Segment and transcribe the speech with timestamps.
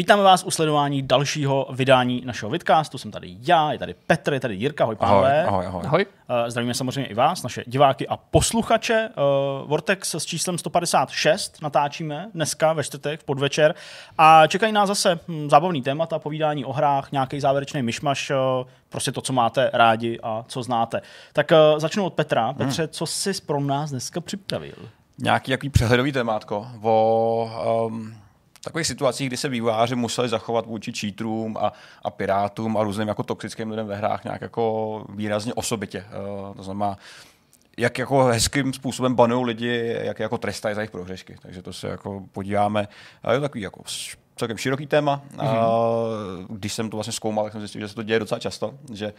[0.00, 2.98] Vítáme vás u sledování dalšího vydání našeho vidcastu.
[2.98, 5.44] Jsem tady já, je tady Petr, je tady Jirka, ahoj pánové.
[5.44, 5.82] Ahoj, ahoj.
[5.86, 6.06] Ahoj.
[6.30, 9.08] Uh, Zdravíme samozřejmě i vás, naše diváky a posluchače.
[9.08, 13.74] Uh, Vortex s číslem 156 natáčíme dneska ve čtvrtek v podvečer
[14.18, 18.36] a čekají nás zase hm, zábavný témata, povídání o hrách, nějaký závěrečný myšmaš, uh,
[18.88, 21.00] prostě to, co máte rádi a co znáte.
[21.32, 22.52] Tak začnu od Petra.
[22.52, 24.88] Petře, co jsi pro nás dneska připravil?
[25.18, 28.14] Nějaký jaký přehledový témátko o um,
[28.64, 33.22] takových situacích, kdy se vývojáři museli zachovat vůči cheaterům a, a pirátům a různým jako
[33.22, 36.04] toxickým lidem ve hrách nějak jako výrazně osobitě.
[36.48, 36.98] Uh, to znamená,
[37.78, 41.36] jak jako hezkým způsobem banují lidi, jak jako trestají za jejich prohřešky.
[41.42, 42.88] Takže to se jako podíváme.
[43.22, 43.82] A je to takový jako
[44.36, 45.22] celkem široký téma.
[45.36, 45.48] Mm-hmm.
[45.48, 45.68] A
[46.48, 49.12] když jsem to vlastně zkoumal, tak jsem zjistil, že se to děje docela často, že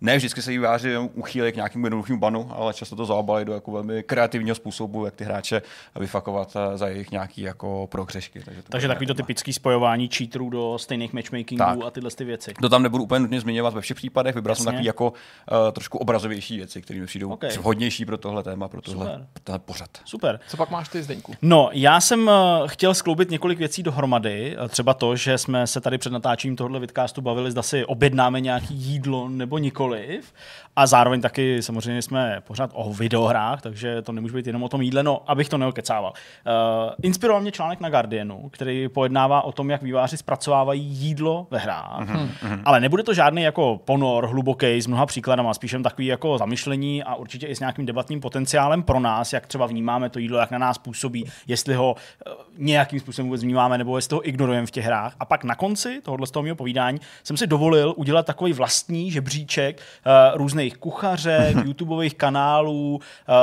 [0.00, 3.70] ne vždycky se výváři uchýlí k nějakému jednoduchému banu, ale často to zaobali do jako
[3.70, 5.62] velmi kreativního způsobu, jak ty hráče
[6.00, 8.40] vyfakovat eh, za jejich nějaký jako prohřešky.
[8.44, 11.78] Takže, to Takže takový to typický spojování cheaterů do stejných matchmakingů tak.
[11.86, 12.54] a tyhle ty věci.
[12.60, 14.64] To tam nebudu úplně nutně zmiňovat ve všech případech, vybral Jasně.
[14.64, 17.50] jsem takový jako uh, trošku obrazovější věci, které mi přijdou okay.
[17.50, 19.90] vhodnější pro tohle téma, pro tohle, tohle pořad.
[20.04, 20.40] Super.
[20.48, 21.34] Co pak máš ty, Zdeňku?
[21.42, 22.32] No, já jsem uh,
[22.68, 24.56] chtěl skloubit několik věcí dohromady.
[24.68, 28.74] Třeba to, že jsme se tady před natáčením tohohle vidcastu bavili, zda si objednáme nějaký
[28.74, 29.58] jídlo nebo
[29.94, 30.32] nikoliv.
[30.78, 34.82] A zároveň taky samozřejmě jsme pořád o videohrách, takže to nemůže být jenom o tom
[34.82, 36.12] jídle, no abych to neokecával.
[36.46, 41.58] Uh, inspiroval mě článek na Guardianu, který pojednává o tom, jak výváři zpracovávají jídlo ve
[41.58, 42.08] hrách.
[42.08, 42.60] Mm-hmm.
[42.64, 47.14] Ale nebude to žádný jako ponor hluboký s mnoha příkladama, spíš takový jako zamyšlení a
[47.14, 50.58] určitě i s nějakým debatním potenciálem pro nás, jak třeba vnímáme to jídlo, jak na
[50.58, 51.92] nás působí, jestli ho
[52.26, 55.14] uh, nějakým způsobem vůbec vnímáme, nebo jestli ho ignorujeme v těch hrách.
[55.20, 59.10] A pak na konci tohohle z toho mého povídání jsem si dovolil udělat takový vlastní
[59.10, 63.00] žebříček uh, různých kuchařek, YouTubeových kanálů uh,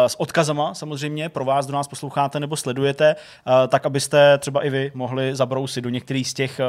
[0.08, 4.70] s odkazama samozřejmě pro vás, kdo nás posloucháte nebo sledujete, uh, tak abyste třeba i
[4.70, 6.62] vy mohli zabrousit do některých z těch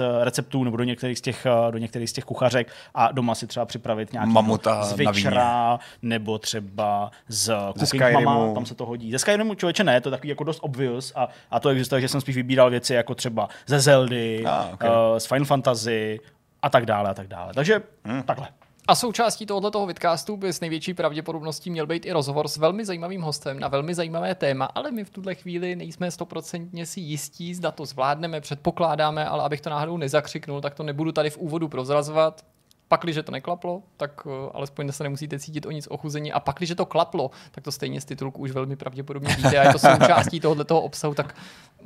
[0.00, 3.34] uh, receptů nebo do některých z těch, uh, do některých z těch kuchařek a doma
[3.34, 8.86] si třeba připravit nějaký Mamuta z Witchera, nebo třeba z Cooking Mama, tam se to
[8.86, 9.12] hodí.
[9.12, 12.08] Ze Skyrimu člověče ne, to je takový jako dost obvious a, a to existuje, že
[12.08, 14.90] jsem spíš vybíral věci jako třeba ze Zeldy, ah, okay.
[14.90, 16.20] uh, z Final Fantasy,
[16.62, 17.54] a tak dále a tak dále.
[17.54, 18.22] Takže hmm.
[18.22, 18.48] takhle.
[18.88, 23.22] A součástí tohoto vidcastu by s největší pravděpodobností měl být i rozhovor s velmi zajímavým
[23.22, 27.70] hostem na velmi zajímavé téma, ale my v tuhle chvíli nejsme stoprocentně si jistí, zda
[27.70, 32.44] to zvládneme, předpokládáme, ale abych to náhodou nezakřiknul, tak to nebudu tady v úvodu prozrazovat.
[32.94, 36.32] Pak, když to neklaplo, tak uh, alespoň se nemusíte cítit o nic ochuzení.
[36.32, 39.58] A pak, když to klaplo, tak to stejně z titulku už velmi pravděpodobně víte.
[39.58, 41.34] A je to součástí tohoto obsahu, tak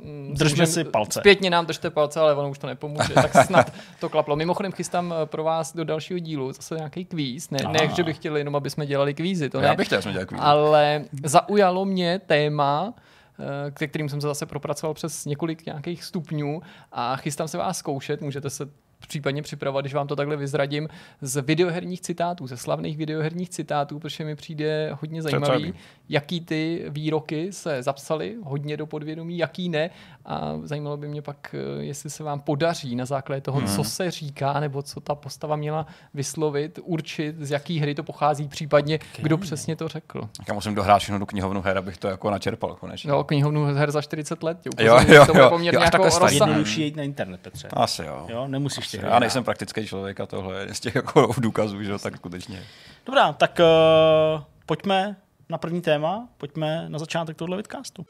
[0.03, 1.19] mm, držme si palce.
[1.19, 3.13] Zpětně nám držte palce, ale ono už to nepomůže.
[3.13, 4.35] Tak snad to klaplo.
[4.35, 7.49] Mimochodem chystám eh, pro vás do dalšího dílu zase nějaký kvíz.
[7.49, 9.49] Ne, ne že bych chtěl jenom, aby jsme dělali kvízy.
[9.49, 9.67] To ne.
[9.67, 10.43] Já bych chtěl, jsme dělali kvízy.
[10.43, 12.93] Ale zaujalo mě téma,
[13.39, 16.61] eh, ke kterým jsem se zase propracoval přes několik nějakých stupňů
[16.91, 18.21] a chystám se vás zkoušet.
[18.21, 18.69] Můžete se
[19.07, 20.89] případně připravovat, když vám to takhle vyzradím,
[21.21, 25.73] z videoherních citátů, ze slavných videoherních citátů, protože mi přijde hodně zajímavý,
[26.09, 29.89] jaký ty výroky se zapsaly hodně do podvědomí, jaký ne.
[30.25, 33.75] A zajímalo by mě pak, eh, jestli se vám podaří na základě toho, hmm.
[33.75, 38.47] co se říká, nebo co ta postava měla vyslovit, určit, z jaký hry to pochází,
[38.47, 39.23] případně okay.
[39.23, 40.29] kdo přesně to řekl.
[40.47, 43.09] Já musím dohrát všechno do knihovnu her, abych to jako načerpal konečně.
[43.09, 44.57] No, knihovnu her za 40 let.
[44.65, 45.25] Jo, jo, jo.
[45.25, 47.67] To jo, poměrně jo, jako Jednodušší jít na internet, Petře.
[47.73, 48.25] Asi jo.
[48.29, 51.99] jo nemusíš Asi, Já nejsem praktický člověk a tohle je z těch jako důkazů, že
[51.99, 52.63] tak skutečně.
[53.05, 55.15] Dobrá, tak uh, pojďme
[55.49, 58.05] na první téma, pojďme na začátek tohle vidcastu.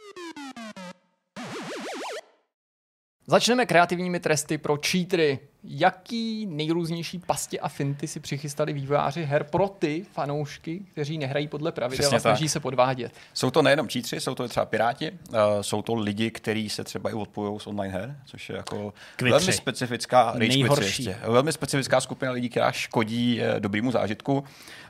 [3.29, 5.40] Začneme kreativními tresty pro cheatery.
[5.63, 11.72] Jaký nejrůznější pastě a finty si přichystali vývojáři her pro ty fanoušky, kteří nehrají podle
[11.72, 12.51] pravidel Přesně a snaží tak.
[12.51, 13.12] se podvádět?
[13.34, 17.09] Jsou to nejenom cheatery, jsou to třeba piráti, uh, jsou to lidi, kteří se třeba
[17.09, 19.39] i odpojují z online her, což je jako Kvitři.
[19.39, 20.35] velmi specifická,
[20.79, 24.34] ještě, velmi specifická skupina lidí, která škodí uh, dobrýmu zážitku.
[24.34, 24.44] Uh,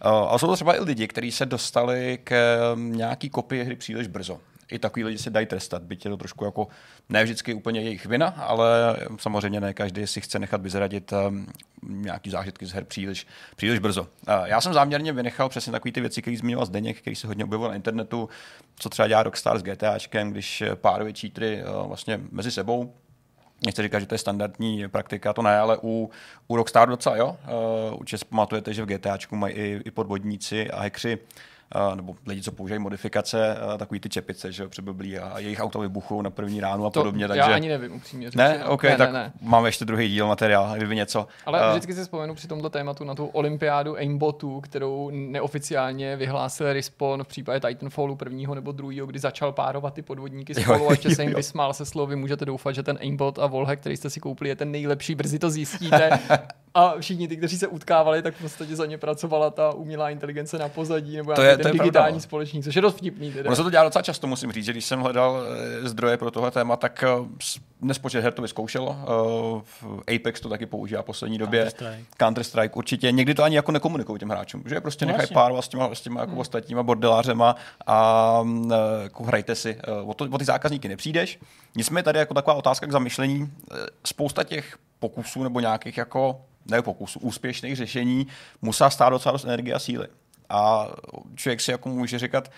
[0.06, 4.08] a jsou to třeba i lidi, kteří se dostali k um, nějaký kopii hry příliš
[4.08, 4.40] brzo
[4.72, 6.68] i takový lidi se dají trestat, byť je to trošku jako
[7.10, 11.48] ne vždycky úplně jejich vina, ale samozřejmě ne každý si chce nechat vyzradit um,
[11.84, 14.08] nějaký zážitky z her příliš, příliš brzo.
[14.46, 17.68] Já jsem záměrně vynechal přesně takové ty věci, které zmiňoval Zdeněk, který se hodně objevil
[17.68, 18.30] na internetu,
[18.76, 22.94] co třeba dělá Rockstar s GTAčkem, když páruje cheatery uh, vlastně mezi sebou,
[23.66, 26.10] Nechci říkat, že to je standardní praktika, to ne, ale u,
[26.48, 27.38] u Rockstar docela jo.
[27.92, 31.20] Uh, určitě si pamatujete, že v GTAčku mají i, i podvodníci a hekři
[31.96, 36.22] nebo lidi, co používají modifikace, takový ty čepice, že jo, přeblblí a jejich auta vybuchou
[36.22, 37.28] na první ránu a to podobně.
[37.28, 37.40] Takže...
[37.40, 39.34] Já ani nevím, upřímně Ne, OK, ne, tak ne, ne.
[39.42, 41.28] máme ještě druhý díl materiál, kdyby něco.
[41.46, 46.74] Ale uh, vždycky si vzpomenu při tomto tématu na tu olympiádu aimbotu, kterou neoficiálně vyhlásil
[46.74, 51.16] Respawn v případě Titanfallu prvního nebo druhého, kdy začal párovat ty podvodníky spolu a ještě
[51.16, 54.20] se jim vysmál se slovy, můžete doufat, že ten aimbot a Volhack, který jste si
[54.20, 56.20] koupili, je ten nejlepší, brzy to zjistíte.
[56.74, 60.58] a všichni ty, kteří se utkávali, tak v podstatě za ně pracovala ta umělá inteligence
[60.58, 62.12] na pozadí nebo to je, to je digitální pravda.
[62.12, 62.20] No.
[62.20, 63.34] společník, což je dost vtipný.
[63.46, 65.44] Ono se to dělá docela často, musím říct, že když jsem hledal
[65.84, 67.08] eh, zdroje pro tohle téma, tak eh,
[67.82, 68.98] nespočet her to vyzkoušelo.
[69.84, 71.66] Uh, Apex to taky používá v poslední době.
[71.66, 72.04] Counter-Strike.
[72.20, 73.12] Counter-Strike určitě.
[73.12, 76.02] Někdy to ani jako nekomunikují těm hráčům, že prostě no, nechají párovat s těma, s
[76.02, 76.40] těma jako hmm.
[76.40, 77.56] ostatníma bordelářema
[77.88, 78.42] a
[79.04, 79.78] jako hrajte si.
[80.06, 81.40] O, to, o ty zákazníky nepřijdeš.
[81.76, 83.52] Nicméně tady jako taková otázka k zamyšlení.
[84.06, 88.28] Spousta těch pokusů nebo nějakých jako ne pokusů, úspěšných řešení
[88.62, 90.08] musí stát docela dost energie a síly.
[90.50, 90.88] A
[91.36, 92.52] člověk si jako může říkat,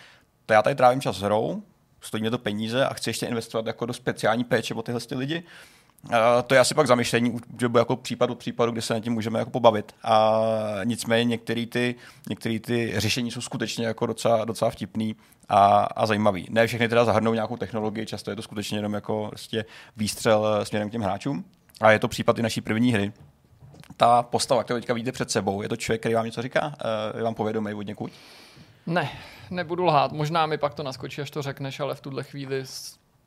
[0.45, 1.63] to já tady trávím čas hrou,
[2.01, 5.15] stojí mě to peníze a chci ještě investovat jako do speciální péče o tyhle ty
[5.15, 5.43] lidi.
[6.47, 9.13] To je asi pak zamyšlení, že bude jako případ od případu, kde se na tím
[9.13, 9.95] můžeme jako pobavit.
[10.03, 10.41] A
[10.83, 11.95] nicméně některé ty,
[12.29, 15.15] některé ty řešení jsou skutečně jako docela, docela vtipný
[15.49, 16.47] a, a zajímavý.
[16.49, 19.65] Ne všechny teda zahrnou nějakou technologii, často je to skutečně jenom jako prostě
[19.97, 21.45] výstřel eh, směrem k těm hráčům.
[21.81, 23.13] A je to případ i naší první hry.
[24.01, 26.65] Ta postava, kterou teďka vidíte před sebou, je to člověk, který vám něco říká?
[26.65, 28.11] Uh, je vám povědomý od někud?
[28.87, 29.09] Ne,
[29.49, 30.11] nebudu lhát.
[30.11, 32.63] Možná mi pak to naskočí, až to řekneš, ale v tuhle chvíli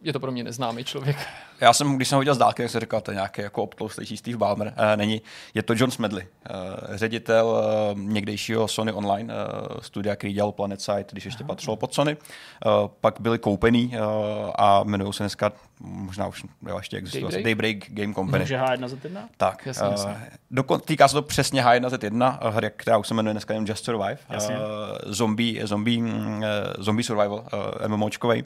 [0.04, 1.16] je to pro mě neznámý člověk.
[1.60, 3.62] Já jsem, když jsem ho viděl z dálky, jak jsem říkal, to je nějaký jako
[3.62, 4.66] obtloustlejší Steve Ballmer.
[4.66, 5.22] Uh, není,
[5.54, 10.80] je to John Smedley, uh, ředitel uh, někdejšího Sony Online uh, studia, který dělal Planet
[10.80, 11.48] Side, když ještě Aha.
[11.48, 12.16] patřilo pod Sony.
[12.16, 17.44] Uh, pak byli koupený uh, a jmenují se dneska, možná už jo, ještě existuje, Daybreak?
[17.44, 18.38] Daybreak Game Company.
[18.38, 19.18] Takže H1Z1?
[19.36, 19.66] Tak.
[19.66, 20.10] Jasně, uh,
[20.50, 24.18] dokon, týká se to přesně H1Z1, hra, která už se jmenuje dneska jen Just Survive.
[24.30, 24.38] Uh,
[25.06, 26.44] zombie, zombie, uh,
[26.78, 27.44] zombie survival,
[27.82, 28.44] uh, MMOčkovej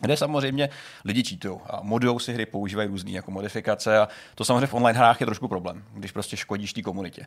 [0.00, 0.68] kde samozřejmě
[1.04, 4.98] lidi čítují a modujou si hry, používají různé jako modifikace a to samozřejmě v online
[4.98, 7.26] hrách je trošku problém, když prostě škodíš té komunitě.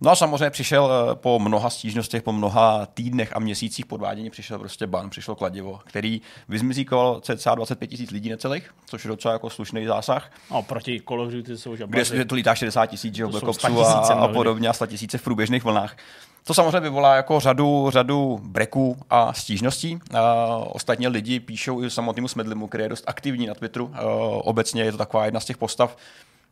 [0.00, 4.58] No a samozřejmě přišel eh, po mnoha stížnostech, po mnoha týdnech a měsících podvádění přišel
[4.58, 9.50] prostě ban, přišlo kladivo, který vyzmizíkoval cca 25 tisíc lidí necelých, což je docela jako
[9.50, 10.30] slušný zásah.
[10.50, 12.14] A proti Call of Duty jsou žabaři.
[12.14, 15.96] Kde to lítá 60 tisíc, že a, a podobně a 100 tisíce v průběžných vlnách.
[16.44, 19.98] To samozřejmě vyvolá jako řadu, řadu breků a stížností.
[20.14, 23.90] A ostatně lidi píšou i samotnému Smedlimu, který je dost aktivní na Twitteru.
[23.94, 24.02] A
[24.44, 25.96] obecně je to taková jedna z těch postav,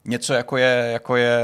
[0.05, 1.41] něco jako je, jako je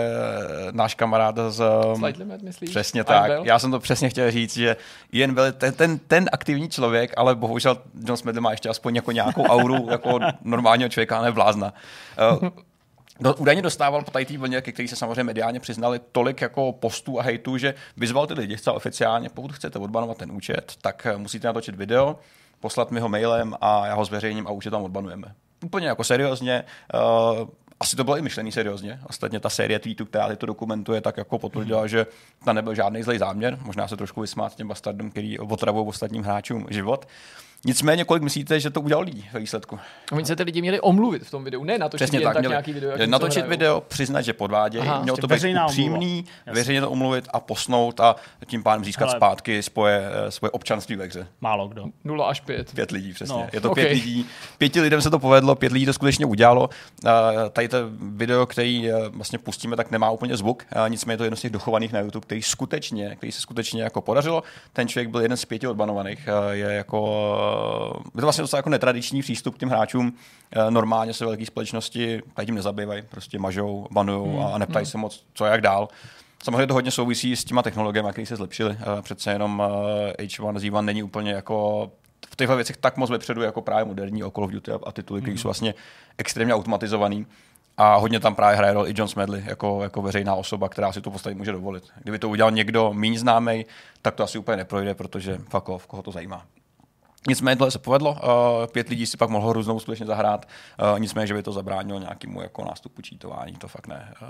[0.71, 1.65] náš kamarád z...
[1.99, 2.71] Flight Limit, myslíš?
[2.71, 3.31] Přesně tak.
[3.43, 4.77] Já jsem to přesně chtěl říct, že
[5.13, 9.13] jen byl ten, ten, ten aktivní člověk, ale bohužel John Smedley má ještě aspoň jako
[9.13, 11.75] nějakou auru jako normálního člověka, ne blázna.
[13.21, 17.21] Do, údajně dostával po té vlně, ke který se samozřejmě mediálně přiznali, tolik jako postů
[17.21, 21.17] a hejtů, že vyzval ty lidi zcela oficiálně, pokud chcete odbanovat ten účet, tak eh,
[21.17, 22.19] musíte natočit video,
[22.61, 25.35] poslat mi ho mailem a já ho zveřejním a účet tam odbanujeme.
[25.65, 26.65] Úplně jako seriózně.
[27.41, 27.49] Uh,
[27.81, 29.01] asi to bylo i myšlený seriózně.
[29.09, 31.89] Ostatně ta série tweetů, která to dokumentuje, tak jako potvrdila, mm.
[31.89, 32.07] že
[32.45, 33.59] tam nebyl žádný zlej záměr.
[33.63, 37.09] Možná se trošku vysmát těm bastardům, který otravují ostatním hráčům život.
[37.67, 39.79] Nicméně, kolik myslíte, že to udělal lidí ve výsledku?
[40.13, 42.53] Oni se ty lidi měli omluvit v tom videu, ne natočit Přesně tak, tak měli,
[42.53, 42.91] nějaký video.
[42.91, 48.01] Jak natočit video, přiznat, že podvádějí, mělo to být upřímný, veřejně to omluvit a posnout
[48.01, 48.17] a
[48.47, 49.17] tím pádem získat Ale...
[49.17, 51.27] zpátky svoje, eh, svoje občanství ve hře.
[51.41, 51.85] Málo kdo.
[52.05, 52.73] 0 až 5.
[52.75, 53.35] Pět lidí, přesně.
[53.35, 53.49] No.
[53.53, 53.85] Je to okay.
[53.85, 54.27] pět lidí.
[54.59, 56.71] Pěti lidem se to povedlo, pět lidí to skutečně udělalo.
[57.53, 61.37] Tady to video, který eh, vlastně pustíme, tak nemá úplně zvuk, nicméně je to jedno
[61.37, 64.43] z těch dochovaných na YouTube, který skutečně, který se skutečně jako podařilo.
[64.73, 66.29] Ten člověk byl jeden z pěti odbanovaných.
[66.51, 67.27] Je jako
[68.15, 70.13] je to vlastně docela jako netradiční přístup k těm hráčům.
[70.53, 74.47] Eh, normálně se velké společnosti tady tím nezabývají, prostě mažou, banují hmm.
[74.47, 74.91] a neptají hmm.
[74.91, 75.89] se moc, co jak dál.
[76.43, 78.77] Samozřejmě to hodně souvisí s těma technologiemi, které se zlepšily.
[78.81, 79.63] Eh, přece jenom
[80.19, 81.91] H1 z 1 není úplně jako
[82.31, 85.33] v těchto věcech tak moc vepředu jako právě moderní Call of Duty a tituly, které
[85.33, 85.39] hmm.
[85.39, 85.75] jsou vlastně
[86.19, 87.27] extrémně automatizovaný.
[87.79, 91.01] A hodně tam právě hraje roli i John Smedley jako, jako veřejná osoba, která si
[91.01, 91.85] to postavit může dovolit.
[92.03, 93.67] Kdyby to udělal někdo méně známý,
[94.03, 96.47] tak to asi úplně neprojde, protože off, koho to zajímá.
[97.29, 98.19] Nicméně tohle se povedlo, uh,
[98.67, 100.49] pět lidí si pak mohlo hroznou skutečně zahrát,
[100.93, 104.15] uh, nicméně, že by to zabránilo nějakému jako nástupu čítování, to fakt ne.
[104.23, 104.29] Uh,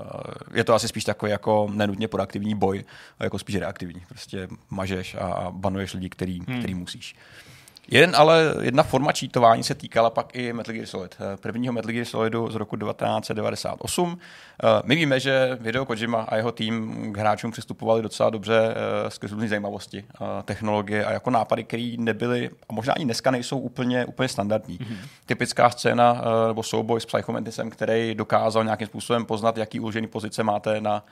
[0.55, 2.85] je to asi spíš takový jako nenutně podaktivní boj,
[3.21, 4.03] jako spíš reaktivní.
[4.09, 6.59] Prostě mažeš a banuješ lidi, který, hmm.
[6.59, 7.17] který musíš.
[7.90, 11.16] Jeden, ale jedna forma čítování se týkala pak i Metal Gear Solid.
[11.21, 14.19] Eh, prvního Metal Gear Solidu z roku 1998.
[14.62, 18.75] Eh, my víme, že Video Kojima a jeho tým k hráčům přistupovali docela dobře
[19.07, 20.05] eh, skrz různé zajímavosti,
[20.45, 24.78] technologie a jako nápady, které nebyly, a možná ani dneska nejsou úplně, úplně standardní.
[24.78, 24.97] Mm-hmm.
[25.26, 30.81] Typická scéna nebo souboj s Psychomantisem, který dokázal nějakým způsobem poznat, jaký uložený pozice máte
[30.81, 31.05] na,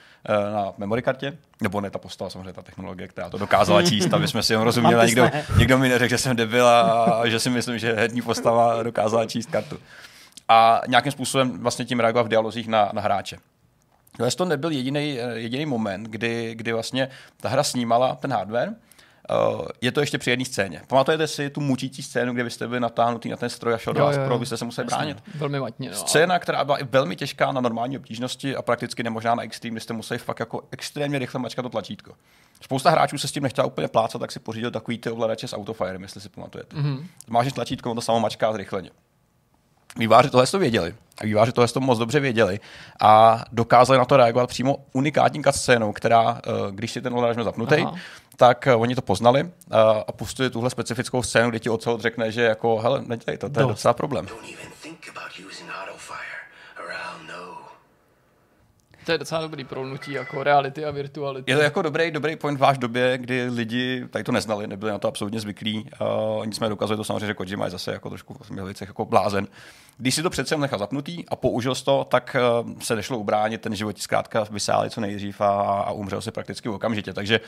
[0.52, 1.38] na memory kartě.
[1.64, 4.64] Nebo ne ta postava, samozřejmě ta technologie, která to dokázala číst, aby jsme si jenom
[4.64, 5.02] rozuměli.
[5.02, 8.82] A někdo, někdo mi neřekl, že jsem debil a, že si myslím, že herní postava
[8.82, 9.78] dokázala číst kartu.
[10.48, 13.36] A nějakým způsobem vlastně tím reagoval v dialozích na, na hráče.
[14.36, 17.08] to nebyl jediný, jediný moment, kdy, kdy vlastně
[17.40, 18.74] ta hra snímala ten hardware,
[19.80, 20.82] je to ještě při jedné scéně.
[20.86, 24.04] Pamatujete si tu mučící scénu, kde byste byli natáhnutý na ten stroj a šel do
[24.04, 25.22] vás pro, byste se museli bránit?
[25.34, 25.90] Velmi matně.
[25.90, 25.96] No.
[25.96, 29.80] Scéna, která byla i velmi těžká na normální obtížnosti a prakticky nemožná na extreme, kde
[29.80, 32.14] jste museli fakt jako extrémně rychle mačkat to tlačítko.
[32.60, 35.56] Spousta hráčů se s tím nechtěla úplně plácat, tak si pořídil takový ty ovladače s
[35.56, 36.76] autofire, jestli si pamatujete.
[36.76, 37.04] Mm-hmm.
[37.28, 38.90] Máš tlačítko, on to samo mačká zrychleně.
[39.98, 40.94] Výváři tohle to věděli.
[41.18, 42.60] A výváři tohle to moc dobře věděli
[43.00, 47.44] a dokázali na to reagovat přímo unikátní scénou, která, eh, když si ten ovladač měl
[47.44, 47.94] zapnutý, Aha.
[48.36, 49.76] Tak eh, oni to poznali eh,
[50.06, 53.60] a pustili tuhle specifickou scénu, kde ti ocel řekne, že jako, hele, nedělej to, to
[53.60, 54.26] je docela problém.
[59.04, 61.50] To je docela dobrý prolnutí jako reality a virtuality.
[61.50, 64.98] Je to jako dobrý, dobrý point váš době, kdy lidi tady to neznali, nebyli na
[64.98, 65.90] to absolutně zvyklí.
[66.36, 69.48] Uh, nicméně dokazuje to samozřejmě, že Kojima je zase jako trošku měl jako blázen.
[69.98, 73.74] Když si to přece nechal zapnutý a použil to, tak uh, se nešlo ubránit, ten
[73.74, 77.12] život zkrátka vysáli co nejdřív a, a umřel se prakticky okamžitě.
[77.12, 77.40] Takže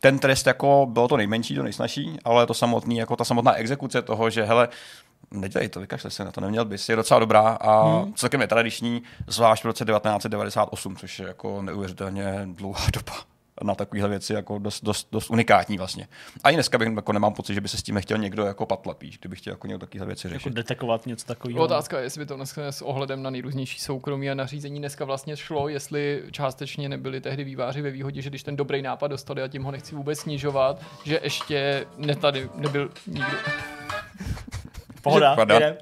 [0.00, 4.02] ten trest jako bylo to nejmenší, to nejsnažší, ale to samotný, jako ta samotná exekuce
[4.02, 4.68] toho, že hele,
[5.30, 8.14] nedělej to, vykašle se na to, neměl bys, je docela dobrá a hmm.
[8.14, 14.08] celkem je tradiční, zvlášť v roce 1998, což je jako neuvěřitelně dlouhá doba na takovéhle
[14.08, 16.08] věci jako dost, dost, dost, unikátní vlastně.
[16.44, 18.66] A i dneska bych jako nemám pocit, že by se s tím nechtěl někdo jako
[18.66, 20.46] patlepí, kdyby chtěl jako někdo takovéhle věci jako řešit.
[20.46, 21.64] Jako detekovat něco takového.
[21.64, 25.36] Otázka je, jestli by to dneska s ohledem na nejrůznější soukromí a nařízení dneska vlastně
[25.36, 29.48] šlo, jestli částečně nebyli tehdy výváři ve výhodě, že když ten dobrý nápad dostali a
[29.48, 33.36] tím ho nechci vůbec snižovat, že ještě ne tady nebyl nikdo.
[35.04, 35.76] Pohoda, že,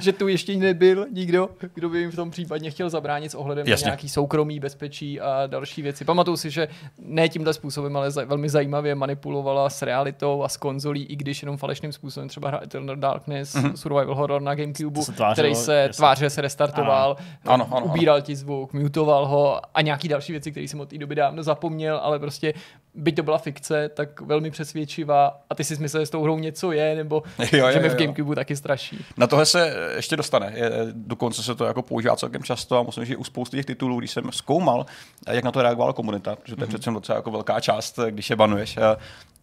[0.00, 3.66] že tu ještě nebyl nikdo, kdo by jim v tom případně chtěl zabránit s ohledem
[3.66, 3.84] Jasně.
[3.84, 6.04] na nějaký soukromý bezpečí a další věci.
[6.04, 6.68] Pamatuju si, že
[6.98, 11.42] ne tímhle způsobem, ale za, velmi zajímavě manipulovala s realitou a s konzolí, i když
[11.42, 13.72] jenom falešným způsobem třeba hra Eternal Darkness, mm-hmm.
[13.72, 15.96] Survival Horror na Gamecube, se tvářilo, který se jasný.
[15.96, 17.54] tváře se restartoval, ano.
[17.54, 18.24] Ano, ano, ubíral ano.
[18.24, 22.00] ti zvuk, mutoval ho a nějaký další věci, které jsem od té doby dávno zapomněl,
[22.02, 22.54] ale prostě
[22.94, 26.38] byť to byla fikce, tak velmi přesvědčivá a ty si myslel, že s tou hrou
[26.38, 29.04] něco je, nebo jo, jo, že mi v Gamecube taky straší.
[29.16, 30.52] Na tohle se ještě dostane.
[30.54, 33.66] Je, dokonce se to jako používá celkem často a musím říct, že u spousty těch
[33.66, 34.86] titulů, když jsem zkoumal,
[35.30, 36.68] jak na to reagovala komunita, protože to je mm-hmm.
[36.68, 38.78] přece docela jako velká část, když je banuješ,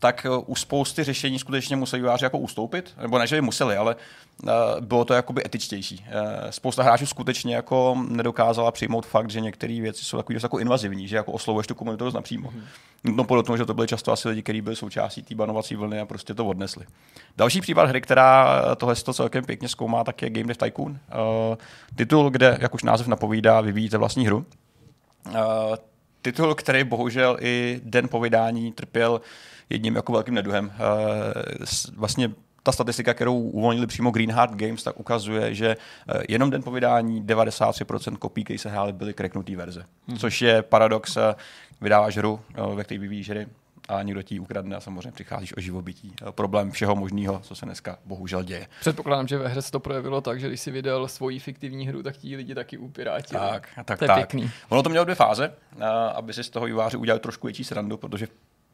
[0.05, 3.95] tak u spousty řešení skutečně museli výváři jako ustoupit, nebo ne, že by museli, ale
[4.43, 6.05] uh, bylo to jakoby etičtější.
[6.07, 11.07] Uh, spousta hráčů skutečně jako nedokázala přijmout fakt, že některé věci jsou takový jako invazivní,
[11.07, 12.50] že jako oslovuješ tu komunitu napřímo.
[12.50, 13.15] Mm-hmm.
[13.15, 16.05] No podotknu, že to byly často asi lidi, kteří byli součástí té banovací vlny a
[16.05, 16.85] prostě to odnesli.
[17.38, 20.91] Další případ hry, která tohle to celkem pěkně zkoumá, tak je Game Dev Tycoon.
[20.91, 20.97] Uh,
[21.95, 24.45] titul, kde, jak už název napovídá, vyvíjíte vlastní hru.
[25.27, 25.35] Uh,
[26.21, 29.21] titul, který bohužel i den po vydání trpěl
[29.69, 30.65] jedním jako velkým neduhem.
[30.65, 32.31] Uh, vlastně
[32.63, 35.77] ta statistika, kterou uvolnili přímo Greenheart Games, tak ukazuje, že
[36.29, 39.86] jenom den po vydání 93% kopí, které se hrály, byly kreknutý verze.
[40.07, 40.17] Hmm.
[40.17, 41.17] Což je paradox,
[41.81, 42.39] vydáváš hru,
[42.75, 43.48] ve které vyvíjíš hry,
[43.89, 46.13] a někdo ti ukradne a samozřejmě přicházíš o živobytí.
[46.31, 48.67] Problém všeho možného, co se dneska bohužel děje.
[48.79, 52.03] Předpokládám, že ve hře se to projevilo tak, že když si vydal svoji fiktivní hru,
[52.03, 53.39] tak ti lidi taky upirátili.
[53.39, 54.17] Tak, tak, to je tak.
[54.17, 54.51] Pěkný.
[54.69, 55.53] Ono to mělo dvě fáze,
[56.13, 58.27] aby si z toho výváři udělal trošku větší srandu, protože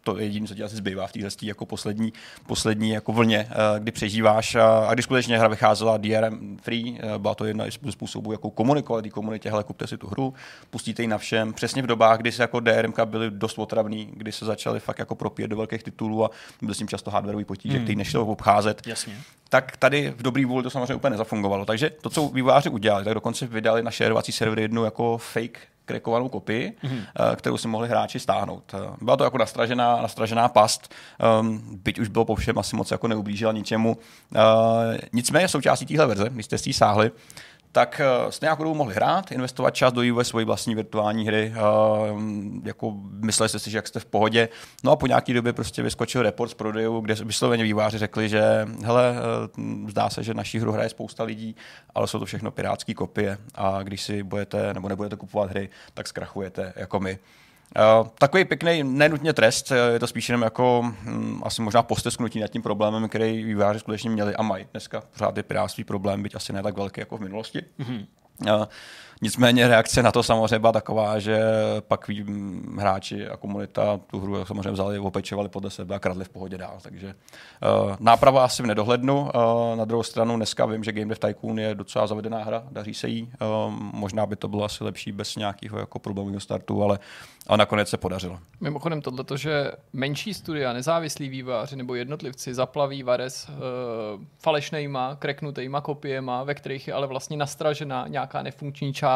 [0.04, 2.14] to je jediné, co ti asi zbývá v téhle jako poslední,
[2.48, 4.56] poslední jako vlně, eh, kdy přežíváš.
[4.56, 9.02] A když skutečně hra vycházela DRM free, eh, byla to jedna z způsobů, jako komunikovat
[9.02, 10.34] té komunitě, hele, kupte si tu hru,
[10.70, 11.54] pustíte ji na všem.
[11.54, 15.16] Přesně v dobách, kdy se jako DRM byly dost otravný, kdy se začaly fakt jako
[15.16, 16.30] propít do velkých titulů a
[16.62, 17.86] byly s tím často hardwareový potíže, hmm.
[17.86, 18.88] který nešlo obcházet.
[18.88, 19.14] Jasně.
[19.50, 21.66] Tak tady v dobrý vůli to samozřejmě úplně nezafungovalo.
[21.66, 25.60] Takže to, co výváři udělali, tak dokonce vydali na šerovací servery jednu jako fake
[25.92, 27.36] krekovanou kopii, mm-hmm.
[27.36, 28.64] kterou si mohli hráči stáhnout.
[28.74, 30.94] Eh, byla to jako nastražená, nastražená past,
[31.42, 33.98] um, byť už bylo po všem asi moc jako neublížila ničemu.
[33.98, 34.38] Uh,
[35.14, 37.12] nicméně součástí téhle verze, když jste si sáhli,
[37.72, 41.54] tak uh, jste nějakou dobu mohli hrát, investovat čas do vývoje svojí vlastní virtuální hry,
[42.12, 42.20] uh,
[42.64, 44.50] jako mysleli jste si, že jak jste v pohodě.
[44.84, 48.68] No a po nějaké době prostě vyskočil report z prodejů, kde vysloveně výváři řekli, že
[48.84, 49.14] hele,
[49.58, 51.56] uh, zdá se, že naší hru hraje spousta lidí,
[51.96, 56.08] ale jsou to všechno pirátské kopie a když si budete nebo nebudete kupovat hry, tak
[56.08, 57.20] zkrachujete jako my.
[57.78, 62.48] Uh, takový pěkný, nenutně trest, je to spíš jenom jako hm, asi možná postesknutí nad
[62.48, 64.68] tím problémem, který výváři skutečně měli a mají.
[64.72, 65.44] Dneska pořád je
[65.84, 67.64] problém, byť asi ne tak velký jako v minulosti.
[67.80, 68.06] Mm-hmm.
[69.24, 71.40] Nicméně reakce na to samozřejmě byla taková, že
[71.88, 72.10] pak
[72.78, 76.78] hráči a komunita tu hru samozřejmě vzali, opečovali podle sebe a kradli v pohodě dál.
[76.82, 79.22] Takže uh, náprava asi v nedohlednu.
[79.22, 79.30] Uh,
[79.76, 83.08] na druhou stranu dneska vím, že Game Dev Tycoon je docela zavedená hra, daří se
[83.08, 83.24] jí.
[83.42, 87.00] Uh, možná by to bylo asi lepší bez nějakého jako problémového startu, ale
[87.48, 88.40] a nakonec se podařilo.
[88.62, 93.56] Mimochodem tohle, že menší studia, nezávislí výváři nebo jednotlivci zaplaví Vares uh,
[94.40, 99.11] falešnejma, kreknutejma kopiema, ve kterých je ale vlastně nastražena nějaká nefunkční část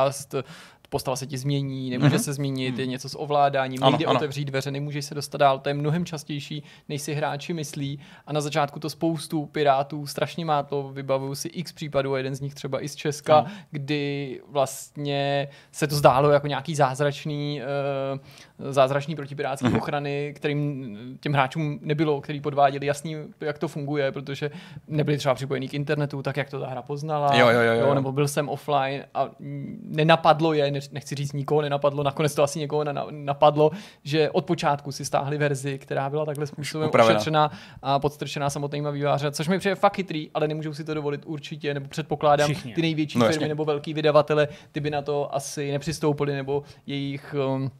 [0.89, 2.23] postava se ti změní, nemůže mm-hmm.
[2.23, 4.15] se změnit, je něco s ovládáním, ano, nejde ano.
[4.15, 5.59] otevřít dveře, nemůžeš se dostat dál.
[5.59, 7.99] To je mnohem častější, než si hráči myslí.
[8.27, 10.89] A na začátku to spoustu pirátů strašně má to.
[10.93, 13.47] Vybavuju si x případů, a jeden z nich třeba i z Česka, ano.
[13.71, 18.19] kdy vlastně se to zdálo jako nějaký zázračný, uh,
[18.59, 19.77] zázračný protipirátský mm-hmm.
[19.77, 24.51] ochrany, kterým těm hráčům nebylo, který podváděli jasný, jak to funguje, protože
[24.87, 27.87] nebyli třeba připojení k internetu, tak jak to ta hra poznala, jo, jo, jo, jo.
[27.87, 29.29] Jo, nebo byl jsem offline a
[29.83, 33.71] nenapadlo je, nechci říct nikoho nenapadlo, nakonec to asi někoho napadlo,
[34.03, 37.15] že od počátku si stáhli verzi, která byla takhle způsobem Upravena.
[37.15, 41.21] ošetřená a podstrčená samotnýma výváře, což mi přijde fakt chytrý, ale nemůžou si to dovolit
[41.25, 42.73] určitě, nebo předpokládám, Všichni.
[42.73, 47.35] ty největší no, firmy nebo velký vydavatele, ty by na to asi nepřistoupili, nebo jejich
[47.55, 47.71] um,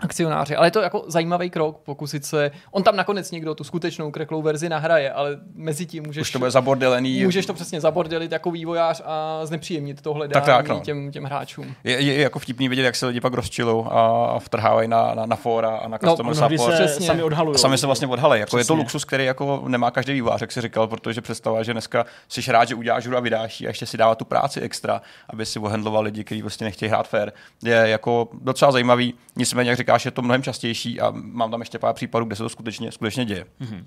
[0.00, 0.56] akcionáři.
[0.56, 2.50] Ale je to jako zajímavý krok, pokusit se.
[2.70, 6.20] On tam nakonec někdo tu skutečnou kreklou verzi nahraje, ale mezi tím můžeš.
[6.20, 7.24] Už to bude zabordelený.
[7.24, 10.80] Můžeš to přesně zabordelit jako vývojář a znepříjemnit to hledání tak, tak, no.
[10.80, 11.74] těm, těm hráčům.
[11.84, 15.36] Je, je, jako vtipný vidět, jak se lidi pak rozčilou a vtrhávají na, na, na
[15.36, 16.76] fora a na no, customer no, support.
[16.76, 17.06] Se přesně.
[17.06, 17.58] sami odhalují.
[17.58, 18.40] Sami se vlastně odhalí.
[18.40, 21.72] Jako je to luxus, který jako nemá každý vývář, jak si říkal, protože představa, že
[21.72, 25.02] dneska si rád, že uděláš hru a vydáš a ještě si dává tu práci extra,
[25.28, 27.32] aby si ohendloval lidi, kteří vlastně nechtějí hrát fair,
[27.64, 29.14] je jako docela zajímavý.
[29.36, 32.42] Nicméně, jak říkáš, je to mnohem častější a mám tam ještě pár případů, kde se
[32.42, 33.46] to skutečně, skutečně děje.
[33.60, 33.84] Mm-hmm.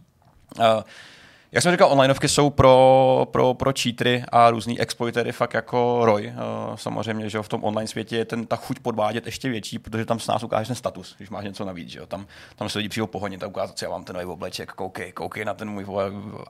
[1.54, 6.34] Jak jsem říkal, onlineovky jsou pro, pro, pro cheatery a různý exploitery fakt jako roj.
[6.36, 10.06] Uh, samozřejmě, že v tom online světě je ten, ta chuť podvádět ještě větší, protože
[10.06, 11.90] tam s nás ukážeš ten status, když máš něco navíc.
[11.90, 12.06] Že jo?
[12.06, 15.12] Tam, tam se lidi přijdou pohodně a ukázat, co já mám ten nový obleček, koukej,
[15.12, 15.86] koukej na ten můj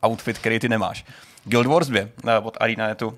[0.07, 1.05] outfit, který ty nemáš.
[1.43, 3.07] Guild Wars 2 uh, od ArenaNetu.
[3.07, 3.15] Uh,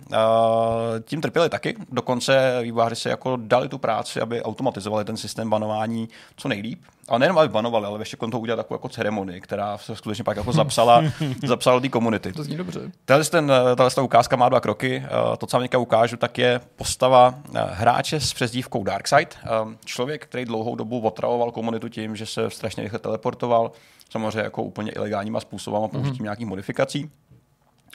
[1.05, 6.09] tím trpěli taky, dokonce výváři se jako dali tu práci, aby automatizovali ten systém banování
[6.37, 6.81] co nejlíp.
[7.09, 10.37] A nejenom, aby banovali, ale ještě to udělat takovou jako ceremonii, která se skutečně pak
[10.37, 11.03] jako zapsala,
[11.45, 12.33] zapsala do té komunity.
[12.33, 12.91] To zní dobře.
[13.05, 15.03] Tahle, ten, tahle ta ukázka má dva kroky.
[15.29, 19.37] Uh, to, co vám ukážu, tak je postava uh, hráče s přezdívkou Darkseid.
[19.63, 23.71] Uh, člověk, který dlouhou dobu otravoval komunitu tím, že se strašně rychle teleportoval,
[24.09, 26.23] samozřejmě jako úplně ilegálníma způsobem a použitím mm-hmm.
[26.23, 27.11] nějakých modifikací.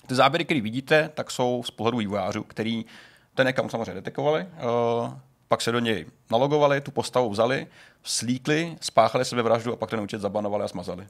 [0.06, 2.84] Ty záběry, které vidíte, tak jsou z pohledu vývojářů, který
[3.34, 4.46] ten account samozřejmě detekovali,
[5.50, 7.66] pak se do něj nalogovali, tu postavu vzali,
[8.02, 11.06] slíkli, spáchali sebevraždu a pak ten účet zabanovali a smazali.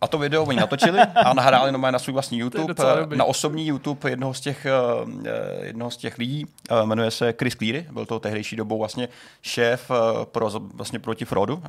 [0.00, 2.74] A to video oni natočili a nahráli na svůj vlastní YouTube,
[3.16, 7.54] na osobní YouTube jednoho z těch, eh, jednoho z těch lidí, eh, jmenuje se Chris
[7.56, 9.08] Cleary, byl to tehdejší dobou vlastně
[9.42, 11.62] šéf eh, pro, vlastně proti fraudu,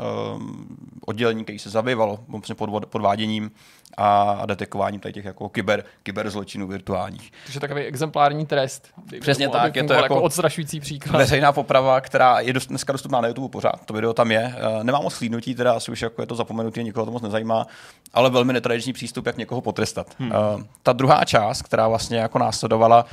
[1.06, 2.56] oddělení, který se zabývalo vlastně
[2.90, 3.52] podváděním
[3.98, 7.32] a detekováním tady těch jako kyber, kyberzločinů virtuálních.
[7.46, 8.88] Takže takový exemplární trest.
[9.20, 11.18] Přesně tak, je to jako, jako odstrašující příklad.
[11.18, 14.56] Veřejná poprava, která je dost, dneska dostupná na YouTube pořád, to video tam je.
[14.84, 17.68] Nemám moc slídnutí, teda asi už jako je to zapomenutý, nikoho to moc nezajímá,
[18.14, 20.08] ale velmi netradiční přístup, jak někoho potrestat.
[20.20, 20.32] Hmm.
[20.32, 23.06] Uh, ta druhá část, která vlastně jako následovala,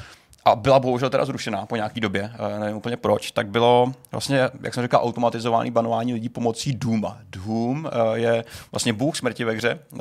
[0.45, 4.41] a byla bohužel teda zrušená po nějaký době, uh, nevím úplně proč, tak bylo vlastně,
[4.63, 7.19] jak jsem říkal, automatizovaný banování lidí pomocí Dooma.
[7.31, 10.01] Doom uh, je vlastně bůh smrti ve hře, uh,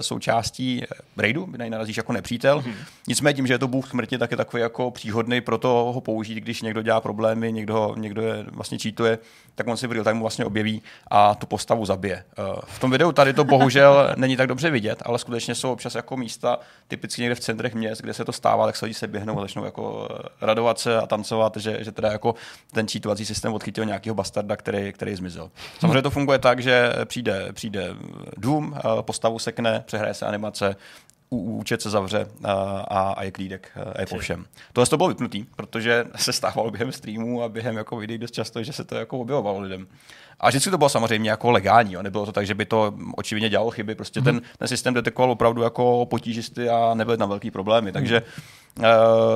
[0.00, 0.84] součástí
[1.16, 2.60] raidu, kdy narazíš jako nepřítel.
[2.60, 2.74] Hmm.
[3.08, 6.00] Nicméně tím, že je to bůh smrti, tak je takový jako příhodný pro to ho
[6.00, 9.18] použít, když někdo dělá problémy, někdo, někdo je vlastně cheatuje,
[9.54, 12.24] tak on si v real time vlastně objeví a tu postavu zabije.
[12.64, 16.16] V tom videu tady to bohužel není tak dobře vidět, ale skutečně jsou občas jako
[16.16, 19.38] místa, typicky někde v centrech měst, kde se to stává, tak se lidi se běhnou
[19.38, 22.34] a začnou jako eh, radovat se a tancovat, že, že teda jako
[22.72, 25.50] ten čítovací systém odchytil nějakého bastarda, který, který zmizel.
[25.78, 27.94] Samozřejmě to funguje tak, že přijde, přijde
[28.36, 30.76] Doom, eh, postavu sekne, přehraje se animace,
[31.30, 32.52] účet se zavře a,
[32.92, 34.46] a je klídek a je po všem.
[34.72, 38.62] Tohle to bylo vypnutý, protože se stávalo během streamů a během jako videí dost často,
[38.62, 39.86] že se to jako objevovalo lidem.
[40.40, 42.02] A vždycky to bylo samozřejmě jako legální, jo.
[42.02, 44.24] nebylo to tak, že by to očividně dělalo chyby, prostě mm-hmm.
[44.24, 48.63] ten, ten systém detekoval opravdu jako potížisty a nebyly tam velký problémy, takže Uh,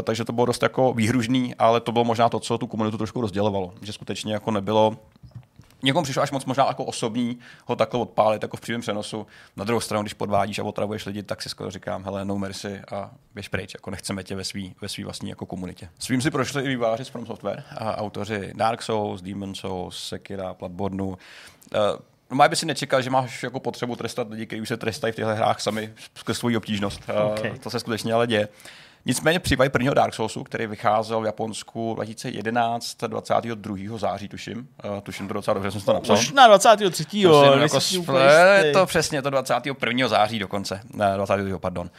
[0.03, 3.21] takže to bylo dost jako výhružný, ale to bylo možná to, co tu komunitu trošku
[3.21, 4.97] rozdělovalo, že skutečně jako nebylo
[5.83, 9.27] někomu přišlo až moc možná jako osobní ho takhle odpálit jako v přímém přenosu.
[9.57, 12.81] Na druhou stranu, když podvádíš a otravuješ lidi, tak si skoro říkám, hele, no mercy
[12.93, 15.89] a běž pryč, jako nechceme tě ve svý, ve svý vlastní jako komunitě.
[15.99, 20.55] Svým si prošli i výváři z From Software, a autoři Dark Souls, Demon Souls, Sekira,
[20.59, 21.03] Bloodborne.
[21.03, 21.17] Uh,
[22.31, 25.17] No by si nečekal, že máš jako potřebu trestat lidi, kteří už se trestají v
[25.17, 27.01] těchto hrách sami skrz svou obtížnost.
[27.33, 27.51] Okay.
[27.51, 28.49] Uh, to se skutečně ale děje.
[29.09, 33.99] Nicméně případ prvního Dark Soulsu, který vycházel v Japonsku 2011, 22.
[33.99, 34.69] září, tuším.
[34.85, 36.17] Uh, tuším to docela dobře, jsem to napsal.
[36.17, 37.05] Už na 23.
[37.13, 40.09] Jo, jako sple, to přesně, to 21.
[40.09, 40.81] září dokonce.
[40.95, 41.59] Ne, 22.
[41.59, 41.91] pardon.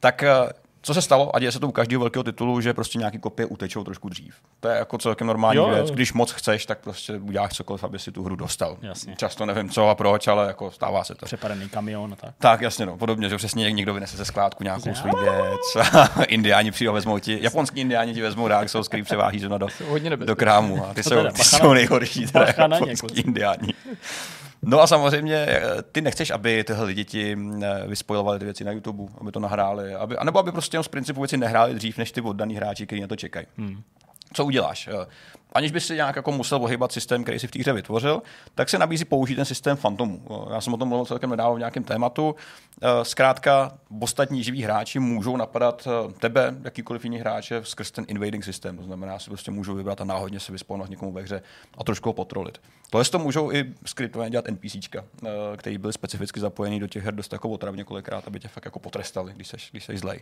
[0.00, 0.50] Tak uh,
[0.84, 3.46] co se stalo, a děje se to u každého velkého titulu, že prostě nějaký kopie
[3.46, 4.34] utečou trošku dřív.
[4.60, 5.90] To je jako celkem normální jo, věc.
[5.90, 8.76] Když moc chceš, tak prostě uděláš cokoliv, aby si tu hru dostal.
[8.82, 9.16] Jasně.
[9.16, 11.26] Často nevím co a proč, ale jako stává se to.
[11.26, 12.34] Přepadený kamion a tak.
[12.38, 15.86] Tak, jasně, no, podobně, že přesně někdo vynese ze skládku nějakou svůj věc.
[16.28, 19.68] indiáni přijde vezmou ti, japonský indiáni ti vezmou Dark Souls, který převáží do, do,
[20.16, 20.86] do krámu.
[20.86, 23.74] A ty, jsou, ty jsou nejhorší, teda japonský indiáni.
[24.66, 28.72] No a samozřejmě eh, ty nechceš, aby tyhle lidi ti eh, vyspojovali ty věci na
[28.72, 32.20] YouTube, aby to nahráli, aby, anebo aby prostě z principu věci nehráli dřív, než ty
[32.20, 33.46] oddaný hráči, kteří na to čekají.
[33.56, 33.82] Hmm
[34.34, 34.88] co uděláš?
[35.54, 38.22] Eh, aniž by si nějak jako musel ohybat systém, který si v té hře vytvořil,
[38.54, 40.22] tak se nabízí použít ten systém Fantomu.
[40.52, 42.34] Já jsem o tom mluvil celkem nedávno v nějakém tématu.
[43.02, 45.88] Zkrátka, ostatní živí hráči můžou napadat
[46.18, 48.76] tebe, jakýkoliv jiný hráče, skrz ten invading systém.
[48.76, 51.42] To znamená, si prostě můžou vybrat a náhodně se vysponovat někomu ve hře
[51.78, 52.60] a trošku ho potrolit.
[52.90, 57.14] Tohle to můžou i skrytovaně dělat NPCčka, eh, který byl specificky zapojený do těch her
[57.14, 60.20] dost jako otrav několikrát, aby tě fakt jako potrestali, když jsi, když jsi zlej.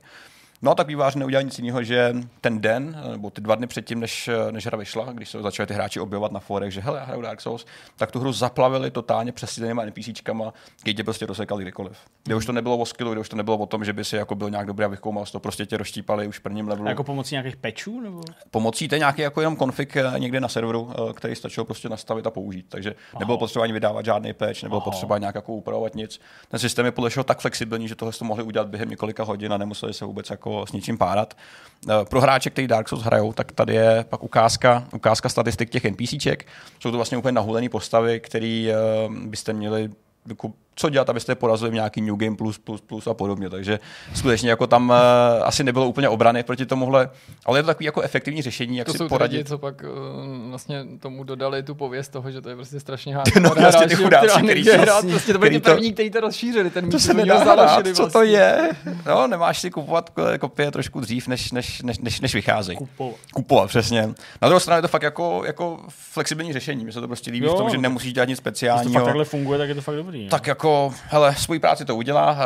[0.65, 3.67] No a tak vývář neudělal nic jiného, že ten den, eh, nebo ty dva dny
[3.67, 6.81] předtím, než, eh, než hra vyšla, když se začali ty hráči objevovat na forech, že
[6.81, 11.27] hele, já hraju Dark Souls, tak tu hru zaplavili totálně přesídlenýma NPCčkama, kdy tě prostě
[11.27, 11.97] rozsekali kdykoliv.
[12.25, 14.17] Kde už to nebylo o skillu, kde už to nebylo o tom, že by si
[14.17, 16.87] jako byl nějak dobrý a vychoumal to, prostě tě rozštípali už v prvním levelu.
[16.87, 18.01] A jako pomocí nějakých pečů?
[18.01, 18.21] Nebo?
[18.51, 22.67] Pomocí to nějaký jako jenom konfig někde na serveru, který stačilo prostě nastavit a použít.
[22.69, 24.91] Takže nebylo potřeba ani vydávat žádný patch, nebylo Aha.
[24.91, 26.21] potřeba nějak jako upravovat nic.
[26.49, 29.57] Ten systém je podle tak flexibilní, že tohle to mohli udělat během několika hodin a
[29.57, 31.35] nemuseli se vůbec jako s ničím párat.
[31.91, 35.85] Eh, pro hráče, kteří Dark Souls hrajou, tak tady je pak ukázka, ukázka statistik těch
[35.85, 36.47] NPCček.
[36.81, 38.73] Jsou to vlastně úplně nahulené postavy, které
[39.09, 39.91] uh, byste měli
[40.29, 43.51] jako co dělat, abyste porazili v nějaký New Game Plus, plus, plus a podobně.
[43.51, 43.81] Takže
[44.15, 44.97] skutečně jako tam uh,
[45.45, 47.11] asi nebylo úplně obrany proti tomuhle,
[47.47, 49.37] ale je to takový jako efektivní řešení, jak to si jsou poradit.
[49.37, 53.15] Lidi, co pak uh, vlastně tomu dodali tu pověst toho, že to je prostě strašně
[53.17, 53.41] hádka.
[53.41, 56.99] No, vlastně ty chudáci, který hrát, prostě to byli první, kteří to rozšířili, ten to
[56.99, 58.33] se nedá hrát, co to vlastně.
[58.33, 58.71] je?
[59.07, 62.79] No, nemáš si kupovat kopie trošku dřív, než, než, než, než, než vycházejí.
[62.79, 63.17] Kupovat.
[63.35, 64.03] Kupovat, přesně.
[64.43, 66.85] Na druhou stranu je to fakt jako, jako flexibilní řešení.
[66.85, 68.85] Mně se to prostě líbí jo, v tom, že nemusíš dělat nic speciálního.
[68.85, 70.29] Když to fakt takhle funguje, tak je to fakt dobrý.
[70.29, 70.62] Tak jako,
[71.07, 72.39] hele, svůj práci to udělá.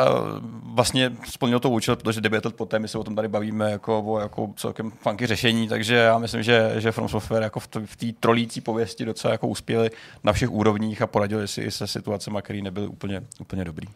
[0.63, 4.03] Vlastně splnil to účel, protože devět let poté my se o tom tady bavíme jako
[4.03, 8.05] o jako celkem funky řešení, takže já myslím, že, že From Software jako v té
[8.19, 9.89] trolící pověsti docela jako uspěli
[10.23, 13.87] na všech úrovních a poradili si i se situacemi, které nebyly úplně, úplně dobrý.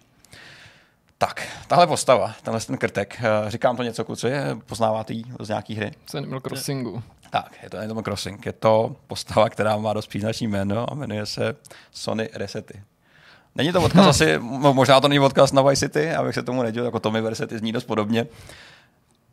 [1.18, 4.32] Tak, tahle postava, tenhle ten krtek, eh, říkám to něco, kluci,
[4.66, 5.92] poznáváte ji z nějaký hry?
[6.06, 7.04] Z Animal Crossingu.
[7.32, 8.46] Tak, je to Animal Crossing.
[8.46, 11.56] Je to postava, která má dost příznačný jméno a jmenuje se
[11.92, 12.82] Sony Resety.
[13.56, 14.38] Není to odkaz asi,
[14.74, 17.72] možná to není odkaz na Vice City, abych se tomu nedělal, jako Tommy Versetti zní
[17.72, 18.28] dost podobně.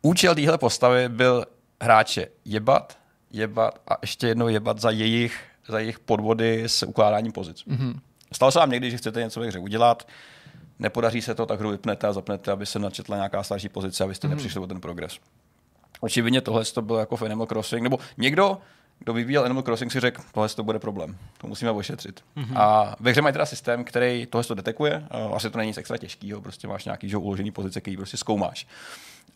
[0.01, 1.45] Účel téhle postavy byl
[1.81, 2.97] hráče jebat,
[3.31, 7.65] jebat a ještě jednou jebat za jejich, za jejich podvody s ukládáním pozic.
[7.67, 7.99] Mm-hmm.
[8.31, 10.07] Stalo se vám někdy, že chcete něco ve hře udělat,
[10.79, 14.27] nepodaří se to, tak hru vypnete a zapnete, aby se načetla nějaká starší pozice, abyste
[14.27, 14.31] mm-hmm.
[14.31, 15.19] nepřišli o ten progres.
[15.99, 18.57] Očividně tohle to bylo jako v Animal Crossing, nebo někdo
[18.99, 22.23] kdo vyvíjel Animal Crossing, si řekl, tohle to bude problém, to musíme ošetřit.
[22.37, 22.61] Mm-hmm.
[22.61, 25.97] A ve hře mají teda systém, který tohle to detekuje, asi to není nic extra
[25.97, 28.67] těžkého, prostě máš nějaký že, uložený pozice, který prostě zkoumáš.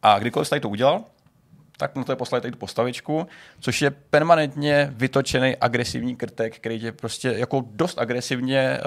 [0.02, 1.04] A kdykoliv tady to udělal,
[1.78, 3.28] tak mu to je poslali tady tu postavičku,
[3.60, 8.80] což je permanentně vytočený agresivní krtek, který tě prostě jako dost agresivně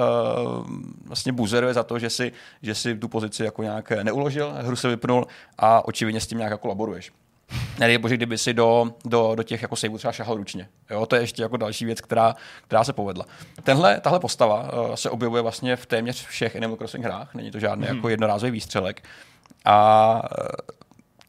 [0.59, 0.67] uh,
[1.07, 4.89] vlastně buzeruje za to, že si, že si tu pozici jako nějak neuložil, hru se
[4.89, 5.27] vypnul
[5.59, 7.13] a očividně s tím nějak jako laboruješ.
[7.79, 10.69] Nedej bože, kdyby si do, do, do těch jako saveů třeba šahal ručně.
[10.91, 12.35] Jo, to je ještě jako další věc, která,
[12.67, 13.25] která se povedla.
[13.63, 17.59] Tenhle, tahle postava uh, se objevuje vlastně v téměř všech Animal Crossing hrách, není to
[17.59, 17.97] žádný hmm.
[17.97, 19.03] jako jednorázový výstřelek.
[19.65, 20.47] A uh,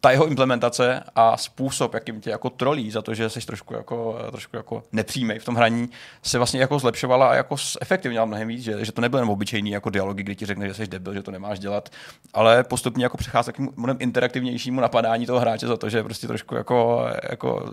[0.02, 4.20] ta jeho implementace a způsob, jakým tě jako trolí za to, že jsi trošku jako,
[4.32, 5.90] trošku jako nepřímej v tom hraní,
[6.24, 9.72] se vlastně jako zlepšovala a jako efektivně mnohem víc, že, že to nebyl jenom obyčejný
[9.72, 11.90] jako dialogy, kdy ti řekne, že jsi debil, že to nemáš dělat,
[12.34, 16.28] ale postupně jako přechází k mnohem interaktivnějšímu napadání toho hráče za to, že je prostě
[16.28, 17.72] trošku jako, jako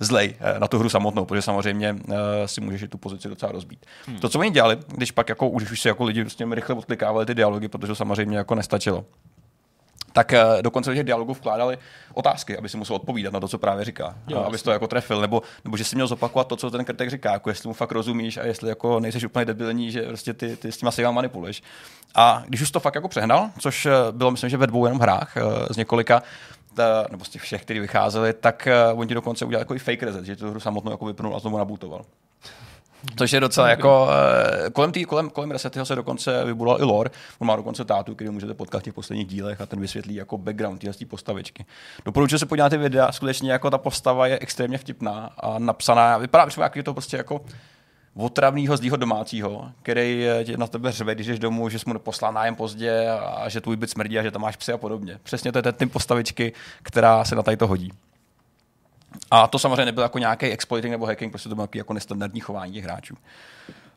[0.00, 2.14] zlej eh, na tu hru samotnou, protože samozřejmě uh,
[2.46, 3.86] si můžeš tu pozici docela rozbít.
[4.06, 4.18] Hmm.
[4.18, 6.74] To, co oni dělali, když pak jako už, už si jako lidi s tím rychle
[6.74, 9.04] odklikávali ty dialogy, protože to samozřejmě jako nestačilo,
[10.16, 11.78] tak uh, dokonce do těch dialogů vkládali
[12.14, 14.14] otázky, aby si musel odpovídat na to, co právě říká.
[14.28, 17.10] Jo, aby to jako trefil, nebo, nebo že si měl zopakovat to, co ten krtek
[17.10, 20.56] říká, jako jestli mu fakt rozumíš a jestli jako nejseš úplně debilní, že prostě ty,
[20.56, 21.62] ty s tím asi manipuluješ.
[22.14, 25.00] A když už to fakt jako přehnal, což eh, bylo myslím, že ve dvou jenom
[25.00, 26.22] hrách uh, z několika,
[27.10, 30.24] nebo z těch všech, kteří vycházeli, tak oni ti dokonce udělali jako i fake reset,
[30.24, 32.04] že tu hru samotnou jako vypnul a znovu nabutoval.
[33.16, 37.10] Což je docela jako, uh, kolem, tý, kolem, kolem Resetyho se dokonce vybudoval i lore,
[37.38, 40.38] on má dokonce tátu, který můžete potkat v těch posledních dílech a ten vysvětlí jako
[40.38, 41.66] background téhle postavičky.
[42.04, 46.46] Doporučuji se podívat ty videa, skutečně jako ta postava je extrémně vtipná a napsaná, vypadá
[46.46, 47.40] třeba jako je to prostě jako
[48.16, 52.54] otravného zlýho domácího, který na tebe řve, když jdeš domů, že jsi mu poslal nájem
[52.54, 55.18] pozdě a že tvůj byt smrdí a že tam máš psy a podobně.
[55.22, 57.92] Přesně to je ten typ postavičky, která se na tady to hodí.
[59.30, 62.72] A to samozřejmě nebyl jako nějaký exploiting nebo hacking, prostě to bylo jako nestandardní chování
[62.72, 63.16] těch hráčů.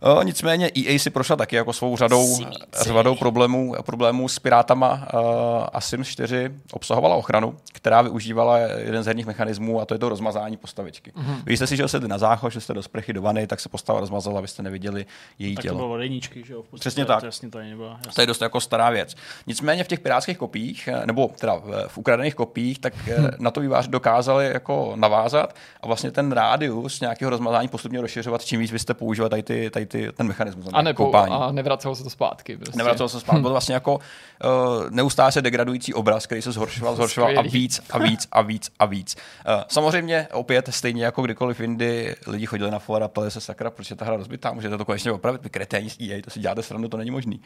[0.01, 2.37] O, nicméně EA si prošla taky jako svou řadou,
[2.81, 5.19] řadou problémů, problémů s pirátama uh,
[5.73, 10.09] a Sims 4 obsahovala ochranu, která využívala jeden z herních mechanismů a to je to
[10.09, 11.11] rozmazání postavičky.
[11.11, 11.41] Mm-hmm.
[11.43, 13.69] Když jste si, že jste na záchod, že jste do sprchy do vany, tak se
[13.69, 15.05] postava rozmazala, abyste neviděli
[15.39, 15.79] její tak tělo.
[15.79, 16.63] to bylo jedničky, že jo?
[16.63, 17.23] V Přesně tak.
[17.23, 19.15] To, to, nebylo, to je dost jako stará věc.
[19.47, 23.27] Nicméně v těch pirátských kopiích, eh, nebo teda v ukradených kopiích, tak hmm.
[23.39, 28.59] na to výváři dokázali jako navázat a vlastně ten rádius nějakého rozmazání postupně rozšiřovat, čím
[28.59, 30.65] víc byste používali tady, ty, tady ty, ten mechanismus.
[30.73, 31.33] A, nebo, koupání.
[31.33, 32.57] a nevracelo se to zpátky.
[32.57, 32.77] Prostě.
[32.77, 33.35] Nevracelo se to zpátky.
[33.35, 33.41] Hmm.
[33.41, 33.99] Bylo vlastně jako uh,
[34.89, 38.85] neustále se degradující obraz, který se zhoršoval, zhoršoval a víc a víc a víc a
[38.85, 39.15] víc.
[39.15, 43.69] Uh, samozřejmě opět stejně jako kdykoliv jindy lidi chodili na fora a ptali se sakra,
[43.69, 46.63] proč je ta hra rozbitá, můžete to konečně opravit, vy kreténi EA, to si děláte
[46.63, 47.41] srandu, to není možný.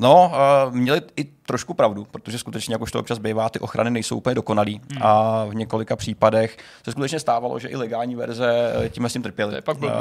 [0.00, 0.32] No,
[0.66, 4.34] uh, měli i trošku pravdu, protože skutečně, jakož to občas bývá, ty ochrany nejsou úplně
[4.34, 5.02] dokonalý hmm.
[5.02, 9.22] a v několika případech se skutečně stávalo, že i legální verze eh, tím s tím
[9.22, 9.54] trpěly.
[9.54, 10.00] Je pak, blbý, uh,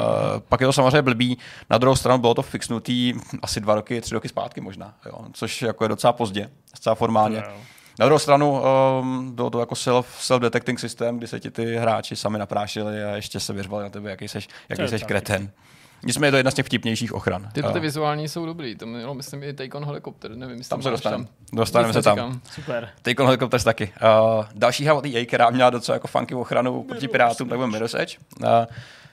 [0.50, 1.38] pak je to samozřejmě blbý.
[1.70, 5.62] Na druhou stranu bylo to fixnutý asi dva roky, tři roky zpátky možná, jo, což
[5.62, 7.44] jako je docela pozdě, docela formálně.
[7.48, 7.54] No.
[8.00, 8.62] Na druhou stranu
[9.02, 13.16] um, bylo to jako self, self-detecting systém, kdy se ti ty hráči sami naprášili a
[13.16, 15.48] ještě se vyřvali na tebe, jaký seš, jaký seš kreten.
[15.48, 15.56] Tak.
[16.04, 17.50] Nicméně je to jedna z těch vtipnějších ochran.
[17.54, 20.90] Ty ty vizuální jsou dobrý, to mělo, myslím, i Take on Helicopter, nevím, tam se
[20.90, 21.26] dostaneme.
[21.54, 22.42] Dostaneme se tam.
[22.52, 22.90] Super.
[23.02, 23.94] Take on Helicopter taky.
[24.38, 27.68] Uh, další hra od EA, která měla docela jako funky ochranu proti pirátům, tak byl
[27.68, 28.18] Mirror's Edge.
[28.40, 28.48] Uh,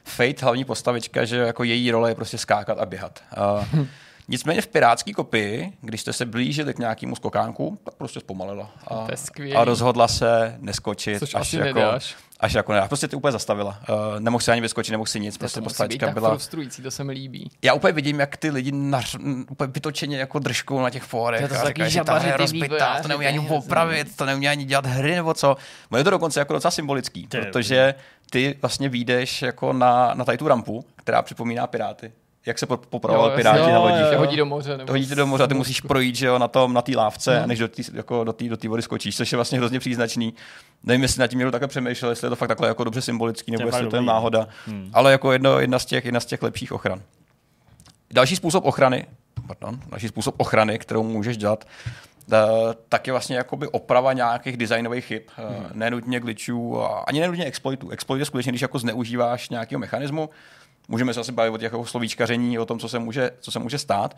[0.04, 3.22] Fate, hlavní postavička, že jako její role je prostě skákat a běhat.
[3.74, 3.86] Uh,
[4.30, 8.70] Nicméně v pirátské kopii, když jste se blížili k nějakému skokánku, tak prostě zpomalila.
[8.86, 9.06] A,
[9.56, 11.18] a rozhodla se neskočit.
[11.18, 12.16] Což až asi jako, nedáš.
[12.40, 13.78] Až jako ne, prostě ty úplně zastavila.
[13.88, 16.30] Uh, nemohl si ani vyskočit, nemohl si nic, to prostě postavička byla.
[16.30, 17.50] frustrující, to se mi líbí.
[17.62, 19.16] Já úplně vidím, jak ty lidi nař,
[19.50, 21.48] úplně vytočeně jako držkou na těch fórech.
[21.48, 24.64] To a říkají, že ta hra je rozbitá, to neumí ani opravit, to neumí ani
[24.64, 25.56] dělat hry nebo co.
[25.96, 27.94] je to dokonce jako docela symbolický, protože
[28.30, 32.12] ty vlastně vyjdeš jako na, na tady tu rampu, která připomíná Piráty
[32.46, 34.12] jak se popravovali piráti jo, na lodích.
[34.12, 34.76] Jo, hodí do moře.
[34.76, 37.38] Nebo hodí do moře a ty musíš projít že jo, na tom, na té lávce,
[37.38, 37.48] hmm.
[37.48, 40.34] než do té jako do tý, do tý vody skočíš, což je vlastně hrozně příznačný.
[40.82, 43.52] Nevím, jestli nad tím někdo takhle přemýšlel, jestli je to fakt takhle jako dobře symbolický,
[43.52, 44.48] nebo jestli to je náhoda.
[44.66, 44.90] Hmm.
[44.92, 47.02] Ale jako jedno, jedna, z těch, jedna z těch lepších ochran.
[48.10, 49.06] Další způsob ochrany,
[49.46, 51.64] pardon, další způsob ochrany, kterou můžeš dělat,
[52.32, 55.66] Uh, tak je vlastně jakoby oprava nějakých designových chyb, uh, hmm.
[55.72, 57.90] nenutně glitchů, ani nenutně exploitů.
[57.90, 60.30] Exploit je skutečně, když jako zneužíváš nějakého mechanismu,
[60.88, 63.58] můžeme se asi bavit o těch jako slovíčkaření, o tom, co se může, co se
[63.58, 64.16] může stát.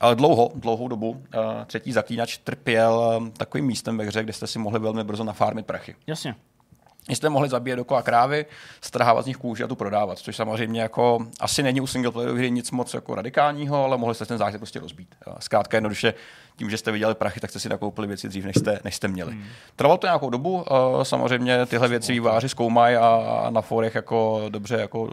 [0.00, 1.20] Ale dlouho, dlouhou dobu uh,
[1.66, 5.66] třetí zaklínač trpěl um, takovým místem ve hře, kde jste si mohli velmi brzo nafarmit
[5.66, 5.96] prachy.
[6.06, 6.34] Jasně.
[7.08, 8.46] Jste mohli zabíjet dokola krávy,
[8.80, 12.50] strhávat z nich kůži a tu prodávat, což samozřejmě jako asi není u single hry
[12.50, 15.14] nic moc jako radikálního, ale mohli jste ten zážitek prostě rozbít.
[15.38, 16.14] Zkrátka jednoduše
[16.56, 19.08] tím, že jste viděli prachy, tak jste si nakoupili věci dřív, než jste, než jste
[19.08, 19.32] měli.
[19.32, 19.44] Hmm.
[19.76, 20.64] Trvalo to nějakou dobu,
[21.02, 25.10] samozřejmě tyhle věci výváři zkoumají a na forech jako dobře jako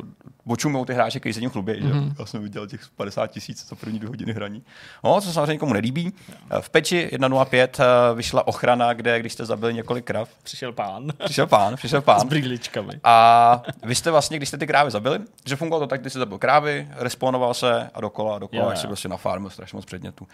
[0.47, 1.73] očumou ty hráče, kteří se tím chlubí.
[1.73, 2.13] Mm-hmm.
[2.19, 4.63] Já jsem viděl těch 50 tisíc za první dvě hodiny hraní.
[5.03, 6.13] No, co samozřejmě nikomu nelíbí.
[6.59, 10.29] V peči 1.05 eh, vyšla ochrana, kde když jste zabili několik krav.
[10.43, 11.07] Přišel pán.
[11.25, 12.19] Přišel pán, přišel pán.
[12.21, 12.93] S brýličkami.
[13.03, 16.19] A vy jste vlastně, když jste ty krávy zabili, že fungovalo to tak, když jste
[16.19, 20.27] zabil krávy, respawnoval se a dokola, a dokola, až si prostě nafarmil strašně moc předmětů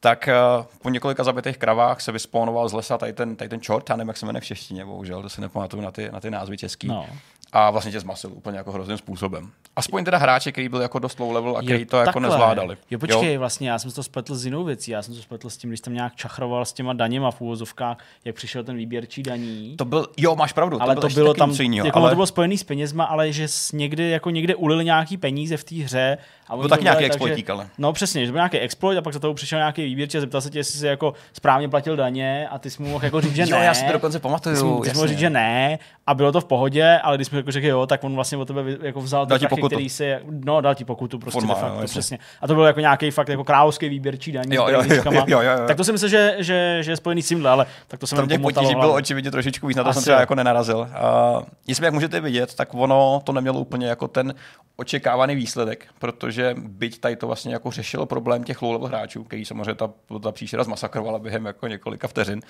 [0.00, 0.28] tak
[0.58, 3.96] uh, po několika zabitých kravách se vyspawnoval z lesa tady ten, tady ten čort, já
[3.96, 6.56] nevím, jak se jmenuje v češtině, bohužel, to si nepamatuju na ty, na ty názvy
[6.56, 6.88] český.
[6.88, 7.06] No.
[7.56, 9.50] A vlastně tě zmasil úplně jako hrozným způsobem.
[9.76, 12.76] Aspoň teda hráče, který byl jako dost low level a který to jako nezvládali.
[12.90, 13.40] Jo, počkej, jo?
[13.40, 14.90] vlastně já jsem to spletl s jinou věcí.
[14.90, 17.98] Já jsem to spletl s tím, když jsem nějak čachroval s těma daněma v úvozovkách,
[18.24, 19.74] jak přišel ten výběrčí daní.
[19.76, 22.10] To byl, jo, máš pravdu, ale to, to bylo tam, jinýho, jako ale...
[22.10, 25.74] to bylo spojený s penězma, ale že někdy, jako někde ulili nějaký peníze v té
[25.74, 26.18] hře.
[26.48, 27.68] A byl tak nějaký exploitík, ale.
[27.78, 30.40] No přesně, že byl nějaký exploit a pak za toho přišel nějaký výběrčí a zeptal
[30.40, 33.34] se tě, jestli jsi jako správně platil daně a ty jsi mu mohl jako říct,
[33.34, 33.50] že ne.
[33.56, 34.80] jo, já si to dokonce pamatuju.
[34.82, 37.52] Ty jsi mohl říct, že ne a bylo to v pohodě, ale když jsme jako
[37.52, 39.66] řekli jo, tak on vlastně od tebe jako vzal dal ti pokutu.
[39.66, 42.18] který si, no dal ti pokutu prostě Forma, fakt, jo, to přesně.
[42.40, 45.40] A to byl jako nějaký fakt jako královský výběrčí daní jo, jo, jo, jo, jo,
[45.40, 45.66] jo.
[45.66, 48.16] Tak to si myslím, že, že, že je spojený s tímhle, ale tak to jsem
[48.16, 50.78] Tam těch potíží bylo očividně trošičku víc, na to Asi jsem třeba jako nenarazil.
[50.78, 54.34] Uh, nicméně, jak můžete vidět, tak ono to nemělo úplně jako ten
[54.76, 59.74] očekávaný výsledek, protože byť tady to vlastně jako řešilo problém těch low hráčů, který samozřejmě
[59.74, 59.90] ta,
[60.22, 62.40] ta příšera zmasakrovala během jako několika vteřin,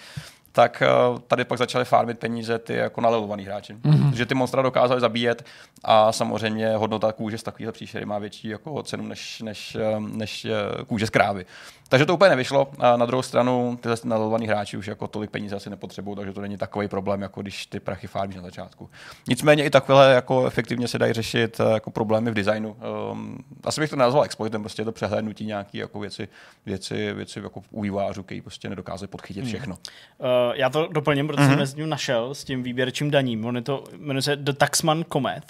[0.57, 3.75] tak uh, tady pak začaly farmit peníze ty jako nalelovaný hráči.
[3.75, 4.13] Mm-hmm.
[4.13, 5.45] Že ty monstra dokázali zabíjet
[5.85, 10.47] a samozřejmě hodnota kůže z takového příšery má větší jako cenu než, než, než
[10.87, 11.47] kůže z krávy.
[11.95, 12.69] Takže to úplně nevyšlo.
[12.79, 16.41] A na druhou stranu tyhle nadolovaný hráči už jako tolik peníze asi nepotřebují, takže to
[16.41, 18.91] není takový problém, jako když ty prachy farbíš na začátku.
[19.29, 22.77] Nicméně i takhle jako efektivně se dají řešit eh, jako problémy v designu.
[23.13, 26.29] Um, asi bych to nazval exploitem, prostě je to přehlédnutí nějaký jako věci,
[26.67, 29.49] věci, věci jako u vývářů, který prostě nedokázali podchytit hmm.
[29.49, 29.75] všechno.
[30.21, 30.31] Hmm.
[30.31, 31.51] Uh, já to doplním, protože hmm.
[31.51, 33.45] jsem mezi našel s tím výběrčím daním.
[33.45, 35.45] On je to, jmenuje se The Taxman Comet.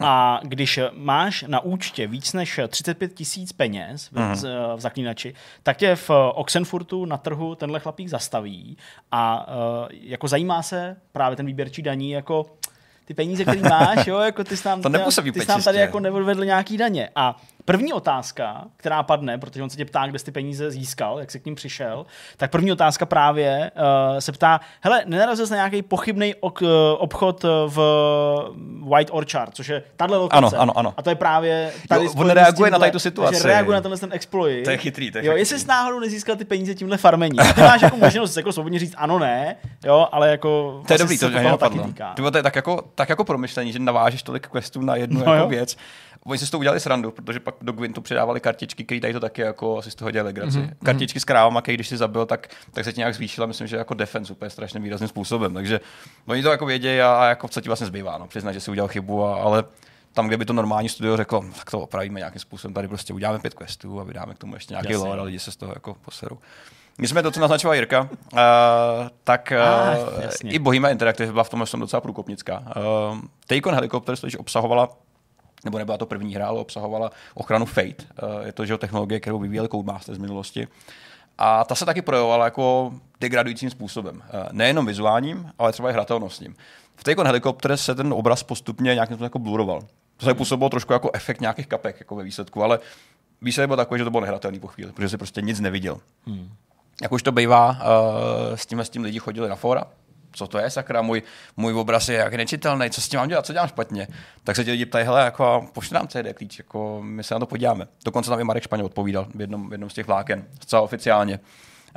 [0.00, 4.34] a když máš na účtě víc než 35 tisíc peněz v, hmm.
[4.76, 8.76] v zaklínači, tak tě v Oxenfurtu na trhu tenhle chlapík zastaví
[9.12, 12.46] a uh, jako zajímá se právě ten výběrčí daní jako
[13.04, 14.88] ty peníze, které máš, jo, jako ty jsi nám, to
[15.22, 17.10] ty, ty jsi nám tady jako neodvedl nějaký daně.
[17.14, 17.36] A
[17.68, 21.30] První otázka, která padne, protože on se tě ptá, kde jsi ty peníze získal, jak
[21.30, 25.56] se k ním přišel, tak první otázka právě uh, se ptá, hele, nenarazil jsi na
[25.56, 27.78] nějaký pochybný ok, uh, obchod v
[28.88, 30.56] White Orchard, což je tahle lokace.
[30.56, 30.94] Ano, ano, ano.
[30.96, 33.32] A to je právě tady jo, On reaguje na tu situaci.
[33.32, 34.64] Takže reaguje na tenhle ten exploit.
[34.64, 35.40] To je chytrý, to je Jo, chytrý.
[35.40, 37.38] jestli jsi náhodou nezískal ty peníze tímhle farmení.
[37.54, 41.18] Ty máš jako možnost jako svobodně říct ano, ne, jo, ale jako to je dobrý,
[41.18, 42.14] to, to, taky týká.
[42.14, 45.48] to je tak jako, tak jako promyšlení, že navážeš tolik questů na jednu no jako
[45.48, 45.76] věc
[46.28, 49.20] Oni si z toho udělali srandu, protože pak do Gwintu přidávali kartičky, které tady to
[49.20, 50.58] taky jako asi z toho dělali legraci.
[50.58, 50.74] Mm-hmm.
[50.84, 53.76] Kartičky s krávama, který když si zabil, tak, tak se ti nějak zvýšila, myslím, že
[53.76, 55.54] jako defense úplně strašně výrazným způsobem.
[55.54, 55.80] Takže
[56.26, 58.70] oni to jako vědějí a, a jako co ti vlastně zbývá, no, přiznat, že si
[58.70, 59.64] udělal chybu, a, ale
[60.12, 63.38] tam, kde by to normální studio řeklo, tak to opravíme nějakým způsobem, tady prostě uděláme
[63.38, 65.08] pět questů a vydáme k tomu ještě nějaký Jasně.
[65.08, 66.38] lore a lidi se z toho jako poserou.
[67.00, 68.38] My jsme to, co naznačoval Jirka, uh,
[69.24, 72.58] tak uh, ah, i Bohemia Interactive byla v tomhle docela průkopnická.
[72.58, 74.88] Uh, Take on Helicopters totiž obsahovala
[75.64, 77.88] nebo nebyla to první hra, ale obsahovala ochranu Fate.
[77.88, 80.68] Eh, je to že technologie, kterou vyvíjel Codemaster z minulosti.
[81.38, 84.22] A ta se taky projevovala jako degradujícím způsobem.
[84.26, 86.56] Eh, nejenom vizuálním, ale třeba i hratelnostním.
[86.96, 89.82] V Take Helikopter se ten obraz postupně nějakým způsobem jako bluroval.
[90.16, 92.78] To se působilo trošku jako efekt nějakých kapek jako ve výsledku, ale
[93.42, 96.00] výsledek byl takový, že to bylo nehratelný po chvíli, protože si prostě nic neviděl.
[96.26, 96.50] Hmm.
[97.02, 97.76] Jak už to bývá, uh,
[98.54, 99.84] s tím s tím lidi chodili na fora,
[100.32, 101.22] co to je, sakra, můj,
[101.56, 104.08] můj obraz je jak nečitelný, co s tím mám dělat, co dělám špatně.
[104.44, 107.40] Tak se ti lidi ptají, hele, jako, pošli nám CD klíč, jako, my se na
[107.40, 107.88] to podíváme.
[108.04, 111.40] Dokonce tam i Marek Španěl odpovídal v jednom, v jednom z těch vláken, zcela oficiálně.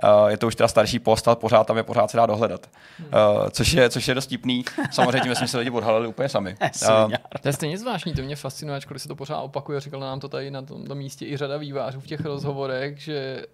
[0.03, 2.69] Uh, je to už teda starší post, ale pořád tam je pořád se dá dohledat.
[2.99, 4.65] Uh, což, je, což je dost tipný.
[4.91, 6.55] Samozřejmě jsme se lidi odhalili úplně sami.
[6.81, 9.79] Uh, to je stejně zvláštní, to mě fascinuje, ačkoliv se to pořád opakuje.
[9.79, 13.45] Říkal nám to tady na tom, tom místě i řada vývářů v těch rozhovorech, že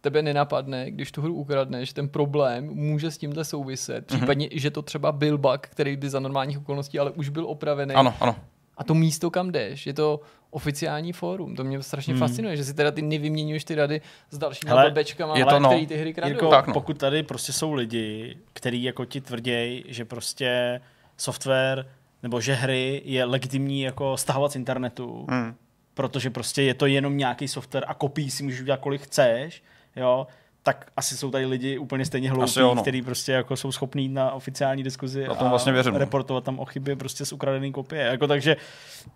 [0.00, 4.10] tebe nenapadne, když tu hru ukradneš, ten problém může s tímhle souviset.
[4.10, 4.18] Mhm.
[4.18, 4.60] Případně, mm-hmm.
[4.60, 7.94] že to třeba byl bug, který by za normálních okolností, ale už byl opravený.
[7.94, 8.36] Ano, ano.
[8.76, 11.56] A to místo, kam jdeš, je to oficiální fórum.
[11.56, 12.20] To mě strašně hmm.
[12.20, 15.68] fascinuje, že si teda ty nevyměňuješ ty rady s dalšími bečkama, je to no.
[15.68, 16.30] který ty hry kradou.
[16.30, 16.72] Jirko, tak no.
[16.72, 20.80] Pokud tady prostě jsou lidi, kteří jako ti tvrdí, že prostě
[21.16, 21.86] software
[22.22, 25.54] nebo že hry je legitimní jako stahovat z internetu, hmm.
[25.94, 29.62] protože prostě je to jenom nějaký software a kopí si můžeš udělat kolik chceš,
[29.96, 30.26] jo,
[30.62, 32.76] tak asi jsou tady lidi úplně stejně hloupí, no.
[32.76, 35.98] kteří prostě jako jsou schopní na oficiální diskuzi a vlastně věřím, no.
[35.98, 38.02] reportovat tam o chyby prostě z ukradený kopie.
[38.02, 38.56] Jako, takže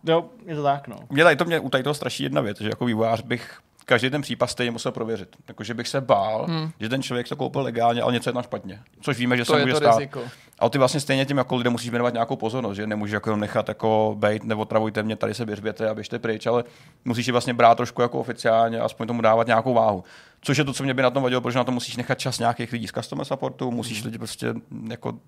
[0.05, 0.89] jo, je to tak.
[0.89, 0.97] No.
[1.11, 4.11] Mě tady to mě u tady toho straší jedna věc, že jako vývojář bych každý
[4.11, 5.37] ten případ stejně musel prověřit.
[5.49, 6.71] Jakože bych se bál, hmm.
[6.81, 8.81] že ten člověk to koupil legálně, ale něco je tam špatně.
[9.01, 9.99] Což víme, že to se může stát.
[9.99, 10.23] Riziko.
[10.61, 13.69] Ale ty vlastně stejně tím jako lidem musíš věnovat nějakou pozornost, že nemůžeš jako nechat
[13.69, 16.65] jako bejt, nebo travujte mě, tady se vyřběte a běžte pryč, ale
[17.05, 20.05] musíš ji vlastně brát trošku jako oficiálně, aspoň tomu dávat nějakou váhu.
[20.41, 22.39] Což je to, co mě by na tom vadilo, protože na to musíš nechat čas
[22.39, 24.07] nějakých lidí z customer supportu, musíš hmm.
[24.07, 24.55] lidi prostě
[24.89, 25.19] jako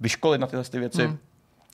[0.00, 1.06] vyškolit na tyhle ty věci.
[1.06, 1.18] Hmm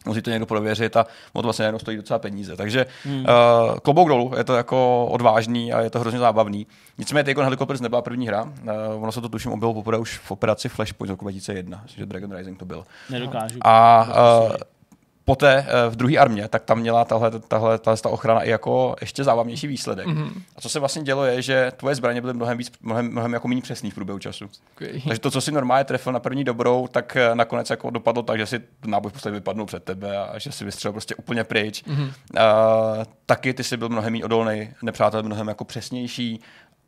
[0.06, 2.56] musí to někdo prověřit a to vlastně jenom stojí docela peníze.
[2.56, 3.20] Takže hmm.
[3.20, 6.66] uh, klobouk dolů, je to jako odvážný a je to hrozně zábavný.
[6.98, 10.18] Nicméně Take on Helicopters nebyla první hra, uh, ono se to tuším objevilo poprvé už
[10.18, 12.84] v operaci Flashpoint z roku 2001, že Dragon Rising to byl.
[13.10, 13.58] Nedokážu.
[13.64, 14.06] A
[14.48, 14.56] uh,
[15.28, 18.96] poté eh, v druhé armě, tak tam měla tahle, tahle, tahle ta ochrana i jako
[19.00, 20.06] ještě zábavnější výsledek.
[20.06, 20.32] Mm-hmm.
[20.56, 23.48] A co se vlastně dělo je, že tvoje zbraně byly mnohem, víc, mnohem, mnohem jako
[23.48, 24.50] méně přesný v průběhu času.
[24.76, 25.00] Okay.
[25.00, 28.38] Takže to, co si normálně trefil na první dobrou, tak eh, nakonec jako dopadlo tak,
[28.38, 31.84] že si náboj prostě vypadnul před tebe a že si vystřelil prostě úplně pryč.
[31.84, 32.04] Mm-hmm.
[32.06, 36.40] Uh, taky ty si byl mnohem méně odolný, nepřátel mnohem jako přesnější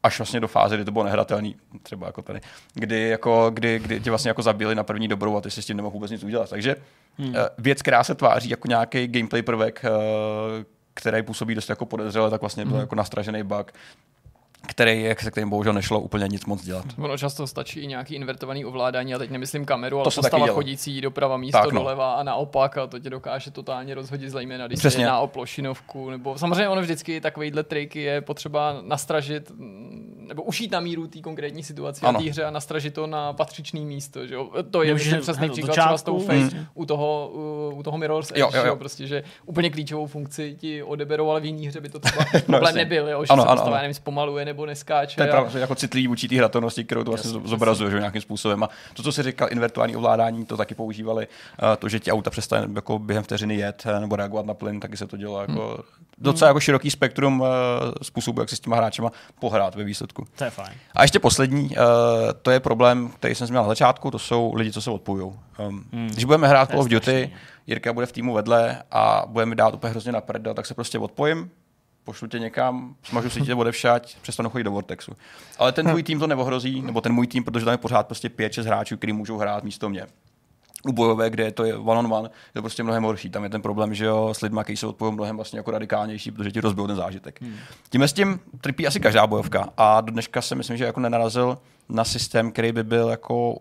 [0.03, 2.41] až vlastně do fáze, kdy to bylo nehratelný, třeba jako tady,
[2.75, 5.67] kdy, jako, kdy, kdy tě vlastně jako zabili na první dobrou a ty si s
[5.67, 6.51] tím nemohl vůbec nic udělat.
[6.51, 6.77] Takže
[7.19, 7.37] hmm.
[7.37, 9.91] Eh, věc, která se tváří jako nějaký gameplay prvek, eh,
[10.95, 12.81] který působí dost jako podezřele, tak vlastně byl hmm.
[12.81, 13.73] jako nastražený bug
[14.67, 16.87] který, jak se kterým bohužel nešlo úplně nic moc dělat.
[16.99, 21.01] Ono často stačí i nějaký invertovaný ovládání, a teď nemyslím kameru, ale to postava chodící
[21.01, 21.83] doprava místo tak, no.
[21.83, 24.97] doleva a naopak a to tě dokáže totálně rozhodit zejména, když Přesně.
[24.97, 26.11] se jedná o plošinovku.
[26.11, 29.53] Nebo samozřejmě ono vždycky takovýhle triky je potřeba nastražit
[30.31, 33.87] nebo ušít na míru té konkrétní situaci a té hře a nastražit to na patřičný
[33.87, 34.27] místo.
[34.27, 34.51] Že jo?
[34.71, 36.67] To je myslím, přesný příklad třeba s tou Face mm.
[36.75, 38.77] u toho, u, u toho Mirror's Edge, jo, jo, jo.
[38.77, 42.41] Prostě, že úplně klíčovou funkci ti odeberou, ale v jiný hře by to třeba no,
[42.41, 43.25] problém nebyl, jo?
[43.25, 43.83] že ano, se ano, postava, ano.
[43.83, 45.17] nevím, zpomaluje nebo neskáče.
[45.17, 48.63] To je pravda, jako citlivý vůči té hratelnosti, kterou to vlastně zobrazuje že, nějakým způsobem.
[48.63, 51.27] A to, co si říkal, invertuální ovládání, to taky používali.
[51.63, 54.81] Uh, to, že ti auta přestane jako během vteřiny jet eh, nebo reagovat na plyn,
[54.81, 55.77] taky se to dělo jako hmm.
[56.19, 57.47] docela jako široký spektrum uh,
[58.03, 59.11] způsobů, jak si s těma hráčema
[59.41, 60.27] pohrát ve výsledku.
[60.37, 60.73] To je fajn.
[60.95, 61.71] A ještě poslední,
[62.43, 65.33] to je problém, který jsem měl na začátku, to jsou lidi, co se odpojují.
[65.59, 66.09] Um, hmm.
[66.09, 67.31] Když budeme hrát Call of Duty,
[67.67, 70.99] Jirka bude v týmu vedle a budeme dát úplně hrozně na prdel, tak se prostě
[70.99, 71.51] odpojím,
[72.05, 75.13] pošlu tě někam, smažu si tě odevšať, přestanu chodit do Vortexu.
[75.59, 78.29] Ale ten můj tým to neohrozí, nebo ten můj tým, protože tam je pořád prostě
[78.29, 80.07] 5-6 hráčů, kteří můžou hrát místo mě
[80.89, 83.31] u bojové, kde to je one on one, je to prostě mnohem horší.
[83.31, 86.31] Tam je ten problém, že jo, s lidmi, kteří se odpojují mnohem vlastně jako radikálnější,
[86.31, 87.43] protože ti rozbijou ten zážitek.
[87.43, 87.57] Hmm.
[87.91, 91.59] Tím s tím trpí asi každá bojovka a do dneška si myslím, že jako nenarazil
[91.89, 93.59] na systém, který by byl jako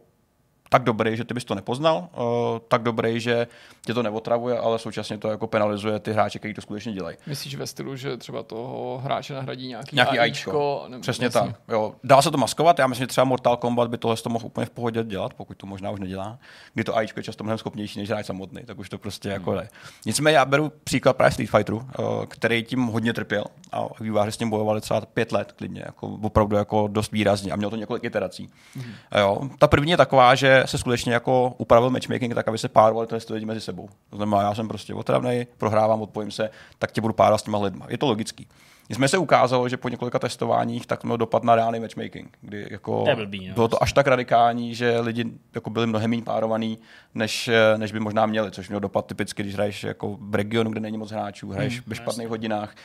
[0.70, 2.24] tak dobrý, že ty bys to nepoznal, uh,
[2.68, 3.48] tak dobrý, že
[3.86, 7.18] tě to neotravuje, ale současně to jako penalizuje ty hráče, kteří to skutečně dělají.
[7.28, 10.86] Myslíš ve stylu, že třeba toho hráče nahradí nějaký, nějaký AIčko?
[10.88, 11.42] Nebo Přesně jasný.
[11.42, 11.56] tak.
[11.68, 11.96] Jo.
[12.04, 14.66] Dá se to maskovat, já myslím, že třeba Mortal Kombat by tohle to mohl úplně
[14.66, 16.40] v pohodě dělat, pokud to možná už nedělá,
[16.74, 19.52] kdy to AIčko je často mnohem schopnější než hráč samotný, tak už to prostě jako
[19.52, 19.60] hmm.
[19.60, 19.80] jako jde.
[20.06, 24.38] Nicméně já beru příklad právě Street Fighteru, uh, který tím hodně trpěl a výváři s
[24.38, 28.04] tím bojovali třeba pět let klidně, jako opravdu jako dost výrazně a měl to několik
[28.04, 28.50] iterací.
[28.76, 28.94] Hmm.
[29.20, 29.42] Jo.
[29.60, 33.34] Ta první je taková, že se skutečně jako upravil matchmaking tak, aby se párovali ty
[33.34, 33.90] lidi mezi sebou.
[34.10, 36.50] To znamená, já jsem prostě otravný, prohrávám, odpojím se,
[36.80, 37.84] tak tě budu párovat s těma lidmi.
[37.88, 38.48] Je to logický.
[38.90, 43.06] Nicméně se ukázalo, že po několika testováních tak měl dopad na reálný matchmaking, kdy jako
[43.10, 43.54] to blbý, no.
[43.54, 46.80] bylo to až tak radikální, že lidi jako byli mnohem méně párovaný,
[47.16, 50.80] než, než by možná měli, což mělo dopad typicky, když hraješ jako v regionu, kde
[50.80, 52.76] není moc hráčů, hraješ hmm, ve špatných hodinách,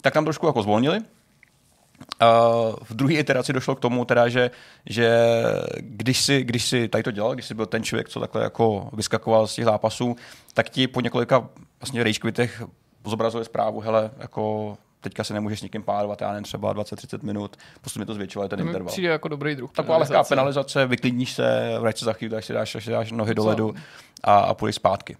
[0.00, 1.00] tak tam trošku jako zvolnili,
[2.22, 4.50] Uh, v druhé iteraci došlo k tomu, teda, že,
[4.86, 5.18] že
[5.76, 8.90] když, si, když si tady to dělal, když si byl ten člověk, co takhle jako
[8.92, 10.16] vyskakoval z těch zápasů,
[10.54, 11.48] tak ti po několika
[11.80, 12.62] vlastně rage quitech
[13.04, 17.56] zobrazuje zprávu, hele, jako teďka se nemůžeš s někým párovat, já nevím, třeba 20-30 minut,
[17.80, 18.92] postupně to zvětšovat ten interval.
[18.92, 19.72] Přijde jako dobrý druh.
[19.72, 23.34] Taková lehká penalizace, vyklidníš se, vrať se za chvíli, tak si dáš, si dáš nohy
[23.34, 23.74] do ledu
[24.22, 25.16] a, a půjdeš zpátky.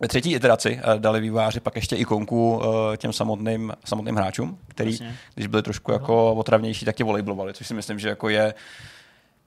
[0.00, 2.64] Ve třetí iteraci dali výváři pak ještě ikonku uh,
[2.96, 5.16] těm samotným, samotným hráčům, který, Jasně.
[5.34, 8.54] když byli trošku jako otravnější, tak tě volejblovali, což si myslím, že jako je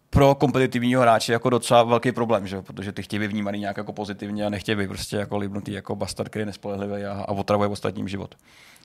[0.09, 2.61] pro kompetitivního hráče jako docela velký problém, že?
[2.61, 5.95] protože ty chtějí být vnímaný nějak jako pozitivně a nechtějí být prostě jako líbnutý jako
[5.95, 8.35] bastard, který je nespolehlivý a, a otravuje ostatním život.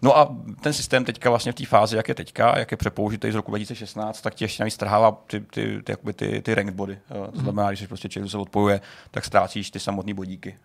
[0.02, 3.30] No a ten systém teďka vlastně v té fázi, jak je teďka, jak je přepoužitý
[3.30, 6.74] z roku 2016, tak ti ještě navíc strhává ty, ty, ty, ty, ty, ty ranked
[6.74, 6.98] body.
[7.08, 7.42] To mhm.
[7.42, 10.56] znamená, když prostě člověk se odpojuje, tak ztrácíš ty samotné bodíky.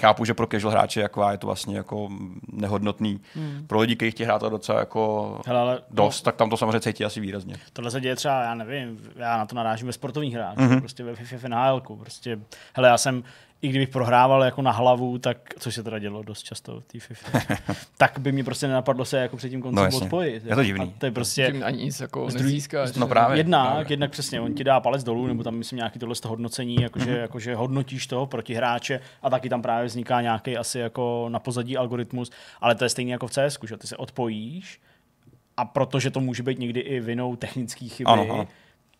[0.00, 2.08] Chápu, že pro casual hráče jako je to vlastně jako
[2.52, 3.20] nehodnotný.
[3.36, 3.64] Mm.
[3.66, 6.56] Pro lidi, kteří chtějí hrát to docela jako Hele, ale dost, to, tak tam to
[6.56, 7.54] samozřejmě cítí asi výrazně.
[7.72, 10.80] Tohle se děje třeba, já nevím, já na to narážím sportovních hrách, mm-hmm.
[10.80, 11.80] prostě ve FIFA NHL.
[11.80, 12.38] Prostě,
[12.74, 13.24] hele, já jsem
[13.62, 17.00] i kdybych prohrával jako na hlavu, tak, což se teda dělo dost často v té
[17.00, 17.38] FIFA,
[17.98, 20.44] tak by mi prostě nenapadlo se jako před tím koncem no, odpojit.
[20.44, 20.84] Je to divný.
[20.96, 21.50] A to je prostě...
[21.52, 22.92] Tím ani nic jako nezískáš.
[22.92, 23.36] No právě.
[23.36, 23.86] Jednak, právě.
[23.92, 27.20] jednak přesně, on ti dá palec dolů, nebo tam myslím nějaký tohle hodnocení, jakože, mm-hmm.
[27.20, 32.30] jakože hodnotíš toho protihráče a taky tam právě vzniká nějaký asi jako na pozadí algoritmus,
[32.60, 34.80] ale to je stejný jako v CS, že ty se odpojíš
[35.56, 38.46] a protože to může být někdy i vinou technické chyby, ano, ano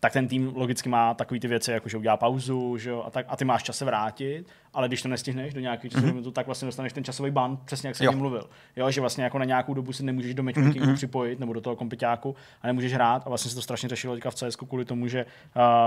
[0.03, 3.09] tak ten tým logicky má takové ty věci, jako že udělá pauzu, že jo, a,
[3.09, 6.31] tak, a ty máš čas se vrátit, ale když to nestihneš do nějakého časového mm-hmm.
[6.31, 8.49] tak vlastně dostaneš ten časový ban, přesně jak jsem mluvil.
[8.75, 10.95] Jo, že vlastně jako na nějakou dobu si nemůžeš do matchmakingu mm-hmm.
[10.95, 14.31] připojit nebo do toho kompitáku a nemůžeš hrát a vlastně se to strašně řešilo teďka
[14.31, 15.25] v CS kvůli tomu, že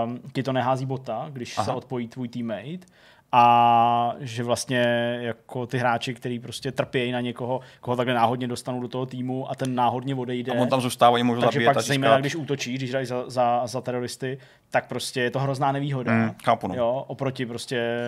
[0.05, 1.65] um, ti to nehází bota, když Aha.
[1.65, 2.87] se odpojí tvůj teammate
[3.33, 4.79] a že vlastně
[5.21, 9.51] jako ty hráči, kteří prostě trpějí na někoho, koho takhle náhodně dostanou do toho týmu
[9.51, 10.53] a ten náhodně odejde.
[10.53, 11.75] A on tam zůstává, můžu Takže zabíjet.
[11.75, 14.39] pak zejména, když útočí, když hrají za, za, za, teroristy,
[14.71, 16.13] tak prostě je to hrozná nevýhoda.
[16.13, 16.75] Mm, chápu, no.
[16.75, 17.99] jo, oproti prostě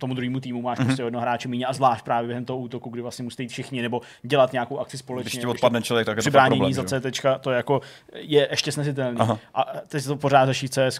[0.00, 0.84] tomu druhému týmu máš mm-hmm.
[0.84, 3.82] prostě jedno hráče méně a zvlášť právě během toho útoku, kdy vlastně musí jít všichni
[3.82, 5.30] nebo dělat nějakou akci společně.
[5.30, 7.80] Když ti odpadne člověk, tak je to problém, za CT, to jako
[8.14, 9.26] je ještě snesitelné.
[9.54, 10.98] A teď se to pořád řeší cs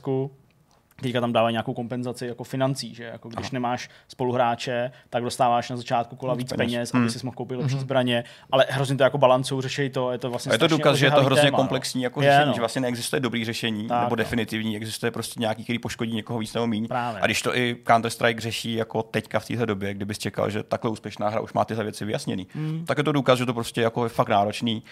[1.01, 3.51] teďka tam dávají nějakou kompenzaci jako financí, že jako když Aha.
[3.53, 7.03] nemáš spoluhráče, tak dostáváš na začátku kola víc peněz, peněz hmm.
[7.03, 7.81] aby si mohl koupit lepší hmm.
[7.81, 10.97] zbraně, ale hrozně to jako balancou řeší to, je to vlastně a je to důkaz,
[10.97, 11.63] že je to hrozně téma, no.
[11.63, 12.55] komplexní jako je, řešení, no.
[12.55, 14.17] že vlastně neexistuje dobrý řešení tak, nebo no.
[14.17, 16.89] definitivní, existuje prostě nějaký, který poškodí někoho víc nebo méně.
[16.91, 20.91] A když to i Counter-Strike řeší jako teďka v této době, kdybys čekal, že takhle
[20.91, 22.85] úspěšná hra už má tyhle věci vyjasněný, hmm.
[22.87, 24.83] tak je to důkaz, že to prostě jako je fakt náročný.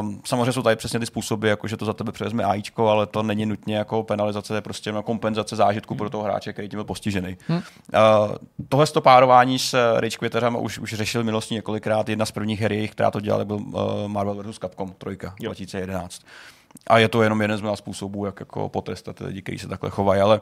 [0.00, 3.06] Um, samozřejmě jsou tady přesně ty způsoby, jako že to za tebe převezme AIčko, ale
[3.06, 5.98] to není nutně jako penalizace, to je prostě kompenzace zážitku hmm.
[5.98, 7.36] pro toho hráče, který tím byl postižený.
[7.48, 7.58] Hmm.
[7.58, 7.62] Uh,
[8.68, 12.08] tohle párování s Rage Quitterem už, už řešil milostní několikrát.
[12.08, 14.58] Jedna z prvních her, která to dělala, byl uh, Marvel vs.
[14.58, 15.30] Capcom 3 jo.
[15.40, 16.22] 2011.
[16.86, 19.90] A je to jenom jeden z mnoha způsobů, jak jako potrestat lidi, kteří se takhle
[19.90, 20.40] chovají, ale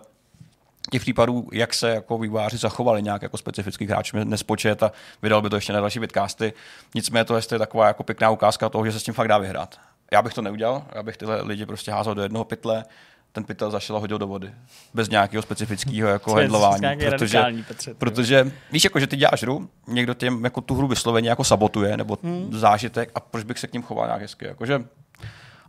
[0.91, 5.51] těch případů, jak se jako výváři zachovali nějak jako specifický hráč, nespočet a vydal by
[5.51, 6.53] to ještě na další vidcasty.
[6.95, 9.79] Nicméně to je taková jako pěkná ukázka toho, že se s tím fakt dá vyhrát.
[10.13, 12.85] Já bych to neudělal, já bych tyhle lidi prostě házel do jednoho pytle,
[13.33, 14.51] ten pytel zašel a hodil do vody.
[14.95, 16.83] Bez nějakého specifického jako handlování.
[17.11, 21.29] Protože, Petře, protože víš, jako, že ty děláš hru, někdo těm jako tu hru vysloveně
[21.29, 22.49] jako sabotuje, nebo hmm.
[22.53, 24.45] zážitek a proč bych se k ním choval nějak hezky.
[24.45, 24.85] Jakože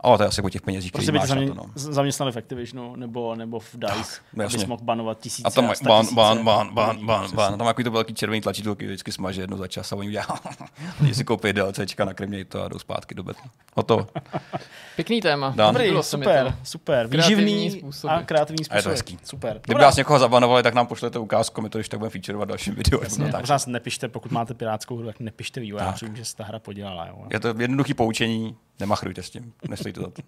[0.03, 1.65] ale to je asi o těch penězích, prostě by zamě, to, no.
[1.75, 5.73] zaměstnali v Activisionu nebo, nebo v DICE, no, abys mohl banovat tisíce a tam a
[5.83, 9.41] ban, ban, ban, ban, ban, ban, tam jako to velký červený tlačítko, který vždycky smaže
[9.41, 10.25] jedno za čas a oni udělá,
[11.01, 13.49] oni si koupí DLCčka, nakrmějí to a jdou zpátky do betlu.
[13.75, 14.07] Hotovo.
[14.95, 15.53] Pěkný téma.
[15.55, 15.75] Dan.
[15.75, 17.07] Dobrý, super, super.
[17.07, 18.73] Výživný a kreativní způsob.
[18.73, 19.19] A je to hezký.
[19.23, 19.59] Super.
[19.63, 22.75] Kdyby nás někoho zabanovali, tak nám pošlete ukázku, my to když tak budeme featurovat dalším
[22.75, 22.99] videu.
[23.03, 27.07] Jasně, nás nepište, pokud máte pirátskou hru, tak nepište vývojářům, že se ta hra podělala.
[27.07, 27.25] Jo.
[27.29, 30.21] Je to jednoduché poučení, nemachrujte s tím, nestojí to za to.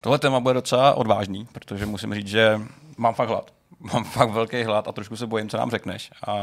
[0.00, 2.60] Tohle téma bude docela odvážný, protože musím říct, že
[2.96, 3.52] mám fakt hlad.
[3.92, 6.10] Mám fakt velký hlad a trošku se bojím, co nám řekneš.
[6.26, 6.34] A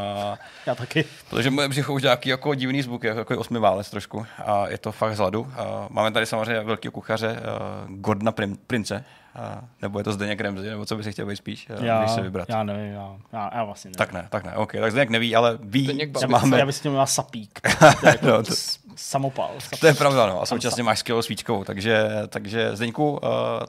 [0.65, 1.05] Já taky.
[1.29, 4.25] Protože moje břicho už nějaký jako divný zvuk, jako osmi válec trošku.
[4.45, 5.51] A je to fakt z hladu.
[5.57, 7.37] A máme tady samozřejmě velkého kuchaře,
[7.87, 8.33] uh, Gordona
[8.67, 9.05] Prince,
[9.35, 12.11] a, nebo je to Zdeněk Remzi, nebo co by si chtěl být spíš, já, když
[12.11, 12.49] se vybrat?
[12.49, 13.97] Já nevím, já, já, já vlastně nevím.
[13.97, 16.59] Tak ne, tak ne, OK, tak Zdeněk neví, ale ví, že máme...
[16.59, 17.61] Já bych si měl sapík.
[18.01, 18.53] to jako no, to...
[18.95, 19.51] Samopal.
[19.59, 19.79] Sapík.
[19.79, 20.41] To je pravda, no.
[20.41, 21.63] A současně máš skvělou svíčkovou.
[21.63, 23.19] Takže, takže Zdeňku, uh,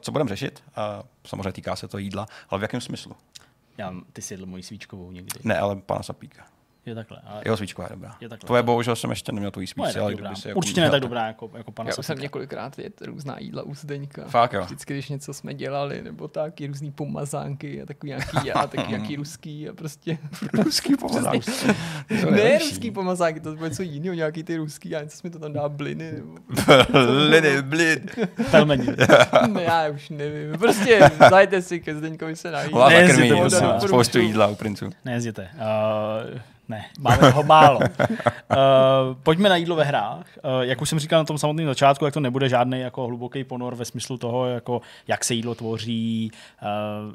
[0.01, 0.63] co budeme řešit?
[0.79, 3.13] Uh, samozřejmě týká se to jídla, ale v jakém smyslu?
[3.79, 5.41] Já, ty jsi jedl moji svíčkovou někdy.
[5.45, 6.43] Ne, ale pana Sapíka.
[6.89, 7.19] Je takhle.
[7.27, 7.43] Ale...
[7.45, 8.17] Jeho svíčka je dobrá.
[8.21, 10.01] Je takhle, Tvoje bohužel jsem ještě neměl tu svíčku.
[10.01, 10.35] ale dobrá.
[10.35, 13.37] Se jako Určitě ne tak dobrá jako, jako pana Já už jsem několikrát jet různá
[13.39, 14.25] jídla u Zdeňka.
[14.29, 14.63] Fakt jo.
[14.65, 19.17] Vždycky, když něco jsme dělali, nebo taky různý pomazánky a takový nějaký já, taky nějaký
[19.17, 20.19] ruský a prostě.
[20.53, 21.51] ruský pomazánky.
[22.31, 25.53] ne ruský pomazánky, to bylo něco jiného, nějaký ty ruský a něco jsme to tam
[25.53, 26.13] dá bliny.
[26.13, 26.35] Nebo...
[27.29, 28.11] bliny, blin.
[28.51, 28.87] Pelmeni.
[29.49, 30.59] ne, já už nevím.
[30.59, 32.75] Prostě zajte si ke Zdeňkovi se najít.
[32.89, 33.51] Ne,
[33.87, 34.91] spoustu jídla u princu.
[35.05, 35.49] Nejezděte.
[35.55, 36.39] Uh,
[36.69, 37.79] ne, máme ho málo.
[37.79, 37.87] uh,
[39.23, 40.27] pojďme na jídlo ve hrách.
[40.45, 43.45] Uh, jak už jsem říkal na tom samotném začátku, jak to nebude žádný jako hluboký
[43.45, 46.31] ponor ve smyslu toho, jako jak se jídlo tvoří,
[46.63, 46.69] uh,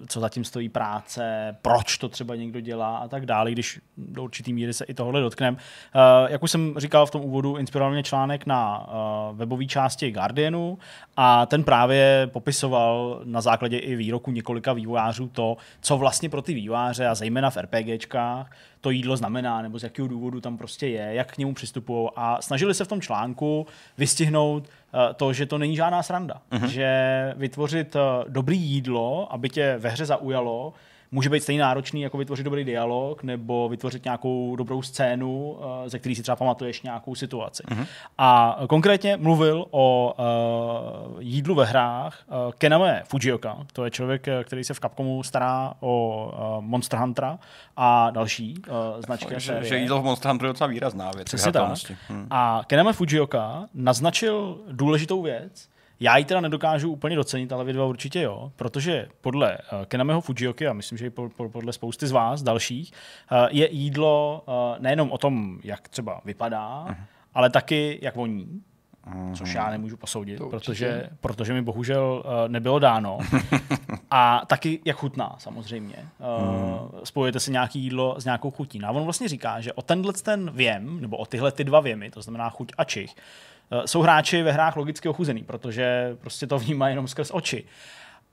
[0.08, 4.54] co zatím stojí práce, proč to třeba někdo dělá a tak dále, když do určitý
[4.54, 5.58] míry se i tohle dotkneme.
[5.58, 10.12] Uh, jak už jsem říkal v tom úvodu, inspiroval mě článek na uh, webové části
[10.12, 10.78] Guardianu
[11.18, 16.54] a ten právě popisoval na základě i výroku několika vývojářů to, co vlastně pro ty
[16.54, 18.50] vývojáře a zejména v RPGčkách
[18.84, 22.10] to jídlo znamená, nebo z jakého důvodu tam prostě je, jak k němu přistupují.
[22.16, 23.68] A snažili se v tom článku
[23.98, 26.42] vystihnout uh, to, že to není žádná sranda.
[26.52, 26.66] Uh-huh.
[26.66, 30.74] Že vytvořit uh, dobrý jídlo, aby tě ve hře zaujalo,
[31.14, 36.00] může být stejně náročný, jako vytvořit dobrý dialog nebo vytvořit nějakou dobrou scénu, eh, ze
[36.00, 37.64] který si třeba pamatuješ nějakou situaci.
[37.64, 37.86] Uh-huh.
[38.18, 44.64] A konkrétně mluvil o uh, jídlu ve hrách uh, Kename Fujioka, to je člověk, který
[44.64, 47.40] se v Capcomu stará o uh, Monster Huntera
[47.78, 49.36] a další uh, značky.
[49.38, 51.26] Že, že jídlo v Monster Hunteru je docela výrazná věc.
[51.26, 51.78] Přesně tak.
[52.08, 52.28] Hmm.
[52.30, 55.73] A Kename Fujioka naznačil důležitou věc,
[56.04, 60.22] já ji teda nedokážu úplně docenit, ale vy dva určitě jo, protože podle uh, Kenameho
[60.22, 62.92] Fujioky, a myslím, že i po, po, podle spousty z vás dalších,
[63.32, 66.96] uh, je jídlo uh, nejenom o tom, jak třeba vypadá, uh-huh.
[67.34, 68.62] ale taky jak voní.
[69.08, 69.36] Uh-huh.
[69.36, 73.18] Což já nemůžu posoudit, protože, protože mi bohužel uh, nebylo dáno.
[74.12, 75.96] a taky jak chutná, samozřejmě.
[75.98, 77.00] Uh.
[77.04, 78.80] Spojujete si nějaký jídlo s nějakou chutí.
[78.80, 81.80] No a on vlastně říká, že o tenhle ten věm, nebo o tyhle ty dva
[81.80, 83.53] věmy, to znamená chuť a čich, Eh,
[83.86, 87.64] jsou hráči ve hrách logicky ochuzený, protože prostě to vnímají jenom skrz oči.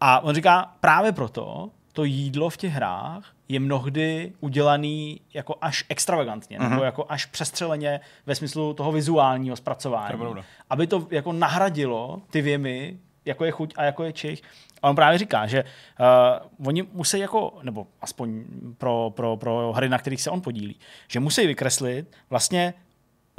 [0.00, 5.84] A on říká, právě proto to jídlo v těch hrách je mnohdy udělaný jako až
[5.88, 6.62] extravagantně, uh-huh.
[6.62, 6.84] nebo mhm.
[6.84, 10.18] jako až přestřeleně ve smyslu toho vizuálního zpracování.
[10.18, 10.34] To
[10.70, 14.42] aby to jako nahradilo ty věmy, jako je chuť a jako je čich.
[14.82, 18.44] A on právě říká, že uh, oni musí jako, nebo aspoň
[18.78, 20.76] pro, pro, pro hry, na kterých se on podílí,
[21.08, 22.74] že musí vykreslit vlastně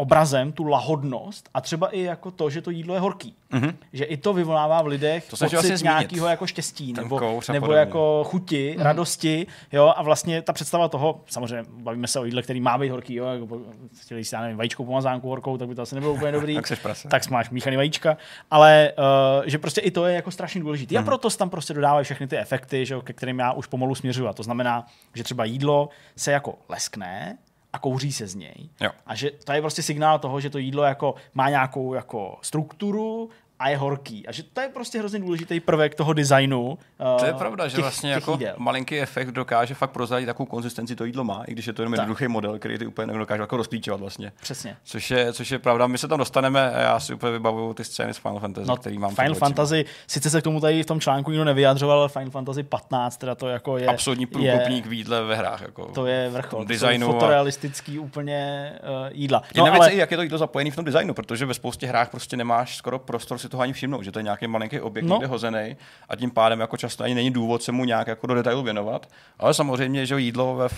[0.01, 3.35] obrazem tu lahodnost a třeba i jako to, že to jídlo je horký.
[3.51, 3.73] Mm-hmm.
[3.93, 7.73] Že i to vyvolává v lidech to pocit vlastně nějakého jako štěstí Ten nebo, nebo
[7.73, 8.83] jako chuti, mm-hmm.
[8.83, 9.47] radosti.
[9.71, 9.93] Jo?
[9.95, 13.25] A vlastně ta představa toho, samozřejmě bavíme se o jídle, který má být horký, jo?
[13.25, 13.59] Jako,
[14.01, 16.55] chtěli si, já nevím, vajíčkou pomazánku horkou, tak by to asi nebylo úplně dobrý.
[16.83, 18.17] tak, tak máš míchaný vajíčka.
[18.51, 20.95] Ale uh, že prostě i to je jako strašně důležité.
[20.95, 20.97] Mm-hmm.
[20.97, 21.05] A mhm.
[21.05, 24.27] proto tam prostě dodávají všechny ty efekty, že, ke kterým já už pomalu směřuju.
[24.27, 24.85] A to znamená,
[25.15, 27.37] že třeba jídlo se jako leskne,
[27.73, 28.69] a kouří se z něj.
[28.81, 28.89] Jo.
[29.05, 33.29] A že to je prostě signál toho, že to jídlo jako má nějakou jako strukturu
[33.61, 34.27] a je horký.
[34.27, 36.61] A že to je prostě hrozně důležitý prvek toho designu.
[36.69, 36.77] Uh,
[37.19, 38.55] to je pravda, těch, že vlastně jako jídel.
[38.57, 41.93] malinký efekt dokáže fakt prozradit, takovou konzistenci to jídlo má, i když je to jenom
[41.93, 44.31] jednoduchý model, který ty úplně nedokáže jako rozklíčovat vlastně.
[44.41, 44.77] Přesně.
[44.83, 48.13] Což je, což je pravda, my se tam dostaneme, já si úplně vybavuju ty scény
[48.13, 49.15] z Final Fantasy, no, který mám.
[49.15, 52.63] Final Fantasy, sice se k tomu tady v tom článku nikdo nevyjadřoval, ale Final Fantasy
[52.63, 53.87] 15, teda to jako je...
[53.87, 55.61] Absolutní průkopník v jídle ve hrách.
[55.61, 56.65] Jako to je vrchol.
[56.65, 58.01] Designu to fotorealistický a...
[58.01, 59.39] úplně uh, jídla.
[59.39, 59.79] No, Jedna ale...
[59.79, 62.37] věc je, jak je to jídlo zapojené v tom designu, protože ve spoustě hrách prostě
[62.37, 65.15] nemáš skoro prostor si toho ani všimnout, že to je nějaký malinký objekt no.
[65.15, 65.77] někde hozený
[66.09, 69.07] a tím pádem jako často ani není důvod se mu nějak jako do detailu věnovat.
[69.39, 70.69] Ale samozřejmě, že jídlo ve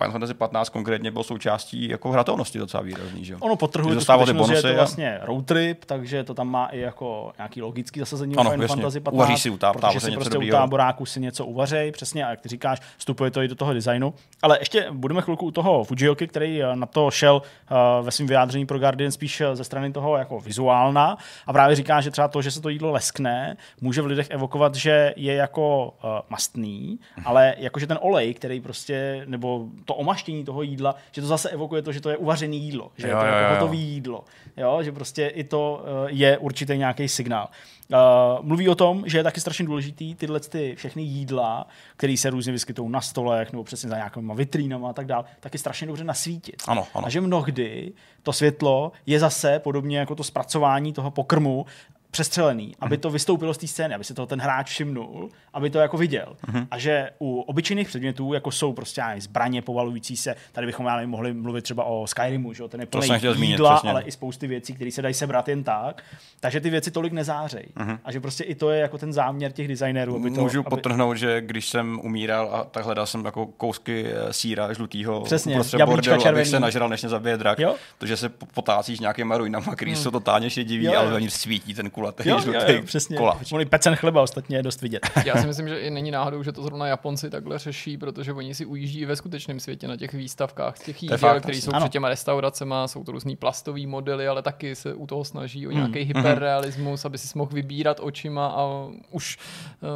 [0.00, 3.24] Final Fantasy 15 konkrétně byl součástí jako hratelnosti docela výrazný.
[3.24, 3.36] Že?
[3.36, 5.26] Ono potrhuje tu skutečnost, že je to vlastně a...
[5.26, 8.76] road trip, takže to tam má i jako nějaký logický zasazení ano, Final jasně.
[8.76, 9.14] Fantasy 15.
[9.14, 12.40] Uvaří si u táb, protože si prostě u táboráku si něco uvařej, přesně, a jak
[12.40, 14.14] ty říkáš, vstupuje to i do toho designu.
[14.42, 18.28] Ale ještě budeme chvilku u toho Fujioky, který eh, na to šel uh, ve svém
[18.28, 22.28] vyjádření pro Guardian spíš eh, ze strany toho jako vizuálna a právě říká, že třeba
[22.28, 26.98] to, že se to jídlo leskne, může v lidech evokovat, že je jako uh, mastný,
[27.24, 31.82] ale jakože ten olej, který prostě, nebo to omaštění toho jídla, že to zase evokuje
[31.82, 34.24] to, že to je uvařené jídlo, že jo, je to jako hotové jídlo,
[34.56, 37.48] jo, že prostě i to uh, je určitý nějaký signál.
[37.92, 37.98] Uh,
[38.46, 41.66] mluví o tom, že je taky strašně důležitý tyhle ty všechny jídla,
[41.96, 45.58] které se různě vyskytují na stolech nebo přesně za nějakými vitrínama a tak dále, taky
[45.58, 46.62] strašně dobře nasvítit.
[46.66, 47.06] Ano, ano.
[47.06, 51.66] A že mnohdy to světlo je zase podobně jako to zpracování toho pokrmu
[52.10, 53.00] přestřelený, aby mhm.
[53.00, 56.36] to vystoupilo z té scény, aby se toho ten hráč všimnul, aby to jako viděl.
[56.46, 56.66] Uh-huh.
[56.70, 61.10] A že u obyčejných předmětů, jako jsou prostě zbraně povalující se, tady bychom já nevím,
[61.10, 62.68] mohli mluvit třeba o Skyrimu, že?
[62.68, 66.02] ten je plný jídla, zmínit, ale i spousty věcí, které se dají sebrat jen tak,
[66.40, 67.66] takže ty věci tolik nezářejí.
[67.76, 67.98] Uh-huh.
[68.04, 70.16] A že prostě i to je jako ten záměr těch designérů.
[70.16, 70.70] Aby to, Můžu aby...
[70.70, 75.60] potrhnout, že když jsem umíral a tak hledal jsem jako kousky eh, síra žlutýho Přesně,
[75.84, 77.74] bordelu, abych se nažral, než mě zabije drak, jo?
[77.98, 80.02] protože se potácíš nějakýma ruinama, který hmm.
[80.02, 83.16] jsou totálně šedivý, jo, ale oni svítí ten kulatý jo, žlutý jo, jo, přesně.
[83.16, 83.52] koláč.
[83.52, 85.10] Oni pecen chleba ostatně je dost vidět.
[85.24, 88.54] Já si myslím, že i není náhodou, že to zrovna Japonci takhle řeší, protože oni
[88.54, 91.80] si ujíždí ve skutečném světě na těch výstavkách těch jídel, které jsou ano.
[91.80, 95.70] před těma restauracemi, jsou to různý plastový modely, ale taky se u toho snaží o
[95.70, 96.06] nějaký hmm.
[96.06, 99.38] hyperrealismus, aby si mohl vybírat očima a už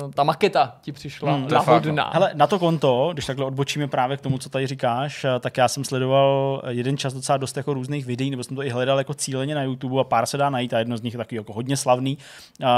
[0.02, 2.10] uh, ta maketa ti přišla hmm, lahodná.
[2.12, 5.56] Hele, na to konto, když takhle odbočíme právě k tomu, co tady říkáš, eh, tak
[5.56, 8.98] já jsem sledoval jeden čas docela dost jako různých videí, nebo jsem to i hledal
[8.98, 11.36] jako cíleně na YouTube a pár se dá najít a jedno z nich je taky
[11.36, 11.93] jako hodně slavný.
[12.02, 12.68] Uh,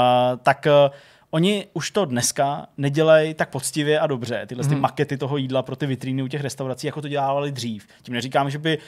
[0.43, 0.95] tak uh,
[1.31, 4.69] Oni už to dneska nedělají tak poctivě a dobře, tyhle mm.
[4.69, 4.81] ty mhm.
[4.81, 7.87] makety toho jídla pro ty vitríny u těch restaurací, jako to dělávali dřív.
[8.03, 8.83] Tím neříkám, že by uh,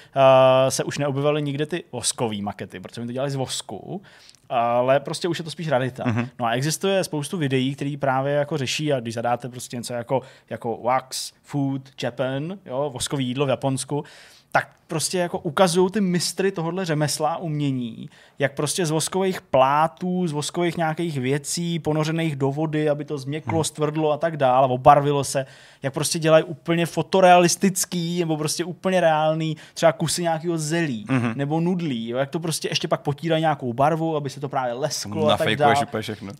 [0.69, 4.01] se už neobjevaly nikde ty voskové makety, protože mi to dělali z vosku,
[4.49, 6.03] ale prostě už je to spíš rarita.
[6.03, 6.29] Mm-hmm.
[6.39, 10.21] No a existuje spoustu videí, které právě jako řeší a když zadáte prostě něco jako,
[10.49, 14.03] jako wax, food, Japan, jo, voskový jídlo v Japonsku,
[14.51, 18.09] tak prostě jako ukazují ty mistry tohohle řemesla umění,
[18.39, 23.57] jak prostě z voskových plátů, z voskových nějakých věcí, ponořených do vody, aby to změklo,
[23.57, 23.63] hmm.
[23.63, 25.45] stvrdlo a tak dále, obarvilo se,
[25.83, 31.33] jak prostě dělají úplně fotorealistický nebo prostě úplně reálný třeba kusy nějakého zelí hmm.
[31.35, 34.73] nebo nudlí, jo, jak to prostě ještě pak potírají nějakou barvu, aby se to právě
[34.73, 35.75] lesklo Na a tak dále.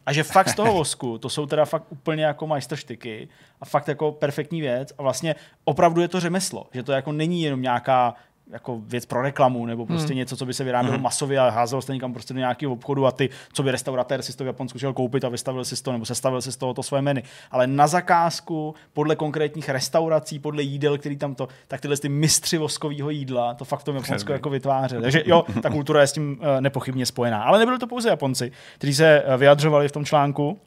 [0.06, 3.28] A že fakt z toho vosku, to jsou teda fakt úplně jako majstrštyky
[3.62, 7.43] a fakt jako perfektní věc a vlastně opravdu je to řemeslo, že to jako není
[7.43, 8.16] jenom nějaká
[8.50, 10.18] jako věc pro reklamu nebo prostě hmm.
[10.18, 11.04] něco, co by se vyrábělo hmm.
[11.04, 14.38] masově a házelo se někam prostě do nějakého obchodu a ty, co by restauratér si
[14.38, 16.84] to v Japonsku šel koupit a vystavil si to nebo sestavil si z toho to
[16.84, 17.22] své menu.
[17.52, 22.58] Ale na zakázku, podle konkrétních restaurací, podle jídel, který tam to, tak tyhle ty mistři
[22.58, 25.02] voskového jídla, to fakt v tom Japonsku jako vytvářeli.
[25.02, 27.43] Takže jo, ta kultura je s tím uh, nepochybně spojená.
[27.43, 30.60] Ale nebyly to pouze Japonci, kteří se uh, vyjadřovali v tom článku.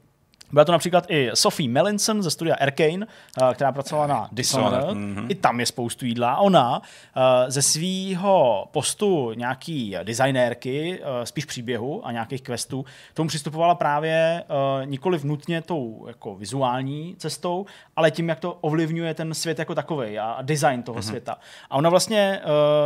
[0.52, 4.84] Byla to například i Sophie Melanson ze studia Arcane, eh, která pracovala na Dishonored.
[4.84, 5.26] Mm-hmm.
[5.28, 6.36] I tam je spoustu jídla.
[6.36, 6.82] Ona
[7.16, 12.84] eh, ze svého postu nějaký designérky, eh, spíš příběhu a nějakých questů,
[13.14, 14.44] tomu přistupovala právě
[14.84, 20.18] nikoli vnutně tou jako vizuální cestou, ale tím, jak to ovlivňuje ten svět jako takový
[20.18, 21.08] a design toho mm-hmm.
[21.08, 21.38] světa.
[21.70, 22.40] A ona vlastně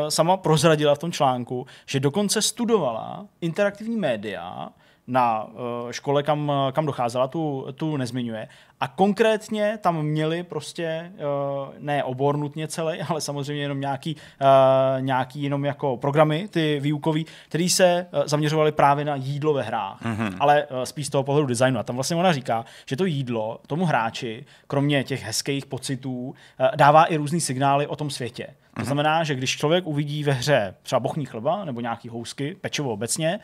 [0.08, 4.68] sama prozradila v tom článku, že dokonce studovala interaktivní média,
[5.06, 5.52] na uh,
[5.90, 8.48] škole, kam, kam docházela, tu, tu nezmiňuje.
[8.80, 15.02] A konkrétně tam měli prostě uh, ne obor nutně celý, ale samozřejmě jenom nějaký, uh,
[15.02, 20.36] nějaký jenom jako programy, ty výukový, který se zaměřovaly právě na jídlo ve hrách, mm-hmm.
[20.40, 21.78] ale spíš z toho pohledu designu.
[21.78, 26.34] A tam vlastně ona říká, že to jídlo tomu hráči, kromě těch hezkých pocitů,
[26.76, 28.46] dává i různý signály o tom světě.
[28.46, 28.84] To mm-hmm.
[28.84, 33.40] znamená, že když člověk uvidí ve hře třeba bochní chleba nebo nějaký housky, pečivo obecně,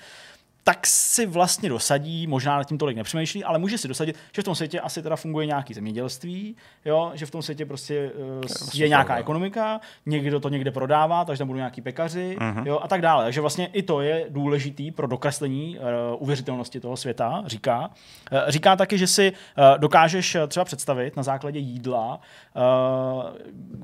[0.65, 4.45] tak si vlastně dosadí, možná nad tím tolik nepřemýšlí, ale může si dosadit, že v
[4.45, 8.43] tom světě asi teda funguje nějaký zemědělství, jo, že v tom světě prostě uh,
[8.75, 12.67] je, nějaká ekonomika, někdo to někde prodává, takže tam budou nějaký pekaři, uh-huh.
[12.67, 13.25] jo, a tak dále.
[13.25, 17.91] Takže vlastně i to je důležitý pro dokreslení uh, uvěřitelnosti toho světa, říká.
[18.33, 22.21] Uh, říká taky, že si uh, dokážeš třeba představit na základě jídla,
[22.57, 22.63] uh,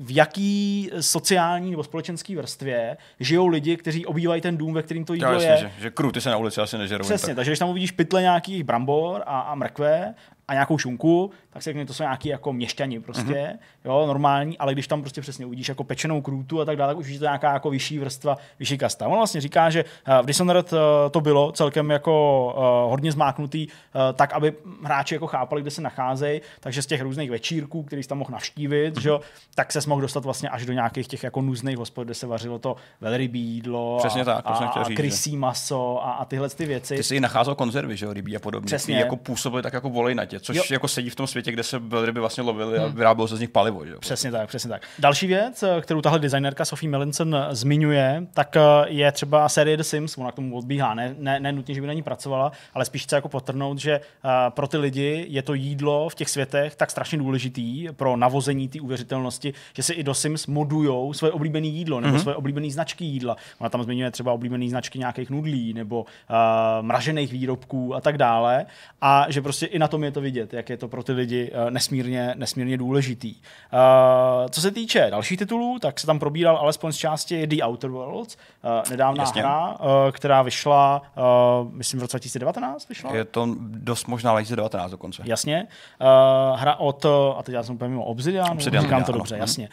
[0.05, 5.13] v jaký sociální nebo společenské vrstvě žijou lidi, kteří obývají ten dům, ve kterým to
[5.13, 5.57] jídlo jasně, je.
[5.57, 7.03] Že, že kruty se na ulici asi nežerou.
[7.03, 7.35] Přesně, tak.
[7.35, 10.13] takže když tam uvidíš pytle nějakých brambor a, a mrkve
[10.47, 13.57] a nějakou šunku, tak řekne, to jsou nějaký jako měšťani prostě, mm-hmm.
[13.85, 16.97] jo, normální, ale když tam prostě přesně uvidíš jako pečenou krůtu a tak dále, tak
[16.97, 19.07] už je to nějaká jako vyšší vrstva, vyšší kasta.
[19.07, 23.67] On vlastně říká, že eh, v Dishonored eh, to bylo celkem jako uh, hodně zmáknutý,
[24.13, 28.09] tak, aby hráči jako chápali, kde se nacházejí, takže z těch různých večírků, který jsi
[28.09, 29.01] tam mohl navštívit, mm-hmm.
[29.01, 29.11] že,
[29.55, 32.59] tak se mohl dostat vlastně až do nějakých těch jako nuzných hospod, kde se vařilo
[32.59, 36.49] to velrybí jídlo Přesně a, tak, to a, a říct, krysí maso a, a tyhle
[36.49, 36.95] ty věci.
[36.95, 38.65] Ty jsi i nacházel konzervy, že jo, rybí a podobně.
[38.65, 38.95] Přesně.
[38.95, 40.63] Ty jako působily tak jako volejnatě, což jo.
[40.71, 42.87] jako sedí v tom světě, kde se velryby vlastně lovili hmm.
[42.87, 43.85] a vyrábělo se z nich palivo.
[43.85, 43.95] Že?
[43.99, 44.81] Přesně tak, přesně tak.
[44.99, 50.17] Další věc, kterou tahle designerka Sophie Melinson zmiňuje, tak eh, je třeba série The Sims,
[50.17, 53.03] ona k tomu odbíhá, ne, ne, ne nutně, že by na ní pracovala, ale spíš
[53.03, 54.01] chce jako potrhnout, že
[54.49, 58.81] pro ty lidi je to jídlo v těch světech tak strašně důležitý pro navození té
[58.81, 62.21] uvěřitelnosti, že si i do Sims modujou svoje oblíbené jídlo nebo mm-hmm.
[62.21, 63.35] svoje oblíbené značky jídla.
[63.59, 66.35] Ona tam zmiňuje třeba oblíbené značky nějakých nudlí nebo uh,
[66.81, 68.65] mražených výrobků a tak dále.
[69.01, 71.28] A že prostě i na tom je to vidět, jak je to pro ty lidi
[71.35, 73.35] uh, nesmírně, nesmírně důležitý.
[73.35, 73.39] Uh,
[74.49, 78.37] co se týče dalších titulů, tak se tam probíral alespoň z části The Outer Worlds,
[78.63, 79.41] uh, nedávná Jasně.
[79.41, 79.77] hra,
[80.11, 81.01] která vyšla,
[81.71, 83.15] myslím, v roce 2019 vyšla.
[83.15, 85.23] Je to dost možná 2019 dokonce.
[85.25, 85.67] Jasně.
[86.55, 87.05] Hra od,
[87.37, 89.17] a teď já jsem úplně mimo Obsidian, Obsidian říkám to ano.
[89.17, 89.69] dobře, jasně.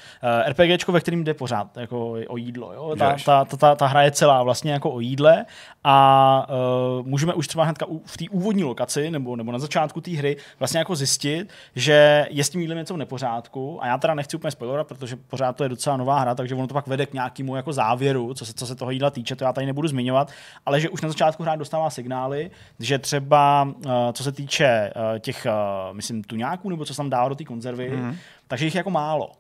[0.47, 2.73] RPGčko, ve kterým jde pořád jako o jídlo.
[2.73, 2.97] Jo?
[2.99, 5.47] Ta, ta, ta, ta, ta hra je celá vlastně jako o jídle
[5.85, 6.47] a
[6.99, 10.37] uh, můžeme už třeba hnedka v té úvodní lokaci nebo, nebo na začátku té hry
[10.59, 13.83] vlastně jako zjistit, že je s tím jídlem něco v nepořádku.
[13.83, 16.67] A já teda nechci úplně spoilerovat, protože pořád to je docela nová hra, takže ono
[16.67, 19.45] to pak vede k nějakému jako závěru, co se, co se toho jídla týče, to
[19.45, 20.31] já tady nebudu zmiňovat,
[20.67, 25.19] ale že už na začátku hra dostává signály, že třeba uh, co se týče uh,
[25.19, 28.17] těch, uh, myslím, tuňáků, nebo co se tam dává do té konzervy, mm-hmm.
[28.49, 29.31] takže jich je jako málo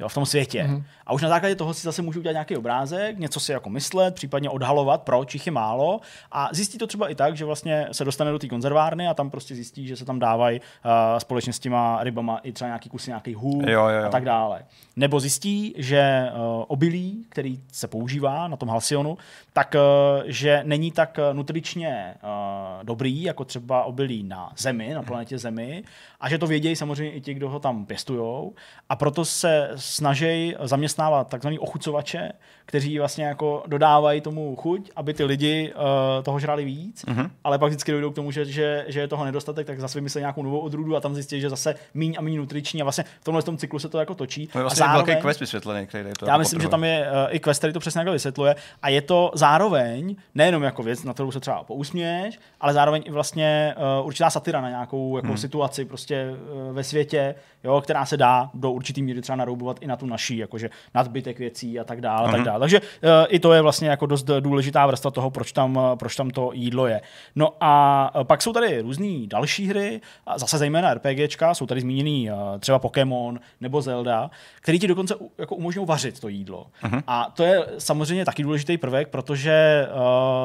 [0.00, 0.62] jo, v tom světě.
[0.62, 0.84] Mm-hmm.
[1.06, 4.14] A už na základě toho si zase můžu udělat nějaký obrázek, něco si jako myslet,
[4.14, 6.00] případně odhalovat, proč jich je málo.
[6.32, 9.30] A zjistí to třeba i tak, že vlastně se dostane do té konzervárny a tam
[9.30, 13.10] prostě zjistí, že se tam dávají uh, společně s těma rybama i třeba nějaký kusy
[13.10, 14.06] nějakých hů jo, jo, jo.
[14.06, 14.64] a tak dále.
[14.96, 19.18] Nebo zjistí, že uh, obilí, který se používá na tom halsionu,
[19.52, 25.38] tak uh, že není tak nutričně uh, dobrý, jako třeba obilí na Zemi, na planetě
[25.38, 25.84] Zemi,
[26.20, 28.54] a že to vědějí samozřejmě i ti, kdo ho tam pěstujou.
[28.88, 32.32] A proto se snaží zaměstnávat takzvaný ochucovače,
[32.66, 35.82] kteří vlastně jako dodávají tomu chuť, aby ty lidi uh,
[36.22, 37.30] toho žrali víc, uh-huh.
[37.44, 40.20] ale pak vždycky dojdou k tomu, že, že, že je toho nedostatek, tak zase vymyslí
[40.20, 43.24] nějakou novou odrůdu a tam zjistí, že zase míň a míň nutriční a vlastně v
[43.24, 44.46] tomhle tom cyklu se to jako točí.
[44.46, 46.66] To je vlastně a zároveň, velký quest vysvětlený, který to Já jako myslím, potrvá.
[46.66, 50.16] že tam je uh, i quest, který to přesně jako vysvětluje a je to zároveň
[50.34, 54.60] nejenom jako věc, na kterou se třeba pousměješ, ale zároveň i vlastně uh, určitá satira
[54.60, 55.36] na nějakou jako hmm.
[55.36, 59.86] situaci prostě uh, ve světě, jo, která se dá do určitý míry třeba naroubovat i
[59.86, 62.32] na tu naší, jakože nadbytek věcí a tak dále.
[62.32, 62.60] tak dále.
[62.60, 62.86] Takže uh,
[63.28, 66.86] i to je vlastně jako dost důležitá vrstva toho, proč tam, proč tam to jídlo
[66.86, 67.00] je.
[67.36, 72.30] No a pak jsou tady různé další hry, a zase zejména RPGčka, jsou tady zmíněný
[72.60, 76.66] třeba Pokémon nebo Zelda, který ti dokonce jako umožňují vařit to jídlo.
[76.82, 77.02] Uh-huh.
[77.06, 79.86] A to je samozřejmě taky důležitý prvek, protože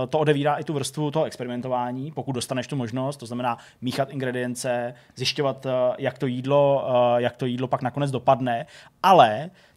[0.09, 4.93] to odevírá i tu vrstvu toho experimentování, pokud dostaneš tu možnost, to znamená míchat ingredience,
[5.15, 5.67] zjišťovat,
[5.97, 8.65] jak to jídlo, jak to jídlo pak nakonec dopadne,
[9.03, 9.18] ale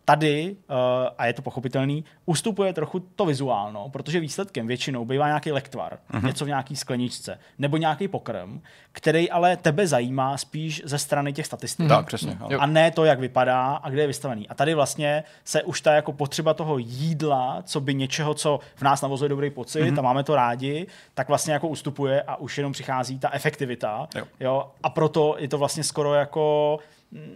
[0.05, 0.77] tady, uh,
[1.19, 6.27] a je to pochopitelný, ustupuje trochu to vizuálno, protože výsledkem většinou bývá nějaký lektvar, uh-huh.
[6.27, 8.61] něco v nějaký skleničce, nebo nějaký pokrm,
[8.93, 11.89] který ale tebe zajímá spíš ze strany těch statistik.
[11.89, 12.39] Tak, přesně.
[12.59, 14.49] A ne to, jak vypadá a kde je vystavený.
[14.49, 18.83] A tady vlastně se už ta jako potřeba toho jídla, co by něčeho, co v
[18.83, 19.99] nás navozuje dobrý pocit uh-huh.
[19.99, 24.09] a máme to rádi, tak vlastně jako ustupuje a už jenom přichází ta efektivita.
[24.15, 24.25] Jo.
[24.41, 24.71] Jo?
[24.83, 26.79] A proto je to vlastně skoro jako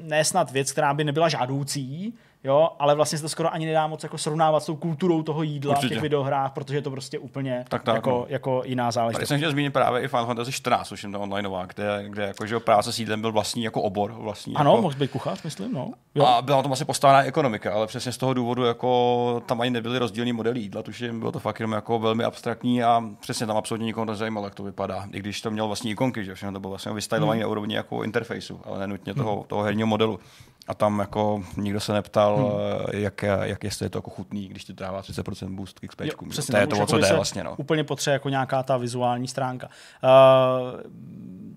[0.00, 2.14] ne snad věc, která by nebyla žádoucí,
[2.46, 5.42] jo, ale vlastně se to skoro ani nedá moc jako srovnávat s tou kulturou toho
[5.42, 5.86] jídla Určitě.
[5.86, 8.26] v těch videohrách, protože je to prostě úplně tak, tak, jako, no.
[8.28, 9.18] jako jiná záležitost.
[9.18, 12.22] Tady jsem chtěl zmínit právě i Final Fantasy 14, což je to onlineová, kde, kde
[12.22, 14.12] jako, že práce s jídlem byl vlastní jako obor.
[14.12, 14.82] Vlastní, ano, jako...
[14.82, 15.92] mohl být kuchař, myslím, no.
[16.14, 16.24] Jo.
[16.24, 19.98] A byla tam asi postavená ekonomika, ale přesně z toho důvodu jako tam ani nebyly
[19.98, 23.84] rozdílný modely jídla, tuším, bylo to fakt jenom jako velmi abstraktní a přesně tam absolutně
[23.84, 25.06] nikoho nezajímalo, jak to vypadá.
[25.12, 27.42] I když to měl vlastní ikonky, že všechno to bylo vlastně vystylované hmm.
[27.42, 29.44] na úrovni jako interfejsu, ale nenutně toho, hmm.
[29.44, 30.20] toho herního modelu.
[30.68, 33.02] A tam jako nikdo se neptal, hmm.
[33.02, 36.02] jak, jak jestli je to jako chutný, když ti dává 30% boost k XP.
[36.28, 37.44] Přesně, to je to, o co jde vlastně.
[37.44, 37.54] No.
[37.56, 39.68] Úplně potřebuje jako nějaká ta vizuální stránka.
[40.04, 40.80] Uh,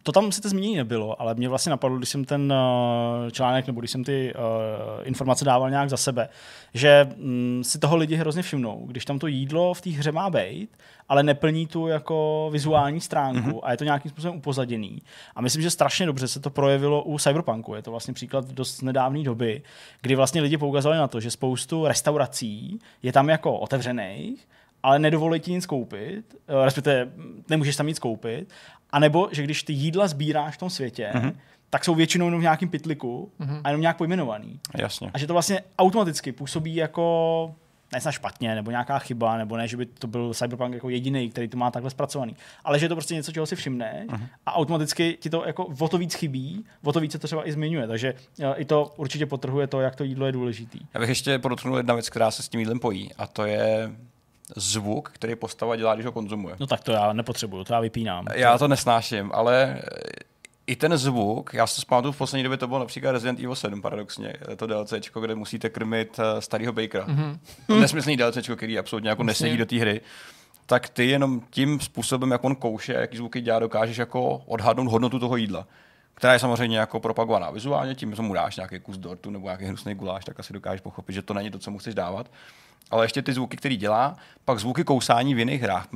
[0.03, 3.81] to tam sice zmínění nebylo, ale mě vlastně napadlo, když jsem ten uh, článek nebo
[3.81, 4.41] když jsem ty uh,
[5.07, 6.29] informace dával nějak za sebe,
[6.73, 10.29] že um, si toho lidi hrozně všimnou, když tam to jídlo v té hře má
[10.29, 10.77] být,
[11.09, 13.59] ale neplní tu jako vizuální stránku mm-hmm.
[13.63, 15.01] a je to nějakým způsobem upozaděný.
[15.35, 17.75] A myslím, že strašně dobře se to projevilo u Cyberpunku.
[17.75, 19.61] Je to vlastně příklad dost nedávné doby,
[20.01, 24.47] kdy vlastně lidi poukazovali na to, že spoustu restaurací je tam jako otevřených,
[24.83, 27.07] ale nedovolí ti nic koupit, eh, respektive
[27.49, 28.49] nemůžeš tam nic koupit,
[28.91, 31.33] a nebo, že když ty jídla sbíráš v tom světě, mm-hmm.
[31.69, 33.61] tak jsou většinou jenom v nějakém pytliku mm-hmm.
[33.63, 34.59] a jenom nějak pojmenovaný.
[34.77, 35.11] Jasně.
[35.13, 37.55] A že to vlastně automaticky působí jako
[37.93, 41.47] ne špatně, nebo nějaká chyba, nebo ne, že by to byl Cyberpunk jako jediný, který
[41.47, 44.27] to má takhle zpracovaný, ale že je to prostě něco, čeho si všimne uh-huh.
[44.45, 47.47] a automaticky ti to jako o to víc chybí, o to víc se to třeba
[47.47, 50.79] i zmiňuje, takže eh, i to určitě potrhuje to, jak to jídlo je důležitý.
[50.93, 53.91] Já bych ještě podotknul jedna věc, která se s tím jídlem pojí, a to je
[54.55, 56.55] zvuk, který postava dělá, když ho konzumuje.
[56.59, 58.25] No tak to já nepotřebuju, to já vypínám.
[58.35, 59.81] Já to nesnáším, ale
[60.69, 63.81] i ten zvuk, já si pamatuju v poslední době to bylo například Resident Evil 7
[63.81, 67.05] paradoxně, to DLCčko, kde musíte krmit eh, starého Bakera.
[67.07, 67.79] Mm-hmm.
[67.79, 70.01] Nesmyslný DLCčko, který absolutně jako nesedí do té hry
[70.65, 75.19] tak ty jenom tím způsobem, jak on kouše, jaký zvuky dělá, dokážeš jako odhadnout hodnotu
[75.19, 75.67] toho jídla
[76.19, 79.65] která je samozřejmě jako propagovaná vizuálně, tím, že mu dáš nějaký kus dortu nebo nějaký
[79.65, 82.31] hnusný guláš, tak asi dokážeš pochopit, že to není to, co mu chceš dávat.
[82.91, 84.15] Ale ještě ty zvuky, který dělá,
[84.45, 85.87] pak zvuky kousání v jiných hrách.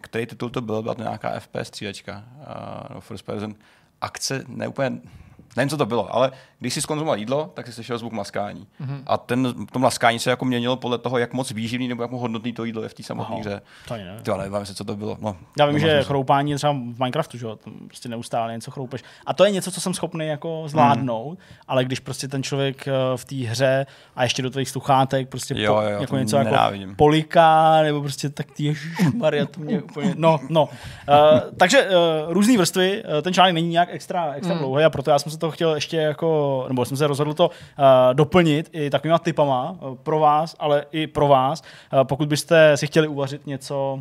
[0.00, 0.82] Který titul to byl?
[0.82, 2.24] Byla to nějaká FPS střílečka,
[2.94, 3.54] uh, first person
[4.02, 5.00] akce, ne úplně,
[5.56, 8.66] nevím, co to bylo, ale když jsi skonzumoval jídlo, tak jsi slyšel zvuk maskání.
[8.80, 9.02] Mm-hmm.
[9.06, 12.20] A ten, to maskání se jako měnilo podle toho, jak moc výživný nebo jak moc
[12.20, 13.62] hodnotný to jídlo je v té samotné hře.
[13.88, 14.20] To ne.
[14.22, 15.16] To nevím, co to bylo.
[15.20, 19.02] No, Já vím, že chroupání je třeba v Minecraftu, že jo, prostě neustále něco chroupeš.
[19.26, 21.44] A to je něco, co jsem schopný jako zvládnout, mm.
[21.68, 23.86] ale když prostě ten člověk eh, v té hře
[24.16, 26.56] a ještě do těch sluchátek prostě jo, jo, jako něco jako
[26.96, 28.76] poliká, nebo prostě tak ty
[29.14, 30.64] Maria, to mě úplně, no, no.
[30.64, 34.60] Uh, takže uh, různé vrstvy, uh, ten článek není nějak extra, extra mm.
[34.60, 37.46] dlouhý a proto já jsem se to chtěl ještě jako, nebo jsem se rozhodl to
[37.48, 37.52] uh,
[38.12, 41.62] doplnit i takovýma typama uh, pro vás, ale i pro vás,
[41.92, 43.98] uh, pokud byste si chtěli uvařit něco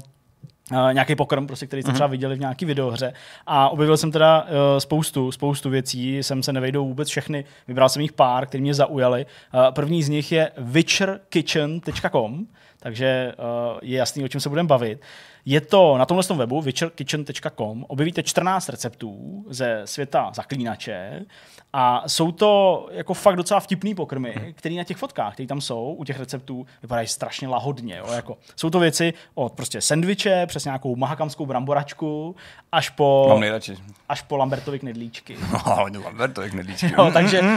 [0.72, 1.94] Uh, nějaký pokrm, prostě, který jste mm-hmm.
[1.94, 3.14] třeba viděli v nějaký videohře.
[3.48, 4.48] A objevil jsem teda uh,
[4.80, 9.26] spoustu, spoustu věcí, jsem se nevejdou vůbec všechny, vybral jsem jich pár, které mě zaujaly.
[9.54, 12.46] Uh, první z nich je witcherkitchen.com,
[12.84, 15.01] takže uh, je jasný, o čem se budeme bavit.
[15.45, 21.25] Je to na tomhle webu witcherkitchen.com, objevíte 14 receptů ze světa zaklínače
[21.73, 24.53] a jsou to jako fakt docela vtipný pokrmy, hmm.
[24.53, 27.97] které na těch fotkách, které tam jsou, u těch receptů, vypadají strašně lahodně.
[27.97, 28.11] Jo?
[28.13, 32.36] Jako, jsou to věci od prostě sendviče přes nějakou mahakamskou bramboračku
[32.74, 33.78] až po, Mám nejradši.
[34.09, 35.38] až po Lambertovy knedlíčky.
[35.53, 36.93] No, Lambertovy knedlíčky.
[36.97, 37.47] jo, takže uh,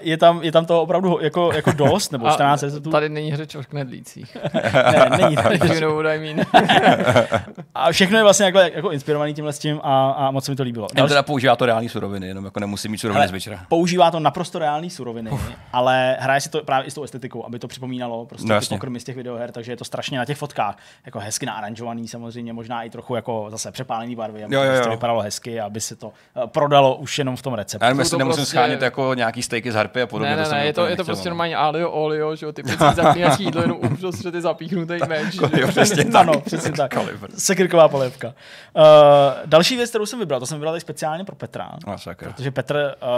[0.00, 2.90] je, tam, je tam to opravdu jako, jako dost, nebo 14 receptů.
[2.90, 4.36] Tady není řeč o knedlících.
[4.74, 5.74] ne, není tady.
[5.74, 6.46] you know what I mean.
[7.74, 10.56] a všechno je vlastně jako, jako inspirovaný tímhle s tím a, a moc se mi
[10.56, 10.88] to líbilo.
[10.94, 11.08] Další...
[11.08, 13.60] teda používá to reální suroviny, jenom jako nemusí mít suroviny z večera.
[13.68, 15.50] Používá to naprosto reální suroviny, Uf.
[15.72, 18.66] ale hraje si to právě i s tou estetikou, aby to připomínalo prostě no, ty
[18.66, 22.52] pokrmy z těch videoher, takže je to strašně na těch fotkách jako hezky naaranžovaný, samozřejmě
[22.52, 24.84] možná i trochu jako zase přepálený barvy, aby jo, jo, jo.
[24.84, 27.84] to vypadalo hezky, aby se to uh, prodalo už jenom v tom receptu.
[27.84, 28.46] Já si nemusím prostě...
[28.46, 30.36] schánět jako nějaký stejky z harpy a podobně.
[30.36, 31.30] Ne, ne, ne, je to, je to prostě no.
[31.30, 35.34] normálně alio, olio, že jo, typický zaklínací jídlo, jenom uprostřed ty zapíchnutý meč.
[35.56, 36.28] Jo, přesně tak.
[36.28, 36.94] Ano, přesně tak.
[37.36, 38.28] Sekirková polévka.
[38.28, 38.82] Uh,
[39.46, 41.70] další věc, kterou jsem vybral, to jsem vybral speciálně pro Petra.
[41.86, 43.08] No, protože Petr uh,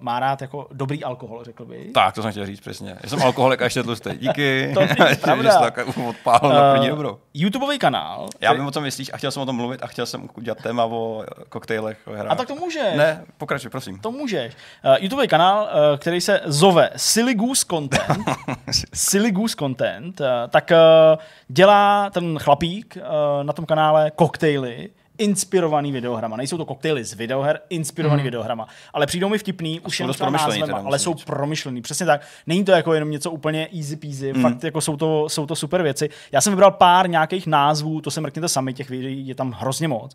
[0.00, 1.92] má rád jako dobrý alkohol, řekl bych.
[1.92, 2.96] Tak, to jsem chtěl říct přesně.
[3.02, 4.10] Já jsem alkoholik a ještě tlustý.
[4.18, 4.70] Díky.
[4.74, 5.60] to je pravda.
[6.08, 7.18] odpálil uh, na první dobro.
[7.34, 8.28] YouTubeový kanál.
[8.40, 10.58] Já vím, o tom myslíš a chtěl jsem o tom mluvit a chtěl jsem udělat
[10.62, 11.98] téma o koktejlech.
[12.06, 12.96] O a tak to můžeš.
[12.96, 13.98] Ne, pokračuj, prosím.
[13.98, 14.54] To můžeš.
[14.84, 18.30] Uh, YouTubeový kanál, uh, který se zove Silly Goose Content.
[18.94, 20.20] Silly Goose Content.
[20.20, 26.36] Uh, tak uh, dělá ten chlapík uh, na tom kanále koktejly inspirovaný videohrama.
[26.36, 28.24] Nejsou to koktejly z videoher, inspirovaný mm.
[28.24, 28.66] videohrama.
[28.92, 31.82] Ale přijdou mi vtipný, už jen názvema, ale jsou promyšlený.
[31.82, 32.20] Přesně tak.
[32.46, 34.42] Není to jako jenom něco úplně easy peasy, mm.
[34.42, 36.08] fakt jako jsou to, jsou to super věci.
[36.32, 39.88] Já jsem vybral pár nějakých názvů, to se mrkněte sami, těch videí je tam hrozně
[39.88, 40.14] moc.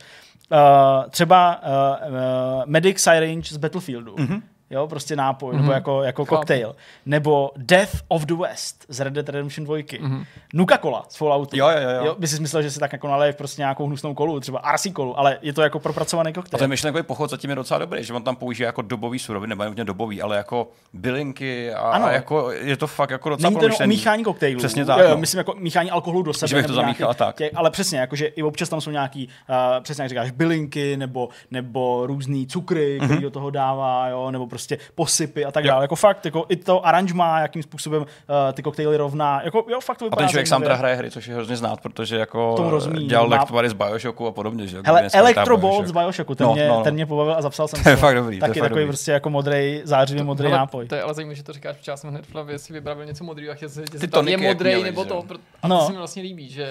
[0.52, 2.18] Uh, třeba uh, uh,
[2.66, 4.16] Medic Syringe z Battlefieldu.
[4.16, 5.58] Mm-hmm jo, prostě nápoj, mm-hmm.
[5.58, 5.74] nebo mhm.
[5.74, 6.76] jako, jako koktejl.
[7.06, 9.78] Nebo Death of the West z Red Dead Redemption 2.
[9.78, 10.26] Mm-hmm.
[10.54, 11.58] Nuka Cola z Falloutu.
[11.58, 12.06] Jo, jo, jo.
[12.06, 14.88] jo by si myslel, že si tak jako naleje prostě nějakou hnusnou kolu, třeba RC
[14.94, 16.58] kolu, ale je to jako propracovaný koktejl.
[16.58, 19.50] A ten myšlenkový pochod zatím je docela dobrý, že on tam použije jako dobový suroviny,
[19.50, 22.06] nebo jen dobový, ale jako bylinky a, ano.
[22.06, 24.58] a jako je to fakt jako docela Není to míchání koktejlů.
[24.58, 25.00] Přesně tak.
[25.00, 25.18] Jo, no.
[25.18, 26.48] myslím jako míchání alkoholu do sebe.
[26.48, 27.36] Že bych to zamíchal tak.
[27.36, 31.30] Tě, ale přesně, jakože i občas tam jsou nějaký, uh, přesně jak říkáš, bylinky nebo,
[31.52, 33.06] nebo různý cukry, mm-hmm.
[33.06, 35.84] který do toho dává, jo, nebo prostě prostě posypy a tak dále.
[35.84, 38.08] Jako fakt, jako i to aranžma, jakým způsobem uh,
[38.54, 40.20] ty koktejly rovná, jako jo, fakt to vypadá.
[40.20, 43.08] A ten člověk sám teda hraje hry, což je hrozně znát, protože jako tomu rozumí,
[43.08, 43.36] dělal má...
[43.36, 44.68] lektvary z Bioshocku a podobně.
[44.68, 44.82] Že?
[44.86, 46.84] Hele, Electrobolt z Bioshocku, ten, no, mě, no.
[46.84, 47.84] ten mě pobavil a zapsal jsem si.
[47.84, 48.40] To je fakt dobrý.
[48.40, 50.88] Taky takový prostě jako modrý, zářivě modrý nápoj.
[50.88, 53.06] To je ale zajímavé, že to říkáš, protože já jsem hned v hlavě si vybral
[53.06, 55.24] něco modrého a chtěl se, že je modrý nebo to.
[55.62, 56.68] A to se mi vlastně líbí, že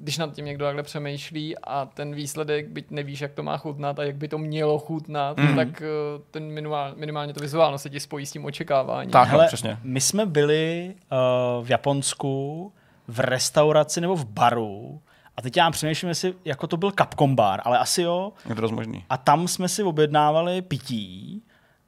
[0.00, 3.98] když nad tím někdo takhle přemýšlí a ten výsledek, byť nevíš, jak to má chutnat
[3.98, 5.56] a jak by to mělo chutnat, mm.
[5.56, 5.86] tak eh,
[6.30, 9.10] ten minimál, minimálně to vizuálno se ti spojí s tím očekáváním.
[9.10, 9.78] Tak, Hele, přesně.
[9.82, 12.72] My jsme byli uh, v Japonsku
[13.08, 15.00] v restauraci nebo v baru
[15.36, 18.32] a teď já přemýšlím, jestli jako to byl Capcom bar, ale asi jo.
[18.48, 19.04] Je to možný.
[19.10, 21.42] A tam jsme si objednávali pití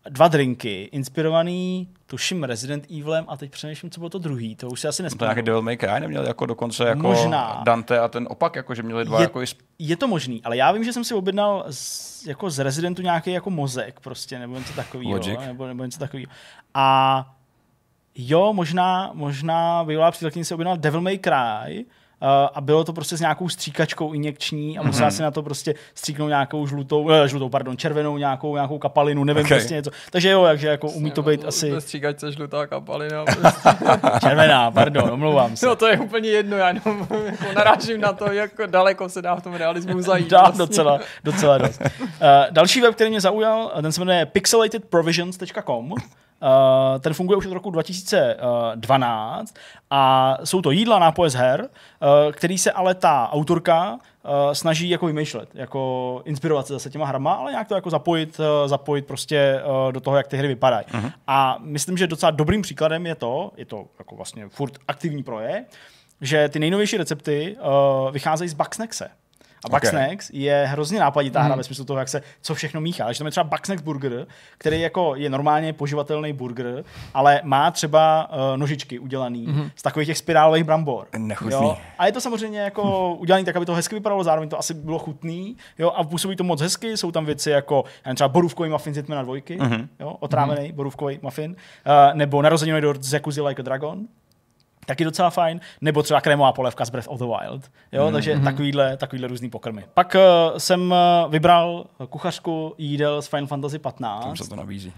[0.08, 4.80] dva drinky, inspirovaný, tuším, Resident Evilem a teď přemýšlím, co bylo to druhý, to už
[4.80, 5.30] si asi nespomínám.
[5.30, 7.62] To nějaký Devil May Cry neměl jako dokonce jako Možná.
[7.64, 9.40] Dante a ten opak, jako že měli dva je, jako...
[9.78, 13.32] Je to možný, ale já vím, že jsem si objednal z, jako z Residentu nějaký
[13.32, 15.20] jako mozek prostě, nebo něco takového.
[15.46, 16.32] Nebo, nebo něco takového.
[16.74, 17.36] A
[18.14, 21.86] jo, možná, možná bývalá přítelkyně si objednal Devil May Cry,
[22.54, 25.16] a bylo to prostě s nějakou stříkačkou injekční a musela mm-hmm.
[25.16, 29.44] si na to prostě stříknout nějakou žlutou, eh, žlutou, pardon, červenou nějakou, nějakou kapalinu, nevím
[29.44, 29.58] okay.
[29.58, 29.90] prostě něco.
[30.10, 31.80] Takže jo, takže jako umí to být asi...
[31.80, 33.24] Stříkačce žlutá kapalina.
[34.20, 35.66] Červená, pardon, omlouvám se.
[35.66, 39.34] No to je úplně jedno, já jenom jako narážím na to, jak daleko se dá
[39.34, 40.30] v tom realismu zajít.
[40.30, 40.58] Dá vlastně.
[40.58, 41.82] docela, docela dost.
[42.00, 42.08] Uh,
[42.50, 45.94] další web, který mě zaujal, ten se jmenuje pixelatedprovisions.com
[46.42, 49.54] Uh, ten funguje už od roku 2012
[49.90, 54.88] a jsou to jídla, nápoje z her, uh, který se ale ta autorka uh, snaží
[54.88, 59.06] jako vymýšlet, jako inspirovat se zase těma hrama, ale nějak to jako zapojit, uh, zapojit
[59.06, 60.86] prostě uh, do toho, jak ty hry vypadají.
[60.86, 61.12] Uh-huh.
[61.26, 65.66] A myslím, že docela dobrým příkladem je to, je to jako vlastně furt aktivní projekt,
[66.20, 69.10] že ty nejnovější recepty uh, vycházejí z Bugsnaxe.
[69.64, 70.42] A Bugsnax okay.
[70.42, 71.46] je hrozně nápaditá mm.
[71.46, 73.04] hra ve smyslu toho, jak se co všechno míchá.
[73.04, 74.26] Takže tam je třeba Bugsnax burger,
[74.58, 76.84] který jako je normálně poživatelný burger,
[77.14, 79.70] ale má třeba uh, nožičky udělaný mm.
[79.76, 81.06] z takových těch spirálových brambor.
[81.50, 81.76] Jo?
[81.98, 84.98] A je to samozřejmě jako udělaný tak, aby to hezky vypadalo, zároveň to asi bylo
[84.98, 85.56] chutný.
[85.78, 85.90] Jo?
[85.90, 86.96] A působí to moc hezky.
[86.96, 87.84] Jsou tam věci jako
[88.14, 89.88] třeba borůvkový muffin z Hitmana dvojky, mm.
[90.00, 90.16] jo?
[90.20, 90.76] otrávený mm.
[90.76, 94.06] borůvkový muffin, uh, nebo narozený do Zekuzi Like a Dragon
[94.86, 97.70] taky docela fajn, nebo třeba krémová polévka z Breath of the Wild.
[97.92, 98.12] Jo, mm-hmm.
[98.12, 99.84] takže takovýhle, takovýhle různý pokrmy.
[99.94, 104.24] Pak uh, jsem uh, vybral kuchařku jídel z Final Fantasy 15.
[104.24, 104.92] Tím se to nabízí.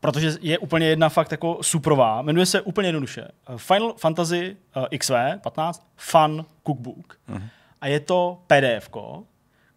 [0.00, 2.22] Protože je úplně jedna fakt jako suprová.
[2.22, 3.28] Jmenuje se úplně jednoduše.
[3.56, 7.18] Final Fantasy uh, XV 15 Fun Cookbook.
[7.28, 7.48] Mm-hmm.
[7.80, 8.88] A je to PDF,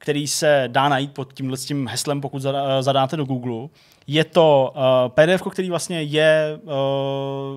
[0.07, 2.45] který se dá najít pod tímhle tím heslem, pokud
[2.79, 3.69] zadáte do Google.
[4.07, 6.71] Je to uh, PDF, který vlastně je uh,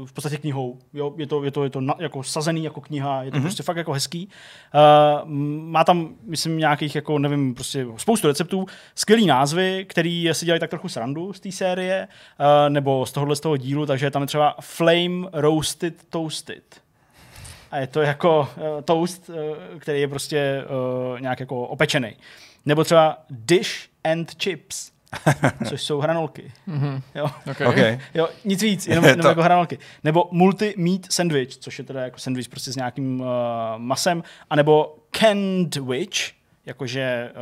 [0.07, 0.79] v podstatě knihou.
[0.95, 1.15] Jo?
[1.17, 3.43] Je to, je to, je to na, jako sazený jako kniha, je to mm-hmm.
[3.43, 4.29] prostě fakt jako hezký.
[4.75, 5.29] Uh,
[5.71, 10.71] má tam, myslím, nějakých, jako nevím, prostě spoustu receptů, skvělý názvy, který si dělají tak
[10.71, 12.09] trochu srandu z té série,
[12.41, 16.81] uh, nebo z tohohle z toho dílu, takže tam je třeba Flame Roasted Toasted.
[17.71, 19.37] A je to jako uh, toast, uh,
[19.79, 20.65] který je prostě
[21.13, 22.17] uh, nějak jako opečený.
[22.67, 24.93] Nebo třeba Dish and Chips
[25.69, 26.53] což jsou hranolky.
[26.69, 27.03] Mm-hmm.
[27.15, 27.31] Jo.
[27.51, 27.67] Okay.
[27.67, 27.99] Okay.
[28.15, 29.79] jo, nic víc, jenom, jenom jako hranolky.
[30.05, 33.27] Nebo multi-meat sandwich, což je teda jako sandwich prostě s nějakým uh,
[33.77, 36.19] masem, anebo canned witch,
[36.67, 37.33] jakože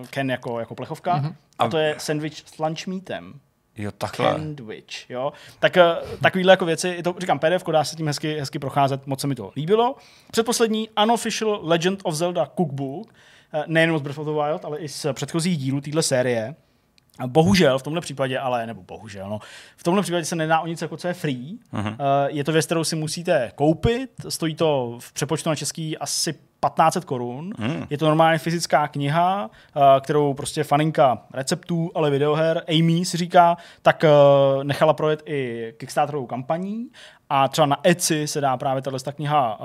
[0.00, 1.34] uh, can jako, jako plechovka, mm-hmm.
[1.58, 3.40] a to je sandwich s lunch meatem.
[3.78, 4.32] Jo, takhle.
[4.32, 5.32] Sandwich, jo.
[5.58, 9.20] Tak uh, takovýhle jako věci, to říkám PDF, dá se tím hezky, hezky procházet, moc
[9.20, 9.96] se mi to líbilo.
[10.32, 14.88] Předposlední Unofficial Legend of Zelda Cookbook, uh, nejen z Breath of the Wild, ale i
[14.88, 16.54] z předchozích dílů téhle série,
[17.26, 19.38] Bohužel v tomhle případě, ale nebo bohužel, no,
[19.76, 21.58] v tomhle případě se nedá o nic jako co je free.
[21.72, 21.96] Uh-huh.
[22.26, 26.34] Je to věc, kterou si musíte koupit, stojí to v přepočtu na český asi
[26.68, 27.52] 1500 korun.
[27.52, 27.86] Uh-huh.
[27.90, 33.56] Je to normálně fyzická kniha, eh, kterou prostě faninka receptů, ale videoher, Amy si říká,
[33.82, 34.08] tak eh,
[34.62, 36.88] nechala projet i Kickstarterovou kampaní
[37.30, 39.58] a třeba na Etsy se dá právě tato kniha,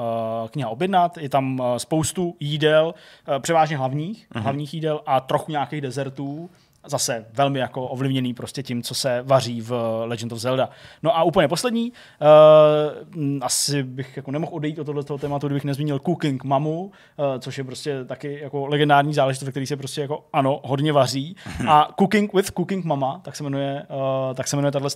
[0.51, 1.17] kniha objednat.
[1.17, 2.93] Je tam spoustu jídel,
[3.39, 4.41] převážně hlavních, uh-huh.
[4.41, 6.49] hlavních jídel a trochu nějakých dezertů
[6.87, 10.69] zase velmi jako ovlivněný prostě tím, co se vaří v Legend of Zelda.
[11.03, 15.99] No a úplně poslední, uh, asi bych jako nemohl odejít od tohoto tématu, kdybych nezmínil
[15.99, 16.91] Cooking Mamu, uh,
[17.39, 21.35] což je prostě taky jako legendární záležitost, ve který se prostě jako ano, hodně vaří.
[21.67, 24.87] A Cooking with Cooking Mama, tak se jmenuje, uh, tak se jmenuje tato,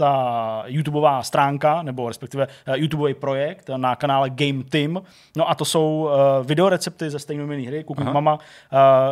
[0.00, 5.02] uh, YouTubeová stránka, nebo respektive uh, YouTubeový projekt na kanále Game Team.
[5.36, 8.14] No a to jsou uh, videorecepty ze stejnojmenné hry Cooking Aha.
[8.14, 8.38] Mama, uh,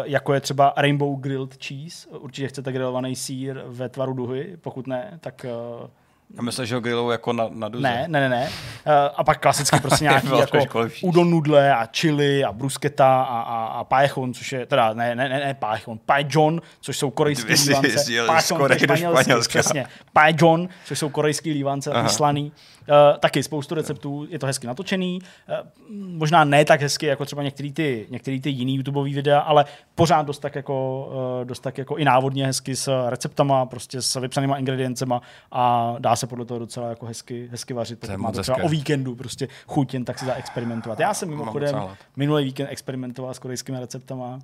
[0.05, 2.09] jako je třeba Rainbow Grill grilled cheese.
[2.09, 5.47] Určitě chcete grillovaný sír ve tvaru duhy, pokud ne, tak
[5.83, 5.91] uh,
[6.37, 7.83] A myslíš, že ho grillou jako na, na duze?
[7.83, 8.49] Ne, ne, ne, ne.
[8.87, 13.67] Uh, a pak klasicky prostě nějaký jako udon nudle a chili a brusketa a, a,
[13.67, 18.05] a pajechon, což je, teda ne, ne, ne, ne pajechon, paejon, což jsou korejský lívance.
[18.27, 19.87] Pajechon, španělský, přesně.
[20.13, 22.53] Paejon, což jsou korejský lívance, vyslaný.
[22.89, 25.19] Uh, taky spoustu receptů, je to hezky natočený,
[25.49, 25.55] uh,
[25.91, 29.65] možná ne tak hezky jako třeba některý ty, některý ty jiný YouTubeový videa, ale
[29.95, 31.09] pořád dost tak, jako,
[31.41, 35.23] uh, dost tak jako i návodně hezky s receptama, prostě s vypsanýma ingrediencema
[35.53, 38.01] a dá se podle toho docela jako hezky, hezky vařit.
[38.01, 41.01] Pokud máte třeba o víkendu prostě chuť jen tak si zaexperimentovat.
[41.01, 41.77] Já jsem mimochodem
[42.17, 44.39] minulý víkend experimentoval s korejskými receptama.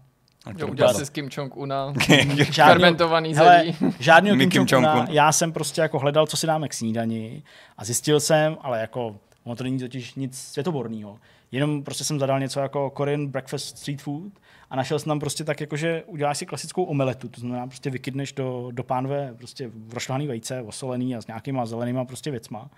[0.58, 1.92] Jo, udělal jsi s Kim Jong-una
[2.54, 3.76] fermentovaný zelí.
[3.98, 5.06] Žádný Kim, Kim Jong-una.
[5.10, 7.42] Já jsem prostě jako hledal, co si dáme k snídani
[7.78, 11.18] a zjistil jsem, ale jako ono to není totiž nic světoborného.
[11.52, 14.32] Jenom prostě jsem zadal něco jako Korean breakfast street food
[14.74, 17.90] a našel jsem tam prostě tak, jako, že uděláš si klasickou omeletu, to znamená prostě
[17.90, 22.70] vykydneš do, do pánve prostě rošlaný vejce, osolený a s nějakýma zelenýma prostě věcma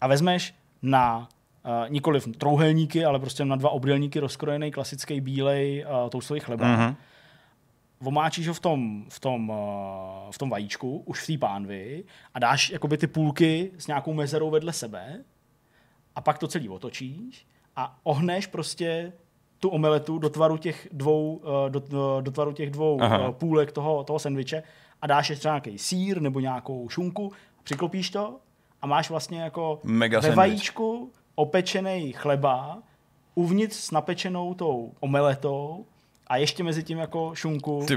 [0.00, 1.28] a vezmeš na
[1.64, 6.66] uh, nikoli trouhelníky, ale prostě na dva obdélníky rozkrojený klasický bílej uh, toustový chleba.
[6.66, 6.96] Mm-hmm.
[8.00, 9.56] Vomáčíš ho v tom, v tom, uh,
[10.30, 14.50] v tom vajíčku, už v té pánvi a dáš jakoby ty půlky s nějakou mezerou
[14.50, 15.24] vedle sebe
[16.16, 19.12] a pak to celý otočíš a ohneš prostě
[19.60, 24.04] tu omeletu do tvaru těch dvou, uh, do, do tvaru těch dvou uh, půlek toho,
[24.04, 24.62] toho sendviče
[25.02, 27.32] a dáš ještě nějaký sír nebo nějakou šunku,
[27.62, 28.36] přiklopíš to
[28.82, 32.78] a máš vlastně jako Mega ve vajíčku opečený chleba,
[33.34, 35.84] uvnitř s napečenou tou omeletou
[36.26, 37.96] a ještě mezi tím jako šunku Ty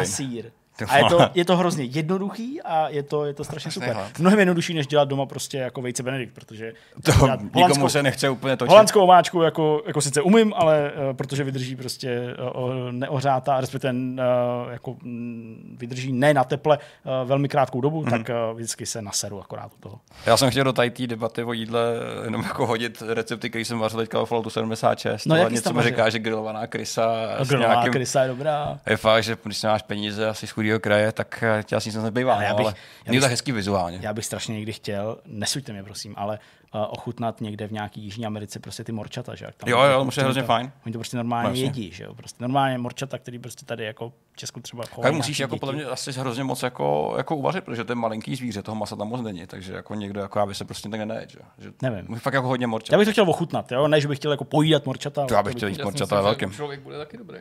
[0.00, 0.50] a sír.
[0.88, 3.96] A je to, je to hrozně jednoduchý a je to, je to strašně super.
[4.18, 6.72] Mnohem jednodušší, než dělat doma prostě jako vejce Benedikt, protože
[7.02, 7.12] to
[7.54, 8.70] nikomu se nechce úplně točit.
[8.70, 14.72] Holandskou omáčku jako, jako sice umím, ale uh, protože vydrží prostě uh, neohřátá, respektive uh,
[14.72, 18.10] jako um, vydrží ne na teple uh, velmi krátkou dobu, mm.
[18.10, 20.00] tak uh, vždycky se naseru akorát u toho.
[20.26, 21.82] Já jsem chtěl do té debaty o jídle
[22.24, 25.26] jenom jako hodit recepty, který jsem vařil teďka o Falloutu 76.
[25.26, 27.12] No, něco mi říká, že grillovaná krysa.
[27.48, 27.92] Grillovaná nějakým...
[27.92, 28.78] krysa je dobrá.
[28.86, 32.34] Je fakt, že když máš peníze asi chudého kraje, tak eh, tě asi nic nezbývá.
[32.34, 32.74] Ale, já bych, ale
[33.06, 33.98] já bych, tak hezký vizuálně.
[34.02, 36.38] Já bych strašně někdy chtěl, nesuďte mě prosím, ale
[36.74, 39.46] uh, ochutnat někde v nějaký Jižní Americe prostě ty morčata, že?
[39.56, 40.72] Tam jo, jo, to musí hrozně fajn.
[40.86, 41.64] Oni to prostě normálně vlastně.
[41.64, 42.14] jedí, že jo?
[42.14, 45.84] Prostě normálně morčata, který prostě tady jako v Česku třeba Tak musíš jako podle mě
[45.84, 49.20] asi hrozně moc jako, jako uvařit, protože to je malinký zvíře, toho masa tam moc
[49.20, 51.38] není, takže jako někdo jako aby se prostě tak nenajet, že?
[51.58, 52.16] že Nevím.
[52.16, 52.92] Fakt jako hodně morčat.
[52.92, 53.88] Já bych to chtěl ochutnat, jo?
[53.88, 55.26] Ne, že bych chtěl jako pojídat morčata.
[55.26, 56.50] To já bych chtěl jíst morčata velkým.
[56.50, 57.38] Člověk bude taky dobrý.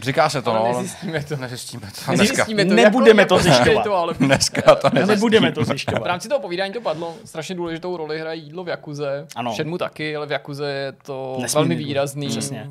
[0.00, 0.78] Říká se to, ale no.
[0.78, 1.36] Nezjistíme to.
[1.36, 2.12] Nezjistíme to.
[2.12, 2.74] Nezjistíme to.
[2.74, 3.84] Nebudeme to zjišťovat.
[3.84, 4.14] To, ale...
[4.14, 5.14] Dneska to nezjistíme.
[5.14, 6.02] Nebudeme to zjišťovat.
[6.02, 7.14] V rámci toho povídání to padlo.
[7.24, 9.26] Strašně důležitou roli hraje jídlo v Jakuze.
[9.36, 9.52] Ano.
[9.52, 12.28] Všedmu taky, ale v Jakuze je to Nesmí velmi výrazný.
[12.28, 12.70] Přesně.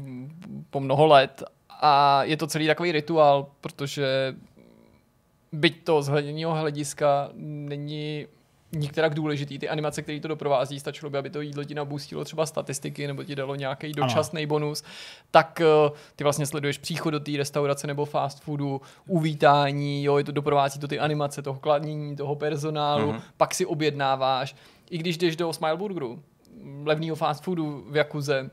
[0.70, 1.44] Po mnoho let.
[1.82, 4.36] A je to celý takový rituál, protože
[5.52, 8.26] byť to z hledního hlediska není
[8.72, 9.60] některak důležitý.
[9.60, 13.24] Ty animace, které to doprovází, stačilo by, aby to jídlo ti nabustilo třeba statistiky nebo
[13.24, 14.84] ti dalo nějaký dočasný bonus,
[15.32, 20.24] tak uh, ty vlastně sleduješ příchod do té restaurace nebo fast foodu, uvítání, jo, je
[20.24, 23.22] to doprovází to ty animace, toho kladnění, toho personálu, mm-hmm.
[23.38, 24.56] pak si objednáváš.
[24.90, 26.24] I když jdeš do Smileburgeru,
[26.84, 28.50] levného fast foodu v Jakuze,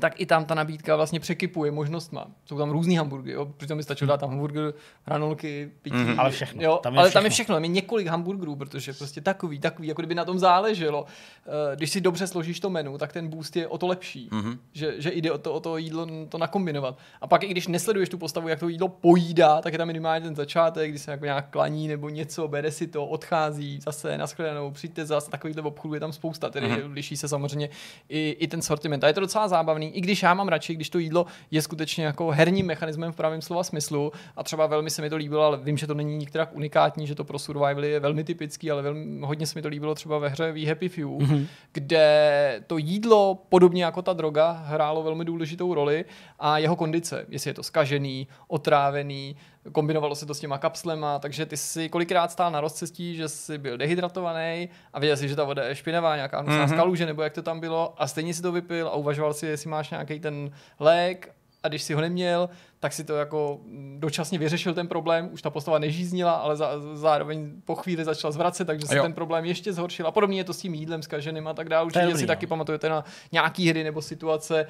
[0.00, 2.26] tak i tam ta nabídka vlastně překypuje možnostma.
[2.44, 3.46] Jsou tam různý hamburgery, jo?
[3.56, 4.74] přitom mi stačilo dát tam hamburger,
[5.04, 5.96] hranolky, pití.
[5.96, 6.20] Mm-hmm.
[6.20, 6.62] Ale všechno.
[6.62, 6.80] Jo?
[6.82, 7.18] Tam je ale všechno.
[7.18, 10.38] tam je všechno, tam je několik hamburgerů, protože prostě takový, takový, jako kdyby na tom
[10.38, 11.06] záleželo.
[11.46, 14.28] Eh, když si dobře složíš to menu, tak ten boost je o to lepší.
[14.28, 14.58] Mm-hmm.
[14.72, 16.98] Že, že jde o to, o to jídlo to nakombinovat.
[17.20, 20.24] A pak i když nesleduješ tu postavu, jak to jídlo pojídá, tak je tam minimálně
[20.24, 24.70] ten začátek, kdy se jako nějak klaní nebo něco, bere si to, odchází, zase naschledanou,
[24.70, 26.92] přijďte zase, takovýhle obchodů je tam spousta, tedy mm-hmm.
[26.92, 27.68] liší se samozřejmě
[28.08, 29.04] i, i ten sortiment.
[29.04, 32.04] A je to docela zábavný, i když já mám radši, když to jídlo je skutečně
[32.04, 35.58] jako herním mechanismem v pravém slova smyslu a třeba velmi se mi to líbilo, ale
[35.58, 39.26] vím, že to není nikterak unikátní, že to pro survival je velmi typický, ale velmi,
[39.26, 41.46] hodně se mi to líbilo třeba ve hře We Happy Few, mm-hmm.
[41.72, 46.04] kde to jídlo, podobně jako ta droga, hrálo velmi důležitou roli
[46.38, 49.36] a jeho kondice, jestli je to skažený, otrávený,
[49.72, 53.58] kombinovalo se to s těma kapslema, takže ty si kolikrát stál na rozcestí, že jsi
[53.58, 56.76] byl dehydratovaný a věděl si, že ta voda je špinavá, nějaká hnusná mm-hmm.
[56.76, 59.70] kaluže, nebo jak to tam bylo a stejně si to vypil a uvažoval si, jestli
[59.70, 60.50] máš nějaký ten
[60.80, 62.48] lék a když si ho neměl,
[62.86, 63.60] tak si to jako
[63.98, 68.64] dočasně vyřešil ten problém, už ta postava nežíznila, ale za, zároveň po chvíli začala zvracet,
[68.64, 70.06] takže se ten problém ještě zhoršil.
[70.06, 71.86] A podobně je to s tím jídlem skaženým a tak dále.
[71.86, 72.26] Určitě si no.
[72.26, 74.66] taky pamatujete na nějaký hry nebo situace,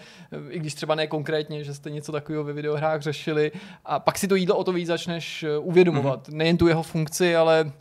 [0.49, 3.53] i když třeba ne konkrétně, že jste něco takového ve videohrách řešili.
[3.85, 6.29] A pak si to jídlo o to víc začneš eh, uvědomovat.
[6.29, 6.37] Mm-hmm.
[6.37, 7.73] Nejen tu jeho funkci, ale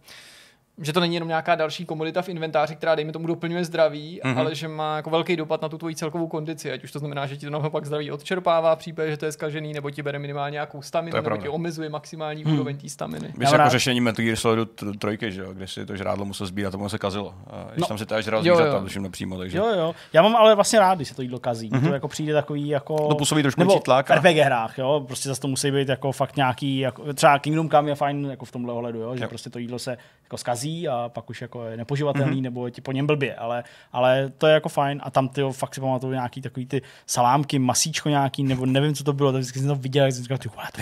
[0.81, 4.39] že to není jenom nějaká další komodita v inventáři, která dejme tomu doplňuje zdraví, mm-hmm.
[4.39, 7.25] ale že má jako velký dopad na tu tvoji celkovou kondici, ať už to znamená,
[7.25, 10.19] že ti to naopak zdraví odčerpává v případě, že to je skažený, nebo ti bere
[10.19, 12.53] minimálně nějakou staminu, nebo ti omezuje maximální hmm.
[12.53, 13.33] úroveň té staminy.
[13.37, 14.65] Víš, jako řešení Metal Gear Solidu
[14.99, 17.33] trojky, že jo, kde si to žrádlo musel sbírat, tomu se kazilo.
[17.49, 17.87] A když no.
[17.87, 19.57] tam si to žral zvířata, tuším napřímo, takže.
[19.57, 19.95] Jo, jo.
[20.13, 21.69] Já mám ale vlastně rád, když se to jídlo kazí.
[21.69, 21.87] Mm-hmm.
[21.87, 23.07] To jako přijde takový jako.
[23.07, 24.09] To působí trošku nebo tlak.
[24.09, 25.03] V RPG hrách, jo.
[25.07, 28.45] Prostě zase to musí být jako fakt nějaký, jako, třeba Kingdom Come je fajn jako
[28.45, 29.29] v tomhle ohledu, jo, že jo.
[29.29, 32.41] prostě to jídlo se jako skazí a pak už jako je nepoživatelný mm-hmm.
[32.41, 35.41] nebo je ti po něm blbě, ale, ale to je jako fajn a tam ty
[35.51, 39.41] fakt si pamatuju nějaký takový ty salámky, masíčko nějaký, nebo nevím, co to bylo, tak
[39.41, 40.81] vždycky jsem to viděl, jak jsem říkal, ty vole, to,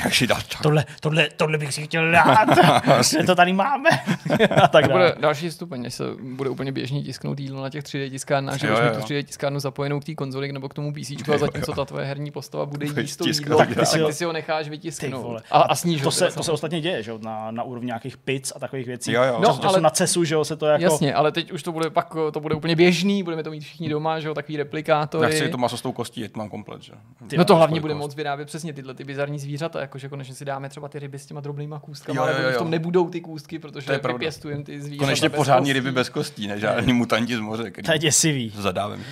[0.61, 2.47] tohle, tohle, tohle, bych si chtěl dát,
[3.11, 3.89] že to tady máme.
[4.63, 6.03] a tak bude další stupeň, než se
[6.35, 9.99] bude úplně běžně tisknout jídlo na těch 3D tiskárnách, že už tu 3D tiskárnu zapojenou
[9.99, 13.15] k té konzoli nebo k tomu PC, a zatímco ta tvoje herní postava bude jíst
[13.15, 15.41] to jídlo, tak ty, si ho, ty si ho necháš vytisknout.
[15.51, 18.53] A, a sníž to se, to se ostatně děje, že na, na úrovni nějakých pic
[18.55, 19.11] a takových věcí.
[19.11, 19.39] Jo, jo.
[19.41, 20.83] No, ale, na CESu, že jo, se to jako...
[20.83, 23.89] Jasně, ale teď už to bude pak, to bude úplně běžný, budeme to mít všichni
[23.89, 25.23] doma, že jo, takový replikátory.
[25.23, 26.93] Já chci to maso s tou kostí, jet mám komplet, že?
[27.27, 30.45] Ty no to hlavně bude moc vyrábět přesně tyhle ty bizarní zvířata, jakože konečně si
[30.45, 34.01] dáme třeba ty ryby s těma drobnýma kůstkami, ale v tom nebudou ty kůstky, protože
[34.07, 35.05] vypěstujeme ty zvířata.
[35.05, 37.71] Konečně pořádní ryby bez kostí, ne žádný mutanti z moře.
[37.85, 38.53] To je děsivý.
[38.55, 39.03] Zadávem.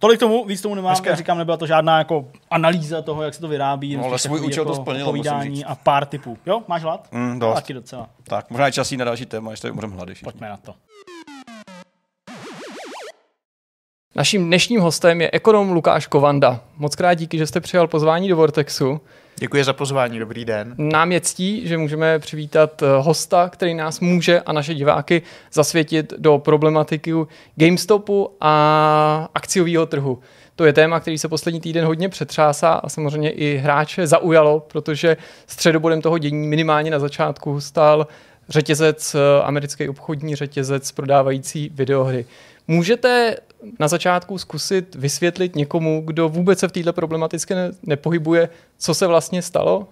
[0.00, 3.40] Tolik tomu, víc tomu nemám, jak říkám, nebyla to žádná jako analýza toho, jak se
[3.40, 3.96] to vyrábí.
[3.96, 5.64] No, ale svůj účel jako to splnilo, musím říct.
[5.66, 6.38] a pár typů.
[6.46, 7.08] Jo, máš hlad?
[7.12, 7.54] Mm, dost.
[7.54, 8.08] Taky docela.
[8.24, 10.14] Tak, možná je časí na další téma, ještě můžeme hlady.
[10.24, 10.74] Pojďme na to.
[14.14, 16.60] Naším dnešním hostem je ekonom Lukáš Kovanda.
[16.76, 19.00] Moc krát díky, že jste přijal pozvání do Vortexu.
[19.40, 20.74] Děkuji za pozvání, dobrý den.
[20.78, 25.22] Nám je ctí, že můžeme přivítat eh, hosta, který nás může a naše diváky
[25.52, 27.12] zasvětit do problematiky
[27.56, 30.18] GameStopu a akciového trhu.
[30.56, 35.16] To je téma, který se poslední týden hodně přetřásá a samozřejmě i hráče zaujalo, protože
[35.46, 38.06] středobodem toho dění minimálně na začátku stál
[38.48, 42.24] řetězec, eh, americký obchodní řetězec prodávající videohry.
[42.68, 43.36] Můžete
[43.78, 49.42] na začátku zkusit vysvětlit někomu, kdo vůbec se v této problematice nepohybuje, co se vlastně
[49.42, 49.88] stalo?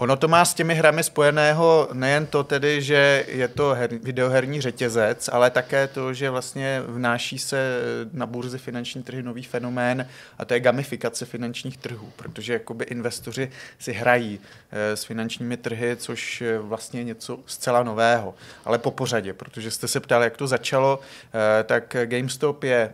[0.00, 4.60] Ono to má s těmi hrami spojeného nejen to tedy, že je to her, videoherní
[4.60, 7.80] řetězec, ale také to, že vlastně vnáší se
[8.12, 10.06] na burzy finanční trhy nový fenomén
[10.38, 14.40] a to je gamifikace finančních trhů, protože jakoby investoři si hrají
[14.72, 19.88] e, s finančními trhy, což je vlastně něco zcela nového, ale po pořadě, protože jste
[19.88, 21.00] se ptali, jak to začalo,
[21.60, 22.92] e, tak GameStop je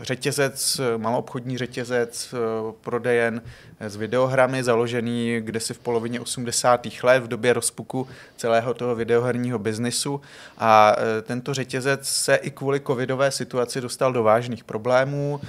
[0.00, 2.36] řetězec, maloobchodní řetězec, e,
[2.80, 3.42] prodejen
[3.80, 6.86] s videohrami, založený kde si v polovině 80.
[7.02, 10.20] let, v době rozpuku celého toho videoherního biznisu.
[10.58, 15.40] A e, tento řetězec se i kvůli covidové situaci dostal do vážných problémů.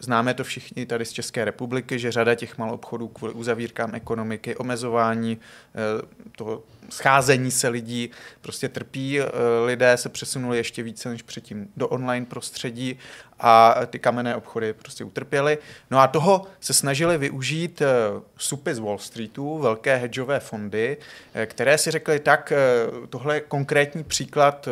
[0.00, 4.56] Známe to všichni tady z České republiky, že řada těch malou obchodů kvůli uzavírkám ekonomiky,
[4.56, 5.38] omezování e,
[6.36, 8.10] toho scházení se lidí
[8.40, 9.20] prostě trpí.
[9.20, 9.24] E,
[9.64, 12.98] lidé se přesunuli ještě více než předtím do online prostředí
[13.40, 15.58] a ty kamenné obchody prostě utrpěly.
[15.90, 17.82] No a toho se snažili využít
[18.36, 20.96] supy z Wall Streetu, velké hedžové fondy,
[21.46, 22.52] které si řekli, tak
[23.10, 24.68] tohle je konkrétní příklad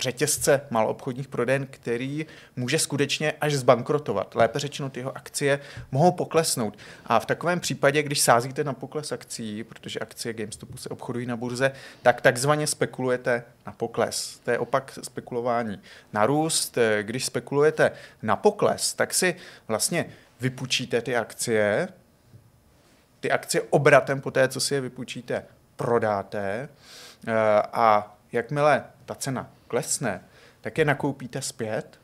[0.00, 2.26] řetězce malobchodních prodejen, který
[2.56, 4.34] může skutečně až zbankrotovat.
[4.34, 5.60] Lépe řečeno, ty jeho akcie
[5.90, 6.78] mohou poklesnout.
[7.06, 11.36] A v takovém případě, když sázíte na pokles akcí, protože akcie GameStopu se obchodují na
[11.36, 11.72] burze,
[12.02, 14.40] tak takzvaně spekulujete na pokles.
[14.44, 15.80] To je opak spekulování
[16.12, 16.78] na růst.
[17.02, 17.90] Když spekulujete
[18.22, 19.36] na pokles, tak si
[19.68, 20.06] vlastně
[20.40, 21.88] vypůjčíte ty akcie,
[23.20, 25.44] ty akcie obratem po té, co si je vypůjčíte,
[25.76, 26.68] prodáte
[27.26, 27.32] eh,
[27.72, 30.24] a jakmile ta cena klesne,
[30.60, 32.00] tak je nakoupíte zpět.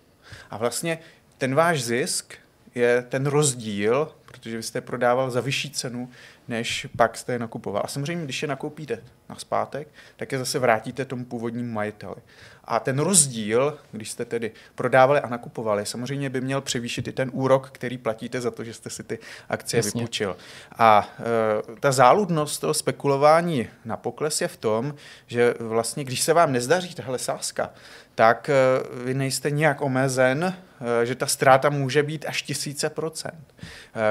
[0.50, 0.98] A vlastně
[1.38, 2.34] ten váš zisk
[2.74, 6.10] je ten rozdíl, protože vy jste je prodával za vyšší cenu,
[6.48, 7.82] než pak jste je nakupoval.
[7.84, 12.16] A samozřejmě, když je nakoupíte na zpátek, tak je zase vrátíte tomu původnímu majiteli.
[12.64, 17.30] A ten rozdíl, když jste tedy prodávali a nakupovali, samozřejmě by měl převýšit i ten
[17.32, 19.98] úrok, který platíte za to, že jste si ty akcie Jasně.
[19.98, 20.36] vypůjčil.
[20.78, 24.94] A e, ta záludnost toho spekulování na pokles je v tom,
[25.26, 27.70] že vlastně, když se vám nezdaří tahle sázka,
[28.14, 28.54] tak e,
[29.04, 30.54] vy nejste nějak omezen,
[31.04, 33.54] že ta ztráta může být až tisíce procent.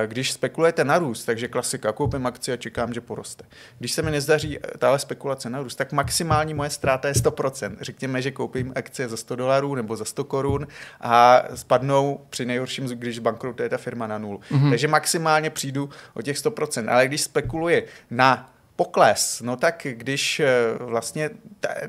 [0.04, 3.44] E, když spekulujete na růst, takže klasika, koupím akci a čekám, že poroste.
[3.80, 7.76] Když se mi nezdaří tahle spekulace na růst, tak maximální moje ztráta je 100%.
[7.82, 10.68] Řekněme, že koupím akcie za 100 dolarů nebo za 100 korun
[11.02, 14.40] a spadnou při nejhorším, když bankrotuje ta firma na nulu.
[14.52, 14.70] Mm-hmm.
[14.70, 16.92] Takže maximálně přijdu o těch 100%.
[16.92, 20.48] Ale když spekuluji na pokles, no tak když eh,
[20.80, 21.30] vlastně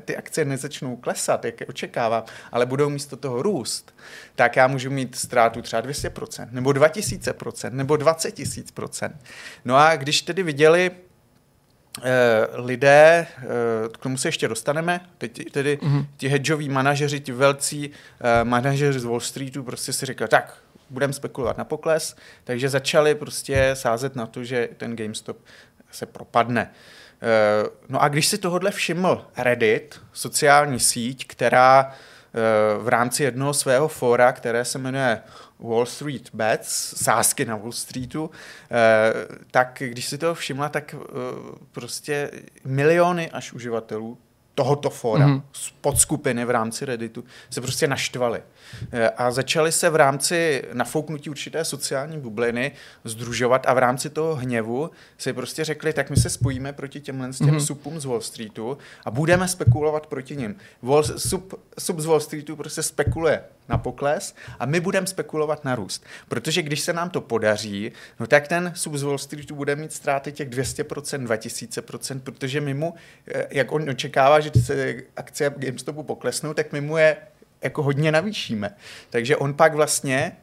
[0.05, 3.95] ty akcie nezačnou klesat, jak je očekávám, ale budou místo toho růst,
[4.35, 9.11] tak já můžu mít ztrátu třeba 200%, nebo 2000%, nebo 20 000%.
[9.65, 10.91] No a když tedy viděli
[12.53, 13.27] lidé,
[13.93, 16.05] k tomu se ještě dostaneme, teď tedy mm-hmm.
[16.17, 17.91] ti hedžoví manažeři, ti velcí
[18.43, 20.57] manažeři z Wall Streetu prostě si říkali, tak
[20.89, 25.37] budeme spekulovat na pokles, takže začali prostě sázet na to, že ten GameStop
[25.95, 26.71] se propadne.
[27.21, 32.39] Eh, no a když si tohle všiml Reddit, sociální síť, která eh,
[32.77, 35.21] v rámci jednoho svého fóra, které se jmenuje
[35.59, 38.31] Wall Street Bets, sázky na Wall Streetu,
[38.71, 39.13] eh,
[39.51, 40.95] tak když si toho všimla, tak
[41.71, 42.31] prostě
[42.65, 44.17] miliony až uživatelů
[44.55, 45.41] tohoto fóra, mm-hmm.
[45.81, 48.43] podskupiny v rámci Redditu, se prostě naštvali.
[48.91, 52.71] Eh, a začali se v rámci nafouknutí určité sociální bubliny
[53.03, 57.29] združovat a v rámci toho hněvu si prostě řekli, tak my se spojíme proti těmhle
[57.29, 57.65] těm mm-hmm.
[57.65, 60.55] supům z Wall Streetu a budeme spekulovat proti nim.
[60.81, 65.75] Wall, sup, sup z Wall Streetu prostě spekuluje na pokles a my budeme spekulovat na
[65.75, 66.05] růst.
[66.27, 69.93] Protože když se nám to podaří, no tak ten sub z Wall Streetu bude mít
[69.93, 72.93] ztráty těch 200%, 2000%, protože my mu,
[73.27, 77.17] eh, jak on očekává, že se akcie GameStopu poklesnou, tak my mu je
[77.61, 78.75] jako hodně navýšíme.
[79.09, 80.37] Takže on pak vlastně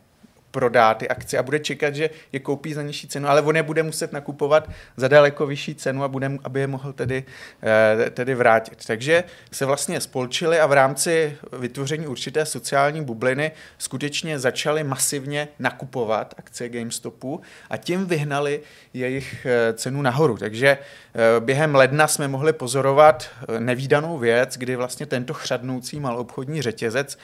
[0.52, 3.62] prodá ty akcie a bude čekat, že je koupí za nižší cenu, ale on je
[3.62, 7.24] bude muset nakupovat za daleko vyšší cenu, a bude, aby je mohl tedy,
[7.62, 8.86] eh, tedy vrátit.
[8.86, 16.34] Takže se vlastně spolčili a v rámci vytvoření určité sociální bubliny skutečně začali masivně nakupovat
[16.38, 18.60] akcie GameStopu a tím vyhnali
[18.94, 20.36] jejich eh, cenu nahoru.
[20.36, 27.18] Takže eh, během ledna jsme mohli pozorovat nevýdanou věc, kdy vlastně tento chřadnoucí malobchodní řetězec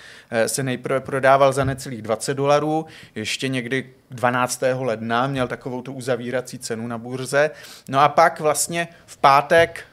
[0.46, 2.86] se nejprve prodával za necelých 20 dolarů,
[3.18, 4.62] ještě někdy 12.
[4.78, 7.50] ledna měl takovou tu uzavírací cenu na burze.
[7.88, 9.84] No a pak vlastně v pátek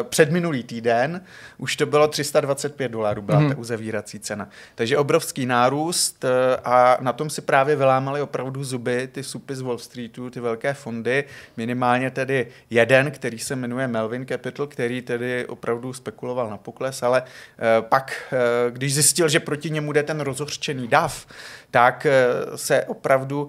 [0.00, 1.20] e, před minulý týden
[1.58, 3.50] už to bylo 325 dolarů, byla hmm.
[3.50, 4.48] ta uzavírací cena.
[4.74, 9.60] Takže obrovský nárůst e, a na tom si právě vylámali opravdu zuby ty supy z
[9.60, 11.24] Wall Streetu, ty velké fondy,
[11.56, 17.22] minimálně tedy jeden, který se jmenuje Melvin Capital, který tedy opravdu spekuloval na pokles, ale
[17.22, 21.26] e, pak, e, když zjistil, že proti němu jde ten rozhořčený dav,
[21.70, 22.12] tak e,
[22.56, 23.48] se opravdu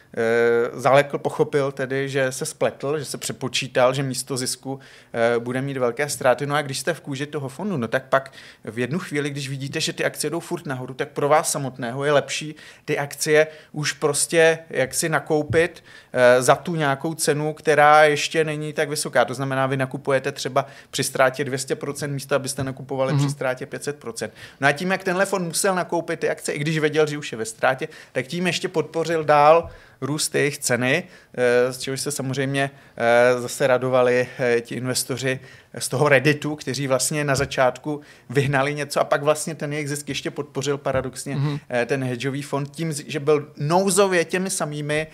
[0.73, 4.79] Zalekl pochopil tedy, že se spletl, že se přepočítal, že místo zisku
[5.13, 6.45] eh, bude mít velké ztráty.
[6.45, 8.31] No a když jste v kůži toho fondu, no tak pak
[8.65, 12.05] v jednu chvíli, když vidíte, že ty akcie jdou furt nahoru, tak pro vás samotného
[12.05, 12.55] je lepší
[12.85, 15.83] ty akcie už prostě jak si nakoupit
[16.13, 19.25] eh, za tu nějakou cenu, která ještě není tak vysoká.
[19.25, 23.17] To znamená, vy nakupujete třeba při ztrátě 200% místo, abyste nakupovali mm-hmm.
[23.17, 23.33] při mhm.
[23.33, 24.29] ztrátě 500%.
[24.61, 27.31] No a tím, jak tenhle fond musel nakoupit ty akcie, i když věděl, že už
[27.31, 29.69] je ve ztrátě, tak tím ještě podpořil dál
[30.01, 31.03] růst jejich ceny,
[31.33, 35.39] eh, z čehož se samozřejmě eh, zase radovali eh, ti investoři
[35.77, 40.09] z toho Redditu, kteří vlastně na začátku vyhnali něco a pak vlastně ten jejich zisk
[40.09, 41.59] ještě podpořil paradoxně mm-hmm.
[41.85, 45.07] ten hedžový fond tím, že byl nouzově těmi samými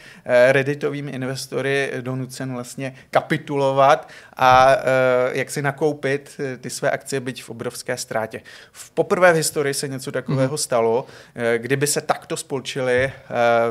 [0.51, 4.75] Redditovými investory donucen vlastně kapitulovat a
[5.31, 8.41] jak si nakoupit ty své akcie, byť v obrovské ztrátě.
[8.71, 10.61] V poprvé v historii se něco takového mm-hmm.
[10.61, 11.05] stalo,
[11.57, 13.11] kdyby se takto spolčili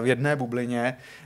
[0.01, 0.97] v jedné bublině,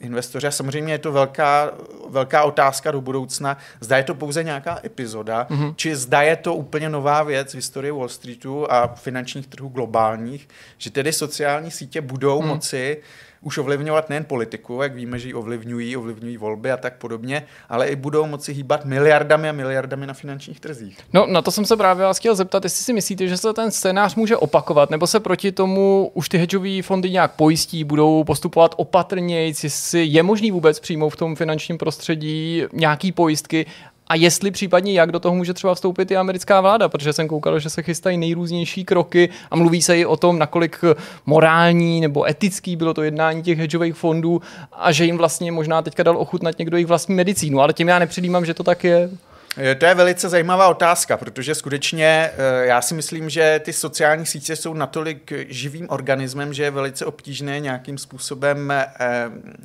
[0.00, 0.46] investoři.
[0.46, 1.70] A samozřejmě je to velká,
[2.08, 3.56] velká otázka do budoucna.
[3.80, 5.74] Zda je to pouze nějaká epizoda, mm-hmm.
[5.76, 10.48] či zda je to úplně nová věc v historii Wall Streetu a finančních trhů globálních,
[10.78, 12.48] že tedy sociální sítě budou mm.
[12.48, 13.02] moci
[13.42, 17.88] už ovlivňovat nejen politiku, jak víme, že ji ovlivňují, ovlivňují volby a tak podobně, ale
[17.88, 20.98] i budou moci hýbat miliardami a miliardami na finančních trzích.
[21.12, 23.70] No, na to jsem se právě vás chtěl zeptat, jestli si myslíte, že se ten
[23.70, 28.74] scénář může opakovat, nebo se proti tomu už ty hedžové fondy nějak pojistí, budou postupovat
[28.76, 33.66] opatrně, jestli je možný vůbec přijmout v tom finančním prostředí nějaký pojistky
[34.10, 37.58] a jestli případně jak do toho může třeba vstoupit i americká vláda, protože jsem koukal,
[37.58, 40.78] že se chystají nejrůznější kroky a mluví se i o tom, nakolik
[41.26, 44.42] morální nebo etický bylo to jednání těch hedžových fondů
[44.72, 47.98] a že jim vlastně možná teďka dal ochutnat někdo jejich vlastní medicínu, ale tím já
[47.98, 49.10] nepředjímám, že to tak je.
[49.56, 54.26] Eh, to je velice zajímavá otázka, protože skutečně eh, já si myslím, že ty sociální
[54.26, 58.86] sítě jsou natolik živým organismem, že je velice obtížné nějakým způsobem eh,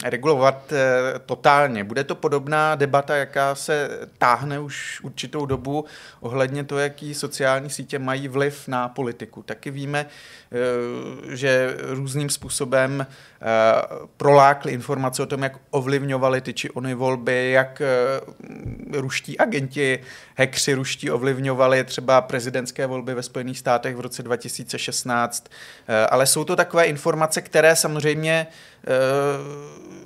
[0.04, 0.74] regulovat
[1.26, 1.84] totálně.
[1.84, 5.86] Bude to podobná debata, jaká se táhne už určitou dobu
[6.20, 9.44] ohledně toho, jaký sociální sítě mají vliv na politiku.
[9.44, 10.06] Taky víme,
[11.30, 13.06] že různým způsobem
[14.18, 17.82] prolákly informace o tom, jak ovlivňovali ty či ony volby, jak
[18.92, 20.00] ruští agenti
[20.38, 25.50] hackři ruští ovlivňovali třeba prezidentské volby ve Spojených státech v roce 2016,
[25.88, 28.48] eh, ale jsou to takové informace, které samozřejmě
[28.88, 30.05] eh,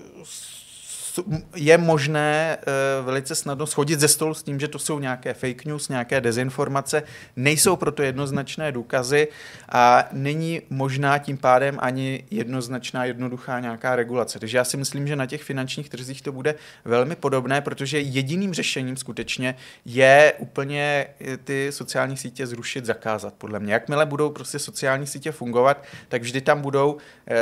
[1.55, 5.65] je možné uh, velice snadno schodit ze stolu s tím, že to jsou nějaké fake
[5.65, 7.03] news, nějaké dezinformace,
[7.35, 9.27] nejsou proto jednoznačné důkazy
[9.69, 14.39] a není možná tím pádem ani jednoznačná, jednoduchá nějaká regulace.
[14.39, 16.55] Takže já si myslím, že na těch finančních trzích to bude
[16.85, 19.55] velmi podobné, protože jediným řešením skutečně
[19.85, 23.73] je úplně eh, ty sociální sítě zrušit, zakázat, podle mě.
[23.73, 26.97] Jakmile budou prostě sociální sítě fungovat, tak vždy tam budou
[27.27, 27.35] eh,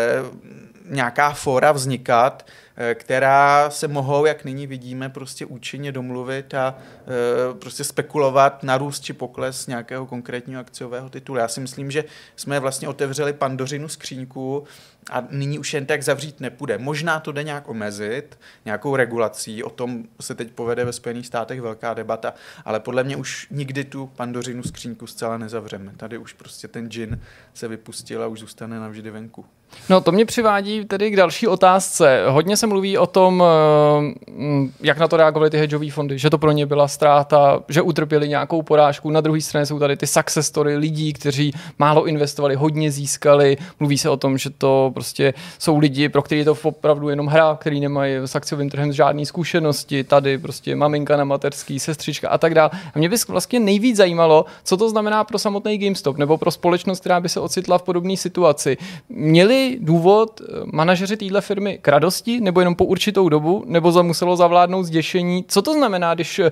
[0.90, 7.54] nějaká fora vznikat, Eh, která se mohou, jak nyní vidíme, prostě účinně domluvit a eh,
[7.54, 11.40] prostě spekulovat na růst či pokles nějakého konkrétního akciového titulu.
[11.40, 12.04] Já si myslím, že
[12.36, 14.64] jsme vlastně otevřeli pandořinu skříňku
[15.12, 16.78] a nyní už jen tak zavřít nepůjde.
[16.78, 21.62] Možná to jde nějak omezit, nějakou regulací, o tom se teď povede ve Spojených státech
[21.62, 22.34] velká debata,
[22.66, 25.92] ale podle mě už nikdy tu pandořinu skříňku zcela nezavřeme.
[25.98, 27.20] Tady už prostě ten džin
[27.54, 29.46] se vypustil a už zůstane navždy venku.
[29.90, 32.24] No to mě přivádí tedy k další otázce.
[32.28, 34.34] Hodně se mluví o tom, eh,
[34.82, 38.30] jak na to reagovaly ty hedžové fondy, že to pro ně byla ztráta, že utrpěli
[38.30, 39.12] nějakou porážku.
[39.12, 43.58] Na druhé straně jsou tady ty success story lidí, kteří málo investovali, hodně získali.
[43.80, 47.28] Mluví se o tom, že to prostě jsou lidi, pro který je to opravdu jenom
[47.28, 50.04] hra, který nemají s akciovým trhem žádné zkušenosti.
[50.04, 52.70] Tady prostě maminka na materský, sestřička a tak dále.
[52.94, 57.00] A mě by vlastně nejvíc zajímalo, co to znamená pro samotný GameStop nebo pro společnost,
[57.00, 58.78] která by se ocitla v podobné situaci.
[59.10, 64.02] Měli důvod eh, manažeři téhle firmy k radosti, nebo jenom po určitou dobu, nebo za
[64.02, 65.46] muselo zavládnout zděšení?
[65.48, 66.52] Co to znamená, když eh,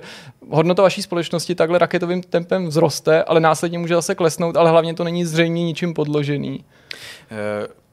[0.50, 5.04] hodnota vaší společnosti takhle raketovým tempem vzroste, ale následně může zase klesnout, ale hlavně to
[5.04, 6.64] není zřejmě ničím podložený?
[7.30, 7.85] Uh...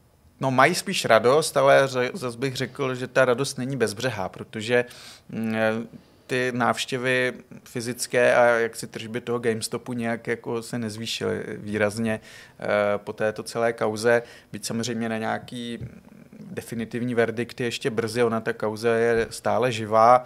[0.44, 4.86] No mají spíš radost, ale zase bych řekl, že ta radost není bezbřehá, protože
[5.30, 5.56] mm,
[6.28, 7.34] ty návštěvy
[7.64, 12.20] fyzické a jak si tržby toho GameStopu nějak jako se nezvýšily výrazně
[12.60, 12.68] eh,
[12.98, 15.80] po této celé kauze, byť samozřejmě na nějaký
[16.40, 20.26] definitivní verdikt je ještě brzy, ona ta kauze je stále živá,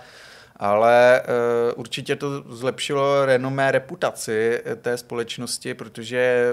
[0.60, 6.52] ale uh, určitě to zlepšilo renomé reputaci té společnosti, protože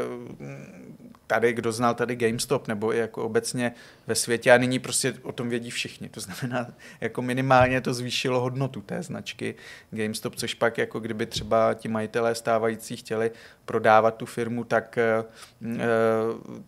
[1.34, 3.72] tady, kdo znal tady GameStop, nebo i jako obecně
[4.06, 6.08] ve světě a nyní prostě o tom vědí všichni.
[6.08, 6.66] To znamená,
[7.00, 9.54] jako minimálně to zvýšilo hodnotu té značky
[9.90, 13.30] GameStop, což pak jako kdyby třeba ti majitelé stávající chtěli
[13.64, 15.24] prodávat tu firmu, tak eh,
[15.64, 15.78] eh,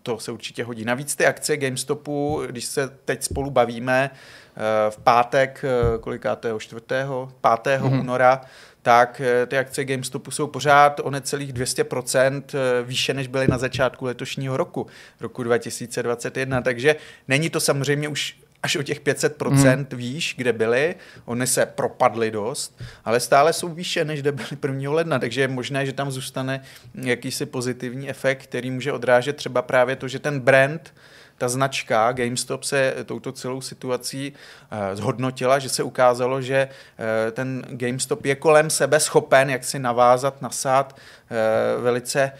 [0.03, 0.85] to se určitě hodí.
[0.85, 5.65] Navíc ty akcie GameStopu, když se teď spolu bavíme, eh, v pátek,
[5.99, 7.99] kolikátého, čtvrtého, pátého mm-hmm.
[7.99, 8.41] února,
[8.87, 13.57] tak eh, ty akcie GameStopu jsou pořád o necelých 200% eh, výše, než byly na
[13.57, 14.87] začátku letošního roku,
[15.19, 16.61] roku 2021.
[16.61, 16.95] Takže
[17.27, 19.85] není to samozřejmě už až o těch 500% hmm.
[19.93, 20.95] výš, kde byly.
[21.25, 24.91] Ony se propadly dost, ale stále jsou výše, než kde byly 1.
[24.91, 26.61] ledna, takže je možné, že tam zůstane
[26.95, 30.93] jakýsi pozitivní efekt, který může odrážet třeba právě to, že ten brand
[31.37, 37.65] ta značka GameStop se touto celou situací uh, zhodnotila, že se ukázalo, že uh, ten
[37.69, 42.31] GameStop je kolem sebe schopen jak si navázat, nasát uh, velice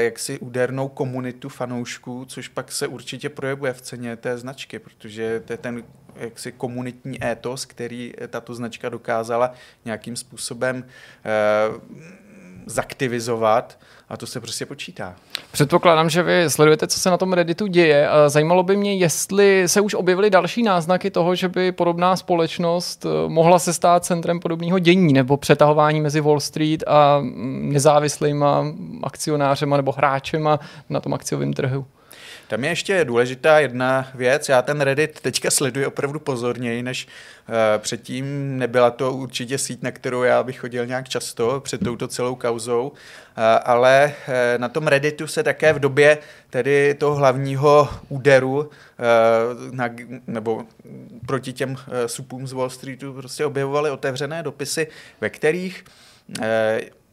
[0.00, 5.52] jaksi údernou komunitu fanoušků, což pak se určitě projevuje v ceně té značky, protože to
[5.52, 5.82] je ten
[6.16, 9.52] jaksi komunitní étos, který tato značka dokázala
[9.84, 10.84] nějakým způsobem
[12.66, 13.78] zaktivizovat
[14.08, 15.14] a to se prostě počítá.
[15.52, 18.08] Předpokládám, že vy sledujete, co se na tom Redditu děje.
[18.26, 23.28] Zajímalo by mě, jestli se už objevily další náznaky toho, že by podobná společnost eh,
[23.28, 28.64] mohla se stát centrem podobného dění nebo přetahování mezi Wall Street a mm, nezávislýma
[29.02, 31.86] akcionářema nebo hráčema na tom akciovém trhu.
[32.48, 34.48] Tam je ještě důležitá jedna věc.
[34.48, 38.58] Já ten Reddit teďka sleduji opravdu pozorněji, než uh, předtím.
[38.58, 42.88] Nebyla to určitě síť, na kterou já bych chodil nějak často před touto celou kauzou,
[42.88, 42.94] uh,
[43.64, 46.18] ale uh, na tom Redditu se také v době
[46.50, 48.70] tedy toho hlavního úderu
[49.70, 49.88] na,
[50.26, 50.62] nebo
[51.26, 51.76] proti těm
[52.06, 54.86] supům z Wall Streetu prostě objevovaly otevřené dopisy,
[55.20, 55.84] ve kterých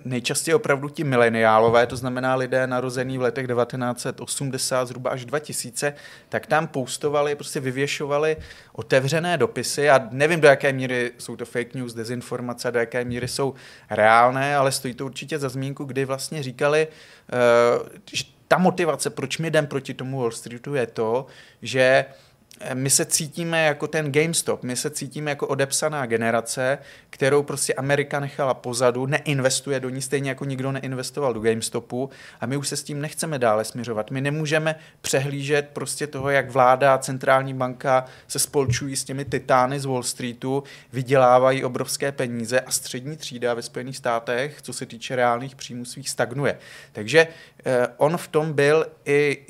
[0.06, 5.94] nejčastěji opravdu ti mileniálové, to znamená lidé narození v letech 1980 zhruba až 2000,
[6.30, 8.38] tak tam postovali, prostě vyvěšovali
[8.74, 13.28] otevřené dopisy a nevím, do jaké míry jsou to fake news, dezinformace, do jaké míry
[13.28, 13.54] jsou
[13.90, 19.38] reálné, ale stojí to určitě za zmínku, kdy vlastně říkali, uh, že ta motivace, proč
[19.38, 21.26] my jdem proti tomu Wall Streetu, je to,
[21.62, 22.06] že
[22.74, 26.78] my se cítíme jako ten GameStop, my se cítíme jako odepsaná generace,
[27.10, 32.10] kterou prostě Amerika nechala pozadu, neinvestuje do ní, stejně jako nikdo neinvestoval do GameStopu
[32.42, 34.12] a my už se s tím nechceme dále směřovat.
[34.12, 39.80] My nemůžeme přehlížet prostě toho, jak vláda a centrální banka se spolčují s těmi titány
[39.80, 40.64] z Wall Streetu,
[40.94, 46.10] vydělávají obrovské peníze a střední třída ve Spojených státech, co se týče reálných příjmů svých,
[46.10, 46.58] stagnuje.
[46.92, 47.28] Takže
[47.66, 49.46] eh, on v tom byl i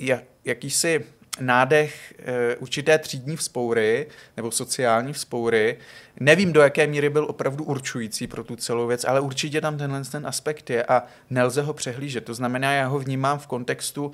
[0.45, 1.05] jakýsi
[1.41, 4.07] nádech e, určité třídní vzpoury
[4.37, 5.77] nebo sociální vzpoury.
[6.19, 10.03] Nevím, do jaké míry byl opravdu určující pro tu celou věc, ale určitě tam tenhle
[10.03, 12.25] ten aspekt je a nelze ho přehlížet.
[12.25, 14.11] To znamená, já ho vnímám v kontextu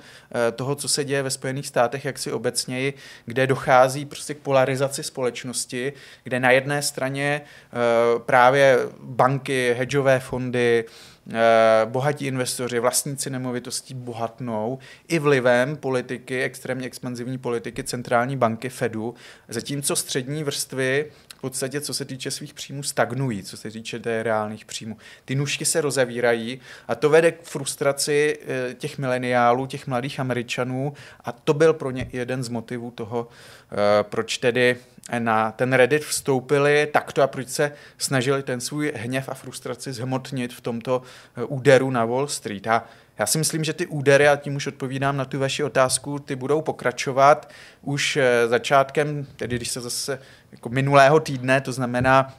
[0.48, 2.94] e, toho, co se děje ve Spojených státech, jak si obecněji,
[3.26, 5.92] kde dochází prostě k polarizaci společnosti,
[6.24, 10.84] kde na jedné straně e, právě banky, hedžové fondy,
[11.32, 19.14] Eh, bohatí investoři, vlastníci nemovitostí bohatnou i vlivem politiky, extrémně expanzivní politiky centrální banky Fedu,
[19.48, 24.22] zatímco střední vrstvy v podstatě, co se týče svých příjmů, stagnují, co se týče té
[24.22, 24.96] reálných příjmů.
[25.24, 30.92] Ty nůžky se rozevírají a to vede k frustraci eh, těch mileniálů, těch mladých američanů
[31.24, 33.28] a to byl pro ně jeden z motivů toho,
[33.72, 34.76] eh, proč tedy
[35.18, 40.52] na ten Reddit vstoupili takto a proč se snažili ten svůj hněv a frustraci zhmotnit
[40.52, 41.02] v tomto
[41.36, 42.66] eh, úderu na Wall Street.
[42.66, 42.84] A
[43.18, 46.36] já si myslím, že ty údery, a tím už odpovídám na tu vaši otázku, ty
[46.36, 47.50] budou pokračovat
[47.82, 50.18] už eh, začátkem, tedy když se zase
[50.52, 52.34] jako minulého týdne, to znamená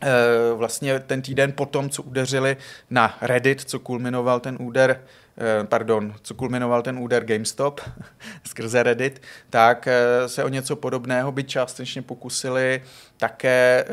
[0.00, 0.08] eh,
[0.54, 2.56] vlastně ten týden potom, co udeřili
[2.90, 5.00] na Reddit, co kulminoval ten úder
[5.42, 7.80] Eh, pardon, co kulminoval ten úder GameStop
[8.46, 9.88] skrze Reddit, tak
[10.26, 12.82] se o něco podobného by částečně pokusili
[13.16, 13.84] také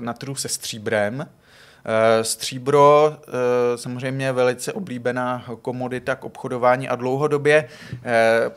[0.00, 1.26] na trhu se stříbrem,
[2.22, 3.16] Stříbro
[3.76, 7.68] samozřejmě velice oblíbená komodita k obchodování a dlouhodobě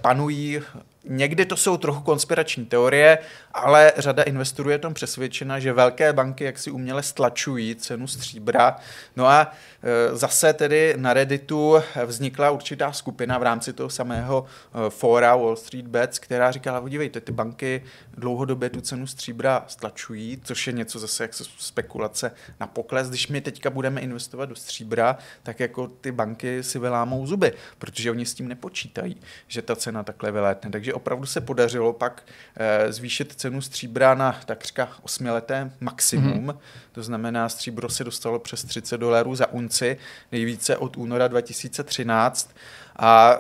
[0.02, 0.62] panují
[1.06, 3.18] Někdy to jsou trochu konspirační teorie,
[3.54, 8.76] ale řada investorů je tom přesvědčena, že velké banky jaksi uměle stlačují cenu stříbra.
[9.16, 9.52] No a
[9.84, 11.76] e, zase tedy na Redditu
[12.06, 17.22] vznikla určitá skupina v rámci toho samého e, fóra Wall Street Bets, která říkala, podívejte,
[17.22, 17.84] ty banky
[18.18, 23.10] dlouhodobě tu cenu stříbra stlačují, což je něco zase jak se spekulace na pokles.
[23.10, 28.12] Když my teďka budeme investovat do stříbra, tak jako ty banky si vylámou zuby, protože
[28.12, 29.18] oni s tím nepočítají,
[29.48, 30.72] že ta cena takhle vylétne.
[30.72, 32.24] Takže opravdu se podařilo pak
[32.58, 36.48] e, zvýšit cenu stříbra na takřka osmileté maximum.
[36.48, 36.58] Mm-hmm.
[36.92, 39.98] To znamená, stříbro se dostalo přes 30 dolarů za unci,
[40.32, 42.56] nejvíce od února 2013.
[42.96, 43.38] A e,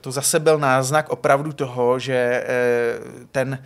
[0.00, 2.44] to zase byl náznak opravdu toho, že e,
[3.32, 3.62] ten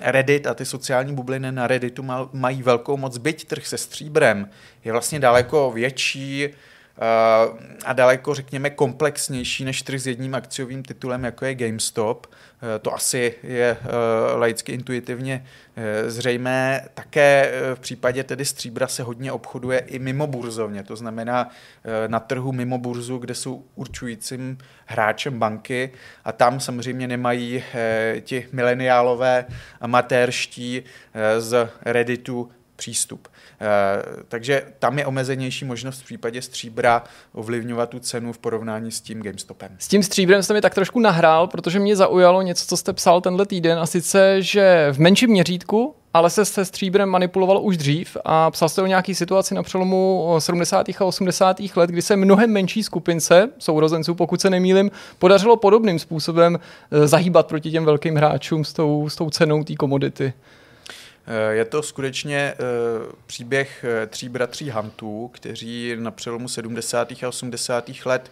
[0.00, 4.48] Reddit a ty sociální bubliny na Redditu mají velkou moc, byť trh se stříbrem
[4.84, 6.48] je vlastně daleko větší,
[7.84, 12.26] a daleko, řekněme, komplexnější než trh s jedním akciovým titulem, jako je GameStop.
[12.76, 15.46] Eh, to asi je eh, laicky intuitivně
[15.76, 16.88] eh, zřejmé.
[16.94, 21.50] Také v případě tedy stříbra se hodně obchoduje i mimo burzovně, to znamená
[22.06, 25.92] na trhu mimo burzu, kde jsou určujícím hráčem banky
[26.24, 27.64] a tam samozřejmě nemají
[28.20, 29.44] ti mileniálové
[29.80, 30.82] amatérští
[31.38, 33.28] z Redditu přístup.
[33.60, 39.00] Eh, takže tam je omezenější možnost v případě stříbra ovlivňovat tu cenu v porovnání s
[39.00, 39.76] tím GameStopem.
[39.78, 43.20] S tím stříbrem jste mi tak trošku nahrál, protože mě zaujalo něco, co jste psal
[43.20, 48.16] tenhle týden, a sice, že v menším měřítku ale se se stříbrem manipulovalo už dřív
[48.24, 50.88] a psal jste o nějaký situaci na přelomu 70.
[50.88, 51.60] a 80.
[51.76, 56.58] let, kdy se mnohem menší skupince sourozenců, pokud se nemýlim, podařilo podobným způsobem
[56.90, 60.32] eh, zahýbat proti těm velkým hráčům s tou, s tou cenou té komodity.
[61.26, 62.56] Eh, je to skutečně eh,
[63.26, 67.12] příběh eh, tří bratří Hantů, kteří na přelomu 70.
[67.22, 67.90] a 80.
[68.04, 68.30] let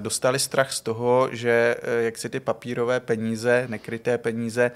[0.00, 4.70] dostali strach z toho, že jak si ty papírové peníze, nekryté peníze,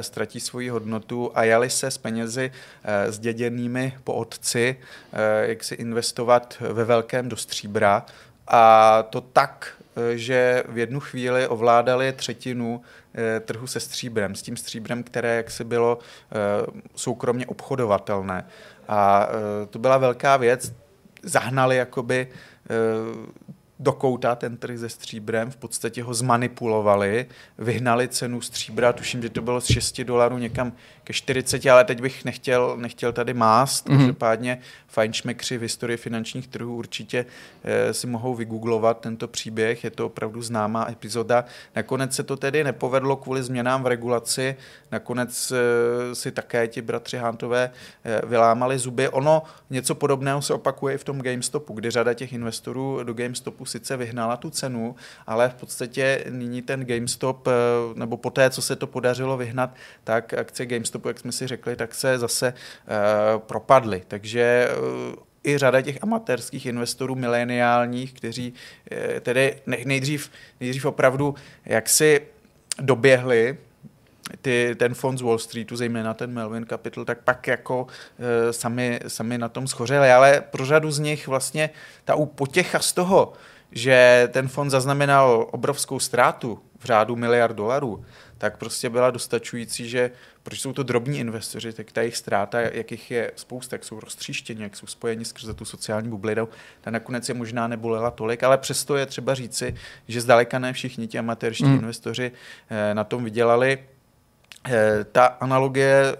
[0.00, 2.52] ztratí svoji hodnotu a jali se s penězi
[3.08, 4.76] zděděnými po otci,
[5.40, 8.06] jak si investovat ve velkém do stříbra.
[8.48, 9.72] A to tak,
[10.14, 12.82] že v jednu chvíli ovládali třetinu
[13.40, 16.36] trhu se stříbrem, s tím stříbrem, které jaksi bylo eh,
[16.94, 18.46] soukromně obchodovatelné.
[18.88, 20.72] A eh, to byla velká věc,
[21.22, 22.28] zahnali jakoby
[23.80, 27.26] do kouta ten trh se stříbrem, v podstatě ho zmanipulovali,
[27.58, 30.72] vyhnali cenu stříbra, tuším, že to bylo z 6 dolarů někam
[31.04, 33.96] ke 40, ale teď bych nechtěl, nechtěl tady mást, mm-hmm.
[33.96, 34.58] každopádně
[34.88, 37.26] fajnšmekři v historii finančních trhů určitě
[37.64, 41.44] e, si mohou vygooglovat tento příběh, je to opravdu známá epizoda.
[41.76, 44.56] Nakonec se to tedy nepovedlo kvůli změnám v regulaci,
[44.92, 47.70] nakonec e, si také ti bratři Hantové
[48.04, 49.08] e, vylámali zuby.
[49.08, 53.64] Ono něco podobného se opakuje i v tom GameStopu, kdy řada těch investorů do GameStopu
[53.70, 57.50] sice vyhnala tu cenu, ale v podstatě nyní ten GameStop, e,
[57.94, 59.74] nebo po té, co se to podařilo vyhnat,
[60.04, 62.54] tak akce GameStopu, jak jsme si řekli, tak se zase e,
[63.38, 64.02] propadly.
[64.08, 64.68] Takže
[65.44, 68.54] i řada těch amatérských investorů mileniálních, kteří
[68.90, 70.30] eh, tedy nejdřív,
[70.60, 71.34] nejdřív opravdu
[71.64, 72.20] jaksi
[72.80, 73.58] doběhli
[74.42, 77.86] ty, ten fond z Wall Streetu, zejména ten Melvin Capital, tak pak jako
[78.18, 80.12] e, sami, sami na tom schořeli.
[80.12, 81.70] Ale pro řadu z nich vlastně
[82.04, 83.32] ta potěcha z toho,
[83.72, 88.04] že ten fond zaznamenal obrovskou ztrátu v řádu miliard dolarů,
[88.38, 90.10] tak prostě byla dostačující, že
[90.42, 94.62] proč jsou to drobní investoři, tak ta jejich ztráta, jakých je spousta, jak jsou roztříštěni,
[94.62, 96.48] jak jsou spojeni skrze tu sociální bublinu,
[96.80, 99.74] ta nakonec je možná nebolela tolik, ale přesto je třeba říci,
[100.08, 101.74] že zdaleka ne všichni ti amatérští mm.
[101.74, 102.32] investoři
[102.70, 103.78] eh, na tom vydělali.
[104.68, 106.16] Eh, ta analogie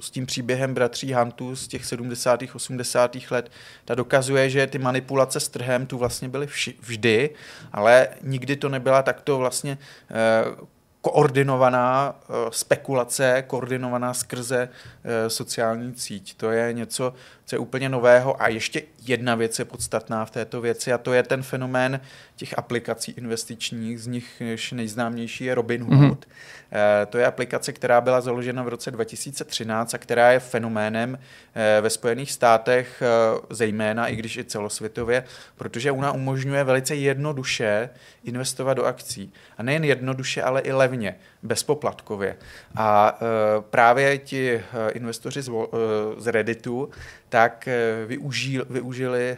[0.00, 2.40] s tím příběhem bratří Hantů z těch 70.
[2.54, 3.16] 80.
[3.30, 3.50] let,
[3.84, 6.48] ta dokazuje, že ty manipulace s trhem tu vlastně byly
[6.80, 7.30] vždy,
[7.72, 9.78] ale nikdy to nebyla takto vlastně
[10.10, 10.66] eh,
[11.00, 14.68] koordinovaná eh, spekulace, koordinovaná skrze
[15.04, 16.36] eh, sociální síť.
[16.36, 17.14] To je něco,
[17.44, 18.42] co je úplně nového.
[18.42, 22.00] A ještě jedna věc je podstatná v této věci a to je ten fenomén
[22.36, 26.26] těch aplikací investičních, z nich nejznámější je Robinhood.
[26.26, 27.06] Mm-hmm.
[27.08, 31.18] To je aplikace, která byla založena v roce 2013 a která je fenoménem
[31.54, 35.24] eh, ve Spojených státech eh, zejména, i když i celosvětově,
[35.56, 37.90] protože ona umožňuje velice jednoduše
[38.24, 39.32] investovat do akcí.
[39.58, 42.36] A nejen jednoduše, ale i levně, bezpoplatkově.
[42.76, 43.18] A
[43.70, 44.62] právě ti
[44.92, 45.42] investoři
[46.16, 46.90] z Redditu
[47.30, 47.68] tak
[48.06, 49.36] využili, využili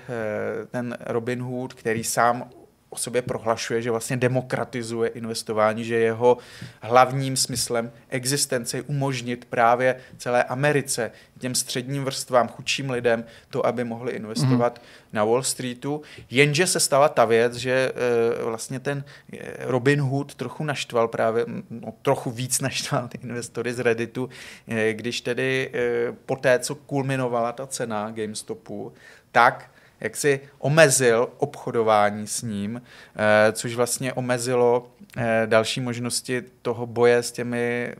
[0.70, 2.50] ten Robinhood, který sám
[2.92, 6.38] o sobě prohlašuje, že vlastně demokratizuje investování, že jeho
[6.80, 13.84] hlavním smyslem existence je umožnit právě celé Americe, těm středním vrstvám, chudším lidem, to, aby
[13.84, 15.08] mohli investovat mm.
[15.12, 16.02] na Wall Streetu.
[16.30, 17.92] Jenže se stala ta věc, že
[18.40, 23.72] e, vlastně ten eh, Robin Hood trochu naštval právě, no, trochu víc naštval ty investory
[23.72, 24.28] z Redditu,
[24.68, 28.92] e, když tedy e, po té, co kulminovala ta cena GameStopu,
[29.32, 29.70] tak
[30.02, 32.82] jak si omezil obchodování s ním,
[33.16, 37.94] eh, což vlastně omezilo eh, další možnosti toho boje s těmi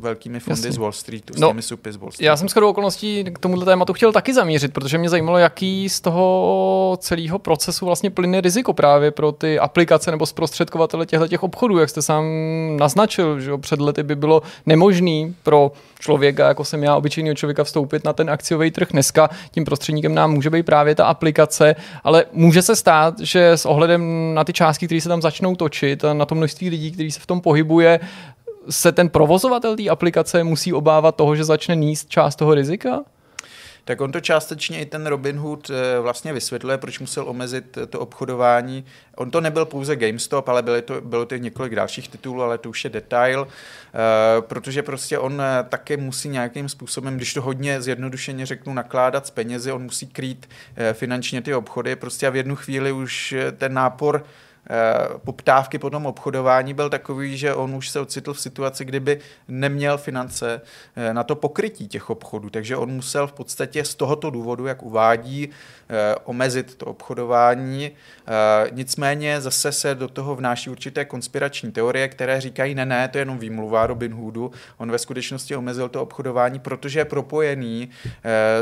[0.00, 0.72] velkými fondy Jasně.
[0.72, 2.26] z Wall Streetu, s no, těmi supy z Wall Streetu.
[2.26, 6.00] Já jsem shodou okolností k tomuto tématu chtěl taky zamířit, protože mě zajímalo, jaký z
[6.00, 11.78] toho celého procesu vlastně plyne riziko právě pro ty aplikace nebo zprostředkovatele těchto těch obchodů,
[11.78, 12.24] jak jste sám
[12.76, 18.04] naznačil, že před lety by bylo nemožný pro člověka, jako jsem já, obyčejného člověka, vstoupit
[18.04, 18.88] na ten akciový trh.
[18.92, 23.66] Dneska tím prostředníkem nám může být právě ta aplikace, ale může se stát, že s
[23.66, 27.10] ohledem na ty částky, které se tam začnou točit, a na to množství lidí, kteří
[27.10, 28.00] se v tom pohybuje,
[28.70, 33.04] se ten provozovatel té aplikace musí obávat toho, že začne níst část toho rizika?
[33.84, 38.00] Tak on to částečně i ten Robin Hood eh, vlastně vysvětluje, proč musel omezit to
[38.00, 38.84] obchodování.
[39.16, 42.70] On to nebyl pouze GameStop, ale bylo to, bylo to několik dalších titulů, ale to
[42.70, 47.82] už je detail, eh, protože prostě on eh, také musí nějakým způsobem, když to hodně
[47.82, 50.48] zjednodušeně řeknu, nakládat s penězi, on musí krýt
[50.92, 54.43] finančně ty obchody, prostě a v jednu chvíli už ten nápor Eh,
[55.24, 59.98] poptávky po tom obchodování byl takový, že on už se ocitl v situaci, kdyby neměl
[59.98, 60.60] finance
[60.96, 64.82] eh, na to pokrytí těch obchodů, takže on musel v podstatě z tohoto důvodu, jak
[64.82, 65.83] uvádí, eh,
[66.24, 67.90] omezit to obchodování.
[68.72, 73.22] Nicméně zase se do toho vnáší určité konspirační teorie, které říkají, ne, ne, to je
[73.22, 77.90] jenom výmluva Robin Hoodu, on ve skutečnosti omezil to obchodování, protože je propojený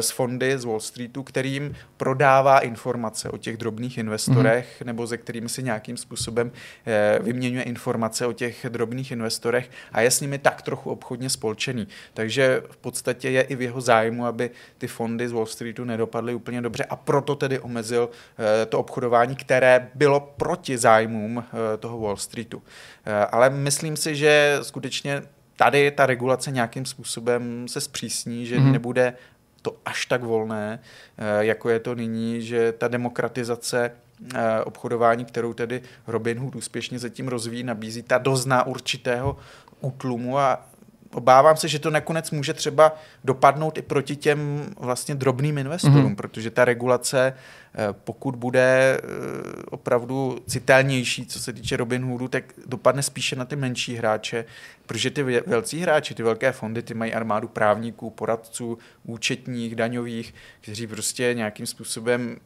[0.01, 4.87] s fondy z Wall Streetu, kterým prodává informace o těch drobných investorech, mm-hmm.
[4.87, 6.53] nebo ze kterými si nějaký nějakým způsobem
[6.87, 11.89] eh, vyměňuje informace o těch drobných investorech a je s nimi tak trochu obchodně spolčený.
[12.15, 16.35] Takže v podstatě je i v jeho zájmu, aby ty fondy z Wall Streetu nedopadly
[16.35, 21.99] úplně dobře a proto tedy omezil eh, to obchodování, které bylo proti zájmům eh, toho
[21.99, 22.63] Wall Streetu.
[23.31, 25.23] Ale myslím si, že skutečně
[25.57, 28.73] tady ta regulace nějakým způsobem se zpřísní, že mm-hmm.
[28.73, 29.15] nebude
[29.63, 30.81] to až tak volné,
[31.41, 33.91] jako je to nyní, že ta demokratizace
[34.35, 39.37] Eh, obchodování, kterou tedy Robinhood úspěšně zatím rozvíjí, nabízí, ta dozná určitého
[39.81, 40.67] útlumu a
[41.15, 46.17] obávám se, že to nakonec může třeba dopadnout i proti těm vlastně drobným investorům, mm-hmm.
[46.17, 47.35] protože ta regulace,
[47.75, 49.07] eh, pokud bude eh,
[49.71, 54.45] opravdu citelnější, co se týče Robinhoodu, tak dopadne spíše na ty menší hráče,
[54.87, 60.87] protože ty velcí hráči, ty velké fondy, ty mají armádu právníků, poradců, účetních, daňových, kteří
[60.87, 62.37] prostě nějakým způsobem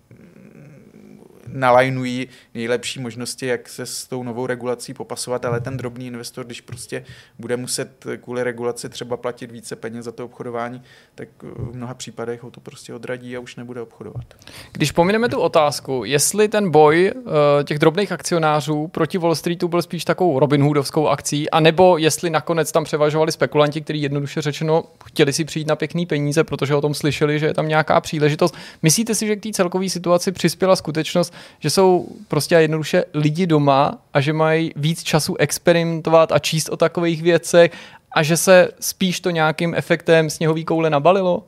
[1.48, 6.60] nalajnují nejlepší možnosti, jak se s tou novou regulací popasovat, ale ten drobný investor, když
[6.60, 7.04] prostě
[7.38, 10.82] bude muset kvůli regulaci třeba platit více peněz za to obchodování,
[11.14, 14.24] tak v mnoha případech ho to prostě odradí a už nebude obchodovat.
[14.72, 17.32] Když pomineme tu otázku, jestli ten boj uh,
[17.64, 22.72] těch drobných akcionářů proti Wall Streetu byl spíš takovou Robin Hoodovskou akcí, anebo jestli nakonec
[22.72, 26.94] tam převažovali spekulanti, kteří jednoduše řečeno chtěli si přijít na pěkný peníze, protože o tom
[26.94, 28.54] slyšeli, že je tam nějaká příležitost.
[28.82, 33.98] Myslíte si, že k té celkové situaci přispěla skutečnost, že jsou prostě jednoduše lidi doma
[34.14, 37.72] a že mají víc času experimentovat a číst o takových věcech
[38.12, 41.44] a že se spíš to nějakým efektem sněhový koule nabalilo?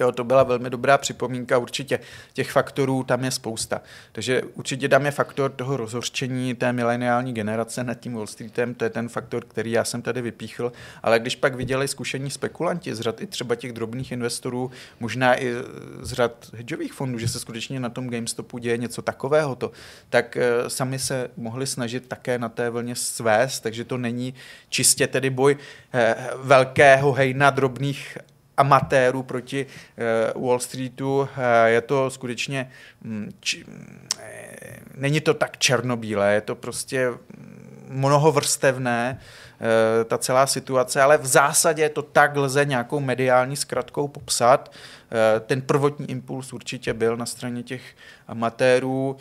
[0.00, 2.00] Jo, to byla velmi dobrá připomínka, určitě
[2.32, 3.80] těch faktorů tam je spousta.
[4.12, 8.84] Takže určitě tam je faktor toho rozhořčení té mileniální generace nad tím Wall Streetem, to
[8.84, 10.72] je ten faktor, který já jsem tady vypíchl,
[11.02, 15.52] ale když pak viděli zkušení spekulanti z řad i třeba těch drobných investorů, možná i
[16.00, 19.72] z řad hedžových fondů, že se skutečně na tom GameStopu děje něco takového, to,
[20.10, 24.34] tak uh, sami se mohli snažit také na té vlně svést, takže to není
[24.68, 26.00] čistě tedy boj uh,
[26.46, 28.18] velkého hejna drobných
[28.58, 29.66] amatérů proti
[30.36, 31.18] uh, Wall Streetu.
[31.18, 31.26] Uh,
[31.66, 32.70] je to skutečně,
[33.04, 33.74] um, či, uh,
[34.94, 37.08] není to tak černobílé, je to prostě
[37.88, 39.20] mnohovrstevné,
[40.04, 44.72] ta celá situace, ale v zásadě to tak lze nějakou mediální zkratkou popsat.
[45.46, 47.82] Ten prvotní impuls určitě byl na straně těch
[48.28, 49.16] amatérů.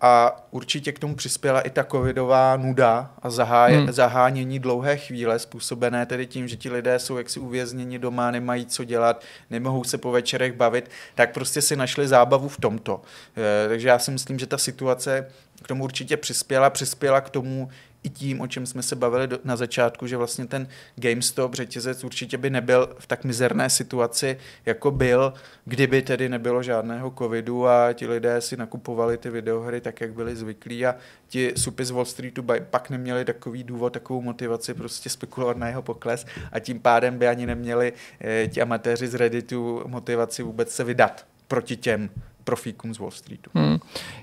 [0.00, 3.92] A určitě k tomu přispěla i ta covidová nuda a zaháje, hmm.
[3.92, 8.84] zahánění dlouhé chvíle, způsobené tedy tím, že ti lidé jsou jaksi uvězněni doma, nemají co
[8.84, 13.02] dělat, nemohou se po večerech bavit, tak prostě si našli zábavu v tomto.
[13.36, 15.28] E, takže já si myslím, že ta situace
[15.62, 17.68] k tomu určitě přispěla, přispěla k tomu
[18.08, 22.04] i tím, o čem jsme se bavili do, na začátku, že vlastně ten GameStop řetězec
[22.04, 25.32] určitě by nebyl v tak mizerné situaci, jako byl,
[25.64, 30.36] kdyby tedy nebylo žádného covidu a ti lidé si nakupovali ty videohry tak, jak byli
[30.36, 30.94] zvyklí a
[31.28, 35.82] ti supy z Wall Streetu pak neměli takový důvod, takovou motivaci prostě spekulovat na jeho
[35.82, 40.84] pokles a tím pádem by ani neměli eh, ti amatéři z Redditu motivaci vůbec se
[40.84, 42.10] vydat proti těm
[42.48, 43.50] profíkům z Wall Streetu.
[43.54, 43.78] Hmm.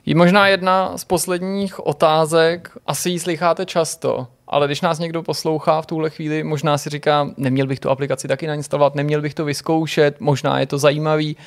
[0.05, 5.81] Je možná jedna z posledních otázek, asi ji slycháte často, ale když nás někdo poslouchá
[5.81, 9.45] v tuhle chvíli, možná si říká, neměl bych tu aplikaci taky nainstalovat, neměl bych to
[9.45, 11.37] vyzkoušet, možná je to zajímavý.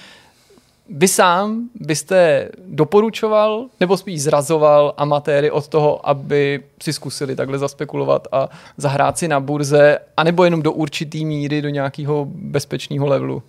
[0.89, 8.29] Vy sám byste doporučoval nebo spíš zrazoval amatéry od toho, aby si zkusili takhle zaspekulovat
[8.33, 13.43] a zahrát si na burze, anebo jenom do určitý míry, do nějakého bezpečného levelu?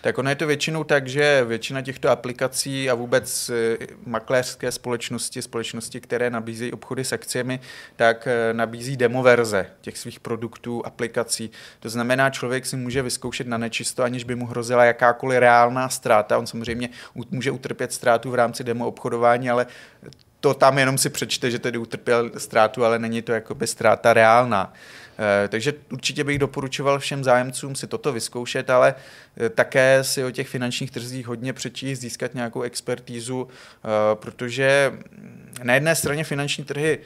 [0.00, 5.42] Tak ono je to většinou tak, že většina těchto aplikací a vůbec eh, makléřské společnosti,
[5.42, 7.60] společnosti, které nabízejí obchody s akciemi,
[7.96, 11.50] tak eh, nabízí demo verze těch svých produktů, aplikací.
[11.80, 16.38] To znamená, člověk si může vyzkoušet na nečisto, aniž by mu hrozila jakákoliv reálná ztráta.
[16.38, 16.88] On samozřejmě
[17.30, 19.66] může utrpět ztrátu v rámci demo obchodování, ale
[20.40, 24.72] to tam jenom si přečte, že tedy utrpěl ztrátu, ale není to jakoby ztráta reálná.
[25.18, 28.94] Eh, takže určitě bych doporučoval všem zájemcům si toto vyzkoušet, ale
[29.36, 34.92] eh, také si o těch finančních trzích hodně přečíst, získat nějakou expertízu, eh, protože
[35.62, 36.98] na jedné straně finanční trhy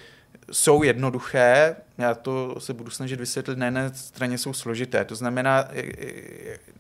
[0.53, 5.05] jsou jednoduché, já to se budu snažit vysvětlit, na jedné straně jsou složité.
[5.05, 5.69] To znamená,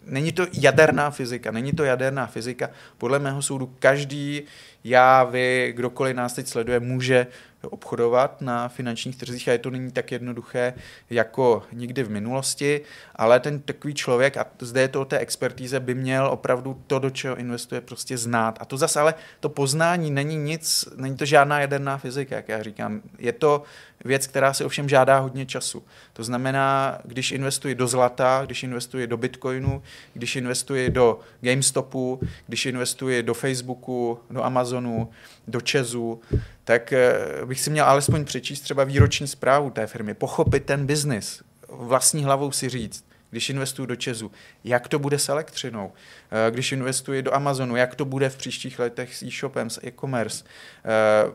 [0.06, 2.70] není to jaderná fyzika, není to jaderná fyzika.
[2.98, 4.42] Podle mého soudu každý,
[4.84, 7.26] já, vy, kdokoliv nás teď sleduje, může
[7.68, 10.74] obchodovat na finančních trzích a je to není tak jednoduché
[11.10, 12.80] jako nikdy v minulosti,
[13.16, 16.98] ale ten takový člověk, a zde je to o té expertíze, by měl opravdu to,
[16.98, 18.58] do čeho investuje, prostě znát.
[18.60, 22.62] A to zase ale to poznání není nic, není to žádná jaderná fyzika, jak já
[22.62, 23.00] říkám.
[23.18, 23.62] Je to
[24.04, 25.82] věc, která si ovšem žádá hodně času.
[26.12, 29.82] To znamená, když investuji do zlata, když investuji do Bitcoinu,
[30.14, 35.10] když investuji do GameStopu, když investuji do Facebooku, do Amazonu,
[35.48, 36.20] do Česu,
[36.64, 41.42] tak eh, bych si měl alespoň přečíst třeba výroční zprávu té firmy, pochopit ten biznis,
[41.68, 44.30] vlastní hlavou si říct, když investuji do Česu,
[44.64, 45.92] jak to bude s elektřinou,
[46.30, 50.44] eh, když investuji do Amazonu, jak to bude v příštích letech s e-shopem, s e-commerce.
[50.84, 51.32] Eh,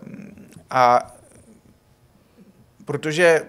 [0.70, 1.15] a
[2.86, 3.42] protože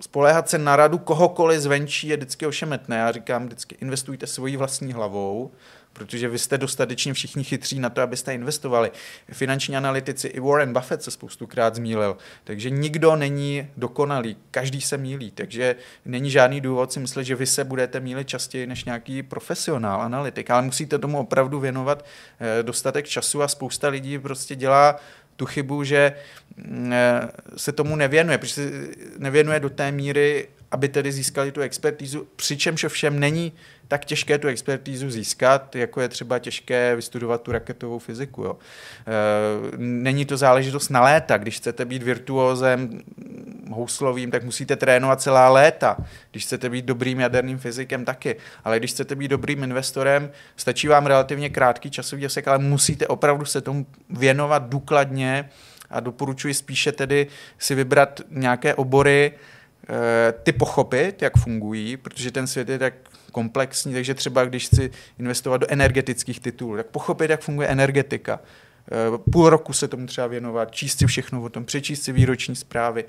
[0.00, 2.96] spoléhat se na radu kohokoliv zvenčí je vždycky ošemetné.
[2.96, 5.50] Já říkám vždycky, investujte svojí vlastní hlavou,
[5.92, 8.90] protože vy jste dostatečně všichni chytří na to, abyste investovali.
[9.32, 15.30] Finanční analytici i Warren Buffett se spoustukrát zmílil, takže nikdo není dokonalý, každý se mílí,
[15.30, 20.02] takže není žádný důvod si myslet, že vy se budete mílit častěji než nějaký profesionál,
[20.02, 22.04] analytik, ale musíte tomu opravdu věnovat
[22.40, 24.96] eh, dostatek času a spousta lidí prostě dělá
[25.38, 26.12] tu chybu, že
[26.56, 28.70] mm, eh, se tomu nevěnuje, protože se
[29.18, 33.52] nevěnuje do té míry, aby tedy získali tu expertízu, přičemž ovšem není
[33.88, 38.42] tak těžké tu expertízu získat, jako je třeba těžké vystudovat tu raketovou fyziku.
[38.42, 38.56] Jo.
[39.06, 41.36] E, není to záležitost na léta.
[41.36, 43.02] Když chcete být virtuózem
[43.70, 45.96] houslovým, tak musíte trénovat celá léta.
[46.30, 48.36] Když chcete být dobrým jaderným fyzikem, taky.
[48.64, 53.44] Ale když chcete být dobrým investorem, stačí vám relativně krátký časový úsek, ale musíte opravdu
[53.44, 55.50] se tomu věnovat důkladně
[55.90, 57.26] a doporučuji spíše tedy
[57.58, 59.57] si vybrat nějaké obory, eh,
[60.42, 62.94] ty pochopit, jak fungují, protože ten svět je tak
[63.32, 68.40] komplexní, takže třeba když chci investovat do energetických titulů, tak pochopit, jak funguje energetika.
[68.92, 72.56] Eh, půl roku se tomu třeba věnovat, číst si všechno o tom, přečíst si výroční
[72.56, 73.04] zprávy.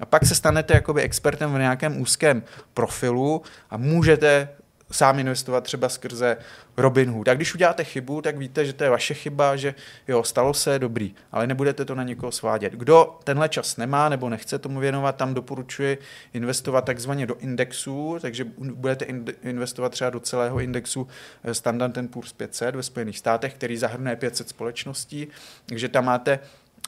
[0.00, 2.42] A pak se stanete jakoby expertem v nějakém úzkém
[2.74, 4.48] profilu a můžete
[4.94, 6.36] sám investovat třeba skrze
[6.76, 7.28] Robinhood.
[7.28, 9.74] A když uděláte chybu, tak víte, že to je vaše chyba, že
[10.08, 12.72] jo, stalo se, dobrý, ale nebudete to na někoho svádět.
[12.72, 15.98] Kdo tenhle čas nemá nebo nechce tomu věnovat, tam doporučuji
[16.32, 19.04] investovat takzvaně do indexu, takže budete
[19.42, 21.08] investovat třeba do celého indexu
[21.44, 25.28] eh, Standard Poor's 500 ve Spojených státech, který zahrnuje 500 společností,
[25.66, 26.38] takže tam máte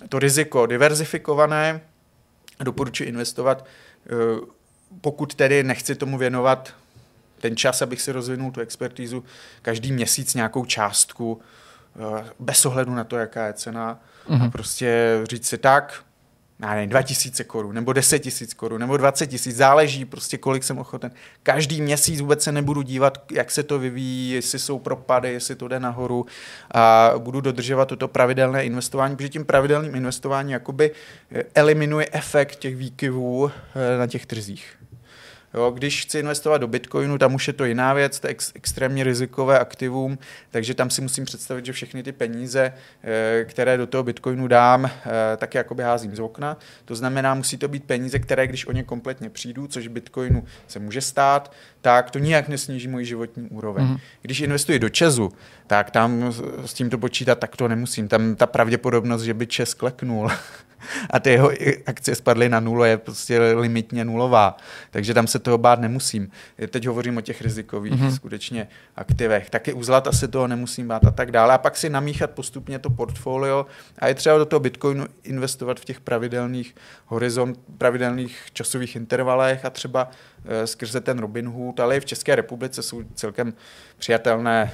[0.08, 1.80] to riziko diverzifikované,
[2.64, 3.66] doporučuji investovat,
[4.06, 4.10] eh,
[5.00, 6.74] pokud tedy nechci tomu věnovat
[7.40, 9.24] ten čas, abych si rozvinul tu expertízu,
[9.62, 11.40] každý měsíc nějakou částku,
[11.96, 14.34] eh, bez ohledu na to, jaká je cena, mm-hmm.
[14.34, 14.50] a mhm.
[14.50, 16.06] prostě říct si tak,
[16.60, 20.78] já nevím, 2000 korun, nebo 10 tisíc korun, nebo 20 tisíc, záleží prostě, kolik jsem
[20.78, 21.10] ochoten.
[21.42, 25.68] Každý měsíc vůbec se nebudu dívat, jak se to vyvíjí, jestli jsou propady, jestli to
[25.68, 26.26] jde nahoru
[26.74, 30.90] a budu dodržovat toto pravidelné investování, protože tím pravidelným investováním jakoby
[31.30, 34.76] eh, eliminuje efekt těch výkyvů eh, na těch trzích.
[35.56, 38.52] Jo, když chci investovat do Bitcoinu, tam už je to jiná věc, to je ex-
[38.54, 40.18] extrémně rizikové aktivum,
[40.50, 42.72] takže tam si musím představit, že všechny ty peníze,
[43.04, 44.90] eh, které do toho Bitcoinu dám, eh,
[45.36, 46.56] tak jakoby házím z okna.
[46.84, 50.78] To znamená, musí to být peníze, které, když o ně kompletně přijdu, což Bitcoinu se
[50.78, 53.84] může stát, tak to nijak nesníží můj životní úroveň.
[53.84, 53.96] Mm.
[54.22, 55.32] Když investuji do Česu,
[55.66, 56.32] tak tam
[56.64, 58.08] s tím to počítat tak to nemusím.
[58.08, 60.30] Tam ta pravděpodobnost, že by Čes kleknul,
[61.11, 61.51] a ty jeho
[61.86, 64.57] akcie spadly na nulu, je prostě limitně nulová.
[64.90, 66.31] Takže tam se toho bát nemusím.
[66.70, 68.15] Teď hovořím o těch rizikových mm-hmm.
[68.15, 69.51] skutečně aktivech.
[69.51, 71.55] Taky u zlata se toho nemusím bát a tak dále.
[71.55, 73.66] A pak si namíchat postupně to portfolio
[73.98, 76.74] a je třeba do toho Bitcoinu investovat v těch pravidelných
[77.07, 80.11] horizont, pravidelných časových intervalech a třeba
[80.44, 83.55] e, skrze ten Robinhood, ale i v České republice jsou celkem
[83.98, 84.73] přijatelné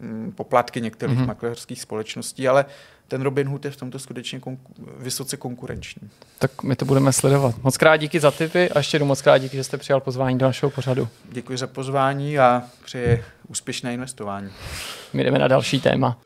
[0.00, 1.26] mm, poplatky některých mm-hmm.
[1.26, 2.64] makléřských společností, ale
[3.08, 6.10] ten Robin Hood je v tomto skutečně konku- vysoce konkurenční.
[6.38, 7.54] Tak my to budeme sledovat.
[7.62, 10.38] Moc krát díky za tipy a ještě jednou moc krát díky, že jste přijal pozvání
[10.38, 11.08] do našeho pořadu.
[11.32, 14.50] Děkuji za pozvání a přeji úspěšné investování.
[15.12, 16.18] My jdeme na další téma.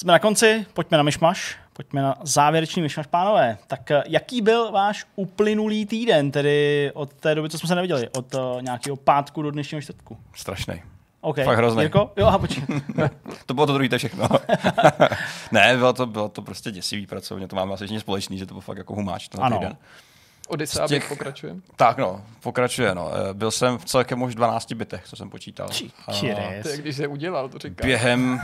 [0.00, 3.58] Jsme na konci, pojďme na myšmaš, pojďme na závěrečný myšmaš, pánové.
[3.66, 8.08] Tak eh, jaký byl váš uplynulý týden, tedy od té doby, co jsme se neviděli,
[8.08, 10.18] od uh, nějakého pátku do dnešního čtvrtku?
[10.34, 10.82] Strašný.
[11.20, 11.44] Okay.
[11.44, 11.82] Fakt hrozný.
[11.82, 12.12] Jirko?
[12.16, 12.64] Jo, a počkej.
[13.46, 14.28] to bylo to druhé, to všechno.
[15.52, 18.60] ne, bylo to, bylo to prostě děsivý pracovně, to máme asi společný, že to bylo
[18.60, 19.58] fakt jako humáč ten ano.
[19.58, 19.76] týden.
[20.50, 21.08] Odyssea těch...
[21.08, 21.54] pokračuje?
[21.76, 23.10] Tak no, pokračuje no.
[23.30, 25.68] Eh, byl jsem v celkem už 12 bytech, co jsem počítal.
[25.68, 25.90] Či,
[26.62, 27.86] to je, když se udělal, to říká.
[27.86, 28.40] Během...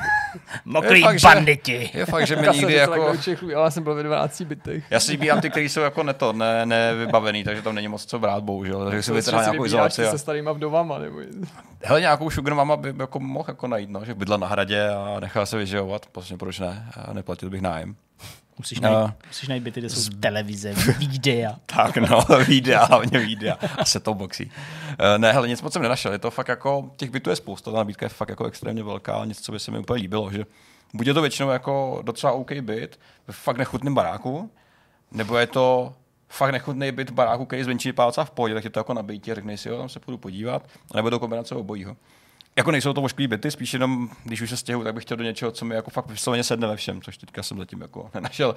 [0.64, 1.90] Mokrý je banditi.
[1.92, 3.16] Že, je fakt, že mi nikdy jako...
[3.16, 4.84] Čechu, já jsem byl ve 12 bytech.
[4.90, 8.18] Já si vybírám ty, které jsou jako neto, ne, nevybavený, takže tam není moc co
[8.18, 8.84] brát, bohužel.
[8.84, 10.06] Takže si vytrhá nějakou izolaci.
[10.06, 11.18] se starýma vdovama, nebo...
[11.82, 15.20] Hele, nějakou sugar mama by jako mohl jako najít, no, že bydla na hradě a
[15.20, 17.96] nechal se vyživovat, prostě proč ne, a neplatil bych nájem.
[18.58, 20.20] Musíš najít, uh, musíš najít byty, kde jsou z...
[20.20, 21.56] televize, videa.
[21.66, 24.46] tak no, videa, hlavně videa a setopboxy.
[24.46, 27.70] Uh, ne, hele, nic moc jsem nenašel, je to fakt jako, těch bytů je spousta,
[27.70, 30.44] ta nabídka je fakt jako extrémně velká, nic, co by se mi úplně líbilo, že
[30.94, 34.50] buď je to většinou jako docela OK byt, ve fakt nechutném baráku,
[35.12, 35.94] nebo je to
[36.28, 39.34] fakt nechutný byt v baráku, který zvenčí pálca v pohodě, tak je to jako nabití,
[39.34, 41.96] řekneš si, jo, tam se půjdu podívat, nebo to kombinace obojího
[42.56, 45.24] jako nejsou to vošklivý byty, spíš jenom, když už se stěhu, tak bych chtěl do
[45.24, 48.54] něčeho, co mi jako fakt vysloveně sedne ve všem, což teďka jsem zatím jako nenašel.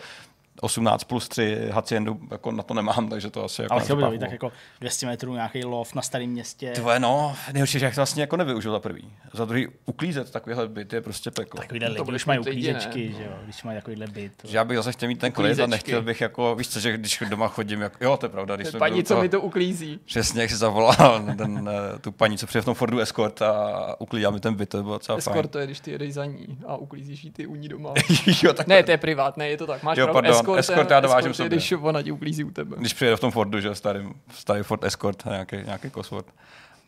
[0.62, 4.02] 18 plus 3 haciendu jako na to nemám, takže to asi jako Ale chtěl by
[4.02, 6.72] to být tak jako 200 metrů nějaký loft na starém městě.
[6.76, 9.14] Tvoje no, nejhorší, že jak to vlastně jako nevyužil za prvý.
[9.34, 11.62] Za druhý uklízet takovýhle byt je prostě peklo.
[11.62, 14.32] Takovýhle lidi, když mají uklízečky, že jo, když mají takovýhle byt.
[14.44, 16.98] Že já bych zase chtěl mít ten klid a nechtěl bych jako, víš co, že
[16.98, 18.56] když doma chodím, jako, jo, to je pravda.
[18.56, 20.00] Když paní, co mi to uklízí.
[20.06, 23.96] Přesně, jak si zavolal ten, eh, tu paní, co přijde v tom Fordu Escort a
[24.00, 25.48] uklídá mi ten byt, to bylo docela Escort fajn.
[25.48, 27.94] to je, když ty jedeš za ní a uklízíš ty u ní doma.
[28.44, 29.84] jo, tak ne, to je privát, ne, je to tak.
[29.84, 31.50] Máš jo, pardon, Escort, escort já dovážím sobě.
[31.50, 32.76] Když ona ti uklízí u tebe.
[32.80, 36.34] Když přijede v tom Fordu, že starý, starý Ford Escort, nějaký, nějaký Cosworth.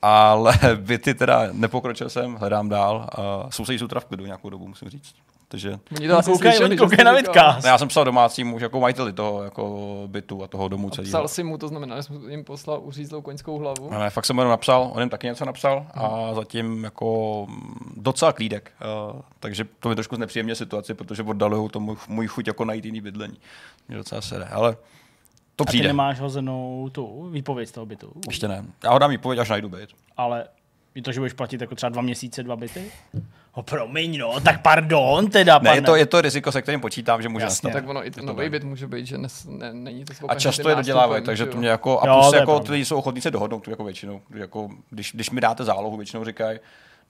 [0.01, 3.09] Ale byty teda nepokročil jsem, hledám dál.
[3.17, 5.15] Uh, sousedí jsou v klidu nějakou dobu, musím říct.
[5.51, 5.79] Takže...
[5.97, 7.65] Oni to asi slyšeli, koukaj na vidcast.
[7.65, 11.09] Já jsem psal domácímu už jako majiteli toho jako bytu a toho domu celého.
[11.09, 13.89] Psal si mu, to znamená, že jsem jim poslal uřízlou koňskou hlavu.
[13.89, 16.35] Ne, fakt jsem mu napsal, on jim taky něco napsal a hmm.
[16.35, 17.47] zatím jako
[17.97, 18.71] docela klídek.
[19.13, 22.85] Uh, takže to mi trošku znepříjemně situaci, protože oddalují to můj, můj chuť jako najít
[22.85, 23.37] jiný bydlení.
[23.87, 24.77] Mě docela sere, ale
[25.55, 25.85] to přijde.
[25.85, 28.11] A ty nemáš hozenou tu výpověď z toho bytu?
[28.27, 28.65] Ještě ne.
[28.83, 29.89] Já ho dám výpověď, až najdu byt.
[30.17, 30.45] Ale
[30.95, 32.91] je to, že budeš platit jako třeba dva měsíce, dva byty?
[33.53, 37.21] Oh, promiň, no, tak pardon, teda, Ne, je to, je to riziko, se kterým počítám,
[37.21, 37.67] že může Jasně.
[37.67, 37.81] nastat.
[37.81, 40.69] Tak ono, i ten nový byt může být, že nes, ne, není to A často
[40.69, 43.67] je dodělávají, takže to mě jako, a plus jo, jako ty jsou ochotní se dohodnout,
[43.67, 46.59] jako většinou, jako, když, když mi dáte zálohu, většinou říkají,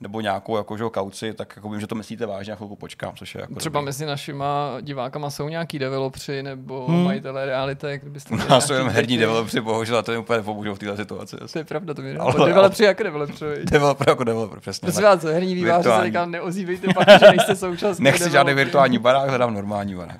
[0.02, 3.12] nebo nějakou jako, že, kauci, tak jako vím, že to myslíte vážně a chvilku počkám,
[3.16, 3.86] což je jako Třeba dobrý.
[3.86, 7.04] mezi našima divákama jsou nějaký developři nebo hmm.
[7.04, 10.74] majitelé reality, kdybyste měli Nás jsou jen herní developři, bohužel, a to je úplně nepomůžou
[10.74, 11.36] v této situaci.
[11.52, 13.44] To je pravda, to mi ale, developři jako developři.
[13.64, 14.86] Developer jako developer, přesně.
[14.86, 19.28] Prosím vás, herní výváři se říkám, neozývejte pak, že nejste současný Nechci žádný virtuální barák,
[19.28, 20.16] hledám normální barák.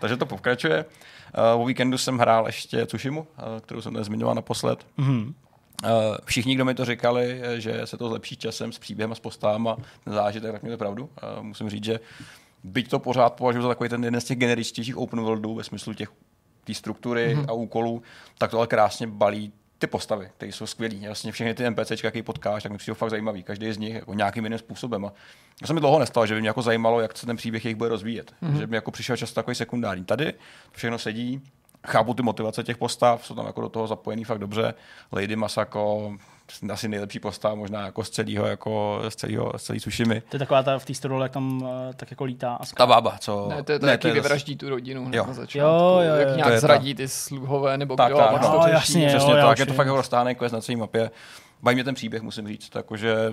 [0.00, 0.84] Takže to pokračuje.
[1.54, 3.26] Uh, o víkendu jsem hrál ještě Tsushimu, uh,
[3.60, 4.86] kterou jsem tady zmiňoval naposled.
[4.98, 5.32] Mm-hmm.
[5.84, 5.90] Uh,
[6.24, 9.76] všichni, kdo mi to říkali, že se to zlepší časem s příběhem a s postavama,
[10.04, 11.04] ten zážitek, tak mě to pravdu.
[11.04, 12.00] Uh, musím říct, že
[12.64, 15.94] byť to pořád považuji za takový ten jeden z těch generičtějších open worldů ve smyslu
[15.94, 16.08] těch
[16.64, 17.44] té struktury mm-hmm.
[17.48, 18.02] a úkolů,
[18.38, 20.94] tak to ale krásně balí ty postavy, které jsou skvělé.
[21.06, 23.42] Vlastně všechny ty NPCčka, jaký potkáš, tak mi přijde fakt zajímavý.
[23.42, 25.04] Každý z nich jako nějakým jiným způsobem.
[25.04, 25.12] A
[25.60, 27.76] já jsem mi dlouho nestalo, že by mě jako zajímalo, jak se ten příběh jejich
[27.76, 28.34] bude rozvíjet.
[28.42, 28.58] Mm-hmm.
[28.58, 30.04] Že mi jako přišel často takový sekundární.
[30.04, 30.34] Tady
[30.72, 31.40] všechno sedí,
[31.86, 34.74] chápu ty motivace těch postav, jsou tam jako do toho zapojený fakt dobře.
[35.12, 36.12] Lady Masako,
[36.72, 40.20] asi nejlepší postava možná jako z celého, jako z celého, z celý Tsushimy.
[40.20, 42.54] To je taková ta v té story, jak tam uh, tak jako lítá.
[42.54, 43.48] A ta bába, co...
[43.48, 45.24] Ne, to je to, ne, jaký to je vyvraždí tu rodinu jo.
[45.26, 45.58] na začátku.
[45.58, 46.14] Jo, jo, jo.
[46.14, 49.32] Jak nějak zradí ty sluhové, nebo tak, kdo, tak, a pak no, to jasně, Přesně
[49.32, 51.10] jo, tak, je to fakt jako roztáhne quest na celé mapě
[51.62, 53.32] baví mě ten příběh, musím říct, takže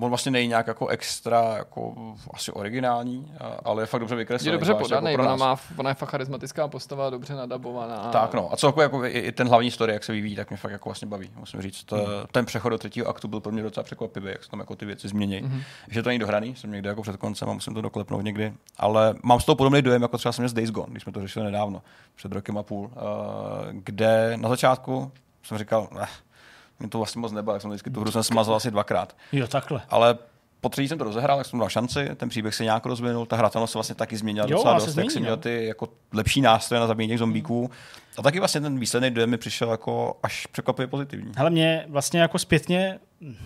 [0.00, 1.94] on vlastně není nějak jako extra, jako
[2.34, 3.32] asi originální,
[3.64, 4.48] ale je fakt dobře vykreslený.
[4.48, 8.10] Je dobře podaný, jako ona, má, ona je fakt charismatická postava, dobře nadabovaná.
[8.10, 10.56] Tak no, a celkově jako i, i, ten hlavní story, jak se vyvíjí, tak mě
[10.56, 11.92] fakt jako vlastně baví, musím říct.
[11.92, 12.04] Hmm.
[12.32, 14.86] Ten přechod do třetího aktu byl pro mě docela překvapivý, jak se tam jako ty
[14.86, 15.38] věci změní.
[15.38, 15.62] Hmm.
[15.88, 19.14] Že to není dohraný, jsem někde jako před koncem a musím to doklepnout někdy, ale
[19.22, 21.44] mám z toho podobný dojem, jako třeba jsem z Days Gone, když jsme to řešili
[21.44, 21.82] nedávno,
[22.14, 22.98] před rokem a půl, eh,
[23.70, 26.06] kde na začátku jsem říkal, eh,
[26.78, 29.16] mě to vlastně moc nebylo, jak jsem vždycky tu hru jsem smazal asi dvakrát.
[29.32, 29.82] Jo, takhle.
[29.88, 30.18] Ale
[30.60, 33.36] po třetí jsem to rozehrál, jak jsem dal šanci, ten příběh se nějak rozvinul, ta
[33.36, 36.40] hratelnost se vlastně taky změnila jo, docela dost, změní, jak jsem měl ty jako lepší
[36.40, 37.70] nástroje na zabíjení těch zombíků.
[38.18, 41.32] A taky vlastně ten výsledný dojem mi přišel jako až překvapivě pozitivní.
[41.36, 42.98] Hele, mě vlastně jako zpětně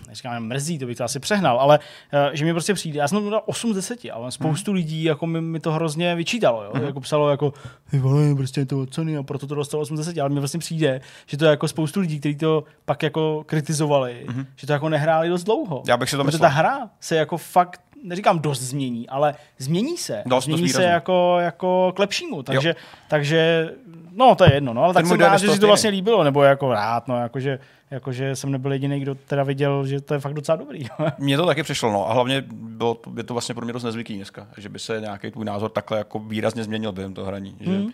[0.07, 3.23] neříkám, mrzí, to bych to asi přehnal, ale uh, že mi prostě přijde, já jsem
[3.23, 4.75] to dal 8 z 10, ale spoustu mm.
[4.75, 6.71] lidí jako mi, mi, to hrozně vyčítalo, jo?
[6.75, 6.83] Mm.
[6.83, 7.53] jako psalo jako,
[7.91, 10.39] ty vole, prostě je to ceny a proto to dostalo 8 z 10, ale mi
[10.39, 14.45] vlastně přijde, že to je jako spoustu lidí, kteří to pak jako kritizovali, mm.
[14.55, 15.83] že to jako nehráli dost dlouho.
[15.87, 16.39] Já bych si to myslel.
[16.39, 20.23] ta hra se jako fakt neříkám dost změní, ale změní se.
[20.25, 22.43] Dost, změní dost se jako, jako k lepšímu.
[22.43, 22.75] Takže,
[23.07, 23.69] takže,
[24.11, 26.43] no to je jedno, no, ale tak jsem rád, že si to vlastně líbilo, nebo
[26.43, 27.59] jako rád, no, jakože
[27.91, 30.85] jakože jsem nebyl jediný, kdo teda viděl, že to je fakt docela dobrý.
[31.17, 32.09] Mně to taky přišlo, no.
[32.09, 35.01] A hlavně bylo to, je to vlastně pro mě dost nezvyklý dneska, že by se
[35.01, 37.57] nějaký tvůj názor takhle jako výrazně změnil během toho hraní.
[37.59, 37.89] Že, mm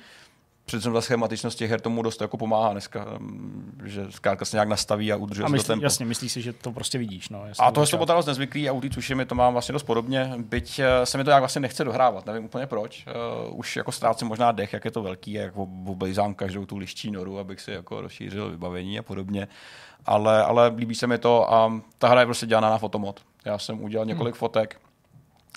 [0.65, 3.05] přece ta schematičnost těch her tomu dost jako pomáhá dneska,
[3.85, 5.83] že zkrátka se nějak nastaví a udržuje a myslí, to tempo.
[5.83, 7.29] Jasně, myslíš si, že to prostě vidíš.
[7.29, 9.83] No, a to je to dost nezvyklý a u té mi to mám vlastně dost
[9.83, 13.05] podobně, byť eh, se mi to nějak vlastně nechce dohrávat, nevím úplně proč.
[13.47, 17.11] Uh, už jako ztrácím možná dech, jak je to velký, jak oblejzám každou tu liští
[17.11, 19.47] noru, abych si jako rozšířil vybavení a podobně.
[20.05, 23.21] Ale, ale líbí se mi to a ta hra je prostě dělaná na fotomod.
[23.45, 24.39] Já jsem udělal několik hmm.
[24.39, 24.79] fotek,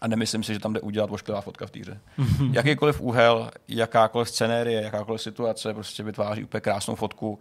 [0.03, 2.01] a nemyslím si, že tam jde udělat ošklivá fotka v týře.
[2.19, 2.55] Mm-hmm.
[2.55, 7.39] Jakýkoliv úhel, jakákoliv scenérie, jakákoliv situace prostě vytváří úplně krásnou fotku.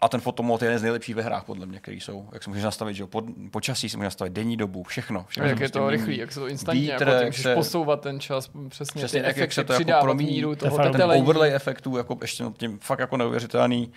[0.00, 2.28] A ten fotomod je jeden z nejlepších ve hrách, podle mě, který jsou.
[2.32, 5.24] Jak si můžeš nastavit, že po, počasí si můžeš nastavit denní dobu, všechno.
[5.28, 8.20] všechno jak je to rychlý, jak se to instantně, Vítr, jako můžeš se, posouvat ten
[8.20, 12.18] čas, přesně, přesně ty jak, jak se to jako promíní, toho ten overlay efektů, jako
[12.22, 13.92] ještě tím fakt jako neuvěřitelný.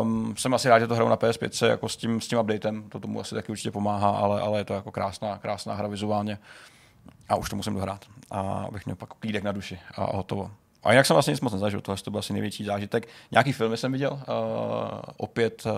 [0.00, 2.84] Um, jsem asi rád, že to hraju na PS5 jako s tím, s tím updatem,
[2.88, 6.38] to tomu asi taky určitě pomáhá, ale, ale je to jako krásná, krásná hra vizuálně
[7.28, 8.04] a už to musím dohrát.
[8.30, 10.50] A abych měl pak klídek na duši a hotovo.
[10.82, 13.08] A jinak jsem vlastně nic moc nezažil, tohle to byl asi největší zážitek.
[13.30, 14.20] Nějaký filmy jsem viděl, uh,
[15.16, 15.72] opět uh,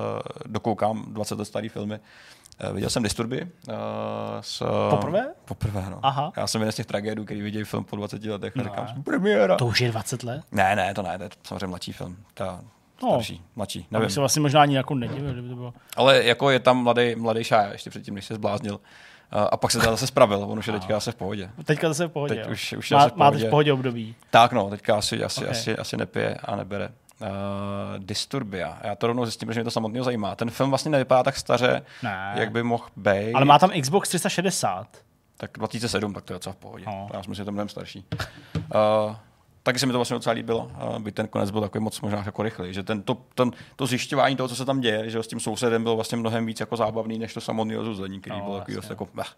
[0.46, 2.00] dokoukám 20 let starý filmy.
[2.64, 3.42] Uh, viděl jsem Disturby.
[3.68, 3.74] Uh,
[4.40, 5.28] s, poprvé?
[5.44, 5.98] Poprvé, no.
[6.02, 6.32] Aha.
[6.36, 8.62] Já jsem jeden z těch tragédů, který viděl film po 20 letech no.
[8.62, 9.56] a říkám, premiéra.
[9.56, 10.42] To už je 20 let?
[10.52, 12.16] Ne, ne, to ne, to je samozřejmě mladší film.
[12.34, 12.60] Ta,
[13.02, 13.08] no.
[13.08, 14.10] starší, mladší, nevím.
[14.10, 15.74] se vlastně možná ani jako nedivil, kdyby to bylo.
[15.96, 18.80] Ale jako je tam mladý, mladý šája, ještě předtím, než se zbláznil
[19.32, 21.50] a pak se to zase spravil, on už je teďka zase v pohodě.
[21.64, 22.34] Teďka zase v pohodě.
[22.34, 23.36] Teď už, už Má, v pohodě.
[23.36, 24.14] Máte v pohodě období.
[24.30, 25.50] Tak no, teďka asi, asi, okay.
[25.50, 26.88] asi, asi nepije a nebere.
[27.20, 27.28] Uh,
[27.98, 28.78] Disturbia.
[28.84, 30.36] Já to rovnou zjistím, že mě to samotného zajímá.
[30.36, 32.32] Ten film vlastně nevypadá tak staře, ne.
[32.36, 33.34] jak by mohl být.
[33.34, 34.86] Ale má tam Xbox 360.
[35.36, 36.84] Tak 2007, tak to je docela v pohodě.
[36.86, 37.08] No.
[37.12, 38.04] Já si myslím, že to mnohem starší.
[38.54, 39.16] Uh,
[39.62, 42.42] taky se mi to vlastně docela líbilo, by ten konec byl takový moc možná jako
[42.42, 45.40] rychlý, že ten, to, ten, to zjišťování toho, co se tam děje, že s tím
[45.40, 48.74] sousedem bylo vlastně mnohem víc jako zábavný, než to samotné rozuzlení, který no, byl takový
[48.74, 49.36] dost jako bah,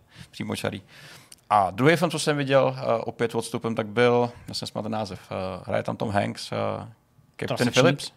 [0.55, 0.83] čarý.
[1.51, 5.21] A druhý film, co jsem viděl uh, opět odstupem, tak byl, jasně jsme ten název,
[5.31, 6.89] uh, hraje tam Tom Hanks, uh,
[7.37, 8.13] Captain Phillips.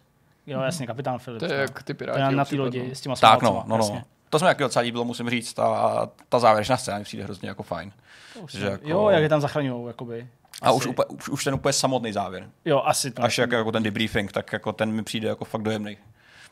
[0.46, 1.46] Jo, jasně, kapitán Phillips.
[1.46, 1.62] To je no.
[1.62, 2.20] jak ty piráti.
[2.20, 4.02] To je na té lodi s těma Tak no, no, no.
[4.30, 5.58] To jsme taky docela líbilo, musím říct.
[5.58, 7.92] A ta závěrečná scéna mi přijde hrozně jako fajn.
[8.48, 8.88] Že jako...
[8.88, 10.28] Jo, jak je tam zachraňují, jakoby.
[10.62, 12.50] A už, úplně, už, už ten úplně samotný závěr.
[12.64, 13.22] Jo, asi to.
[13.22, 15.96] Až jak, jako ten debriefing, tak jako ten mi přijde jako fakt dojemný.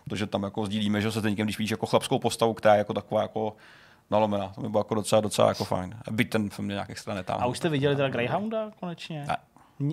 [0.05, 2.95] Protože tam jako sdílíme, že se teď, když vidíš jako chlapskou postavu, která je jako
[2.95, 3.57] taková jako
[4.11, 4.49] na lomena.
[4.55, 5.95] To by bylo jako docela, docela jako fajn.
[6.11, 7.43] Byť ten film mě nějak extra netáhl.
[7.43, 9.27] A už jste viděli teda Greyhounda konečně?
[9.29, 9.37] Ne.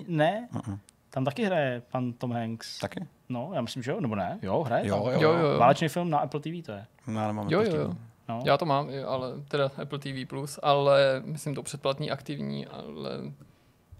[0.08, 0.48] Ne?
[0.54, 0.78] Uh-uh.
[1.10, 2.78] Tam taky hraje pan Tom Hanks.
[2.78, 3.06] Taky?
[3.28, 4.38] No, já myslím, že jo, nebo ne?
[4.42, 5.20] Jo, hraje Jo, tam.
[5.22, 5.58] jo, Jo.
[5.58, 6.86] Válečný film na Apple TV to je.
[7.06, 7.90] No, Já nemám Jo, Apple jo, TV.
[7.90, 7.96] jo.
[8.28, 8.40] No.
[8.44, 13.10] Já to mám, ale teda Apple TV+, Plus, ale myslím to předplatný aktivní, ale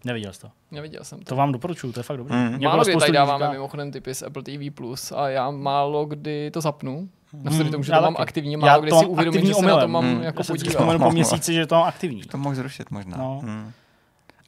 [0.05, 0.51] Neviděl jsi to.
[0.71, 1.25] neviděl jsem to.
[1.25, 2.35] To vám doporučuju, to je fakt dobrý.
[2.35, 2.63] Mm.
[2.65, 6.51] Málo kdy tady dáváme říká- mimochodem typy z Apple TV+, Plus a já málo kdy
[6.51, 7.09] to zapnu.
[7.43, 8.23] Navzdory tomu, že já to mám taky.
[8.23, 10.23] aktivní, Já málo kdy to si uvědomím, že se na to mám Mm.
[10.23, 10.71] jako Já podívat.
[10.71, 12.23] vzpomenu po měsíci, že to mám aktivní.
[12.23, 13.17] To mohl zrušit možná.
[13.19, 13.41] No.
[13.45, 13.73] Hmm.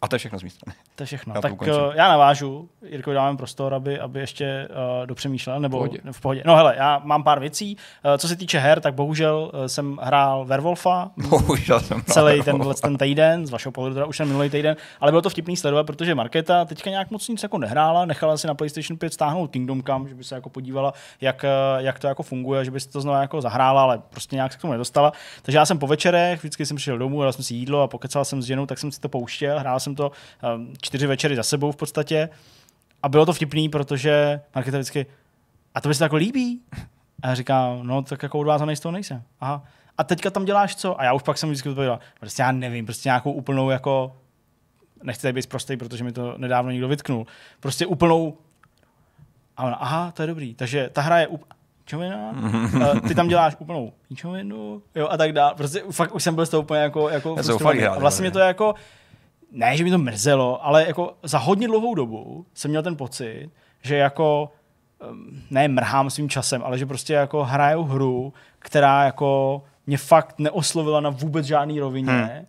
[0.04, 0.76] A to je všechno z mé strany.
[0.94, 1.34] To je všechno.
[1.34, 1.74] Já tak ukončím.
[1.74, 4.68] uh, já navážu, Jirko, dáme prostor, aby, aby ještě
[5.00, 5.98] uh, dopřemýšlel, nebo V pohodě.
[6.12, 6.42] v pohodě.
[6.46, 7.76] No hele, já mám pár věcí.
[8.04, 12.74] Uh, co se týče her, tak bohužel uh, jsem hrál Werewolfa Bohužel jsem celý tenhle
[12.74, 15.84] ten týden, z vašeho pohledu teda už ten minulý týden, ale bylo to vtipný sledovat,
[15.86, 19.82] protože Markéta teďka nějak moc nic jako nehrála, nechala si na PlayStation 5 stáhnout Kingdom
[19.82, 21.48] Come, že by se jako podívala, jak, eh,
[21.78, 24.58] jak to jako funguje, že by si to znovu jako zahrála, ale prostě nějak se
[24.58, 25.12] k tomu nedostala.
[25.42, 28.24] Takže já jsem po večerech, vždycky jsem přišel domů, dal jsem si jídlo a pokecal
[28.24, 30.12] jsem s ženou, tak jsem si to pouštěl, hrál jsem to
[30.56, 32.28] um, čtyři večery za sebou v podstatě.
[33.02, 35.06] A bylo to vtipný, protože Markéta vždycky,
[35.74, 36.60] a to by se to jako líbí?
[37.22, 39.22] A já říkám, no tak jako odvázaný z toho nejsem.
[39.40, 39.64] Aha.
[39.98, 41.00] A teďka tam děláš co?
[41.00, 44.16] A já už pak jsem vždycky odpověděl, prostě já nevím, prostě nějakou úplnou jako,
[45.02, 47.26] nechci tady být prostý, protože mi to nedávno někdo vytknul,
[47.60, 48.38] prostě úplnou,
[49.56, 51.44] a ona, aha, to je dobrý, takže ta hra je up...
[51.86, 55.54] Čovina, uh, ty tam děláš úplnou píčovinu, jo, a tak dále.
[55.54, 57.84] Prostě fakt už jsem byl z toho úplně jako, jako frustrovaný.
[57.84, 58.74] A vlastně mě to jako,
[59.54, 63.50] ne, že mi to mrzelo, ale jako za hodně dlouhou dobu jsem měl ten pocit,
[63.82, 64.52] že jako
[65.50, 71.00] ne mrhám svým časem, ale že prostě jako hraju hru, která jako mě fakt neoslovila
[71.00, 72.46] na vůbec žádný rovině Hmm.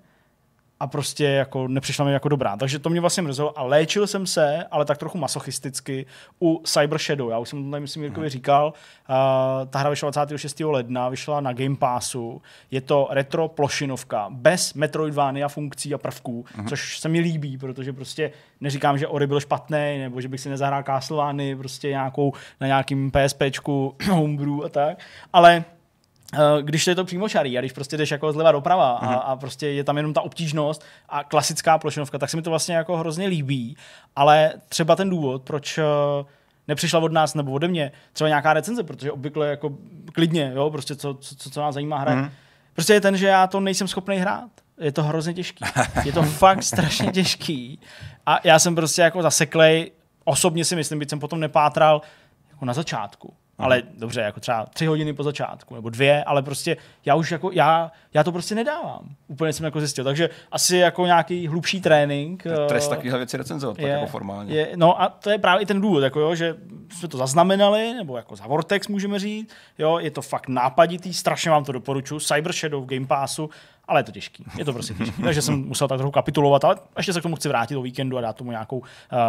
[0.86, 2.58] A prostě jako nepřišla mi jako dobrá.
[2.58, 6.06] Takže to mě vlastně mrzelo a léčil jsem se, ale tak trochu masochisticky
[6.42, 7.30] u Cyber Shadow.
[7.30, 8.74] Já už jsem to tady, myslím, Jirkovi říkal.
[9.10, 9.16] Uh,
[9.70, 10.60] ta hra vyšla 26.
[10.60, 12.42] ledna, vyšla na Game Passu.
[12.72, 18.32] Je to retro plošinovka bez Metroidvania funkcí a prvků, což se mi líbí, protože prostě
[18.62, 23.12] neříkám, že Ori byl špatný, nebo že bych si nezahrál Castlevany prostě nějakou na nějakým
[23.12, 24.98] PSPčku, homebrew a tak,
[25.34, 25.64] ale
[26.62, 29.68] když je to přímo šarý a když prostě jdeš jako zleva doprava a, a prostě
[29.68, 33.28] je tam jenom ta obtížnost a klasická plošinovka, tak se mi to vlastně jako hrozně
[33.28, 33.78] líbí,
[34.16, 35.84] ale třeba ten důvod, proč eh,
[36.68, 39.70] nepřišla od nás nebo ode mě třeba nějaká recenze, protože obvykle jako
[40.14, 42.32] klidně, jo, prostě co, co, co nás zajímá hra, Mhm.
[42.74, 44.50] prostě je ten, že já to nejsem schopný hrát.
[44.80, 45.66] Je to hrozně těžký.
[46.06, 47.80] Je to fakt strašně těžký.
[48.26, 49.92] A já jsem prostě jako zaseklej,
[50.24, 52.02] osobně si myslím, byť jsem potom nepátral
[52.52, 53.34] jako na začátku.
[53.58, 57.52] Ale dobře, jako třeba tři hodiny po začátku, nebo dvě, ale prostě já už jako,
[57.52, 59.10] já, já to prostě nedávám.
[59.28, 60.04] Úplně jsem jako zjistil.
[60.04, 62.44] Takže asi jako nějaký hlubší trénink.
[62.68, 64.56] Trest eh, takovýhle věci recenzovat, tak jako formálně.
[64.56, 66.56] je, no a to je právě i ten důvod, jako jo, že
[66.90, 71.52] jsme to zaznamenali, nebo jako za Vortex můžeme říct, jo, je to fakt nápaditý, strašně
[71.52, 73.50] vám to doporučuji, Cyber Shadow v Game Passu,
[73.88, 76.76] ale je to těžký, je to prostě těžký, takže jsem musel tak trochu kapitulovat, ale
[76.98, 78.86] ještě se k tomu chci vrátit o víkendu a dát tomu nějakou, uh,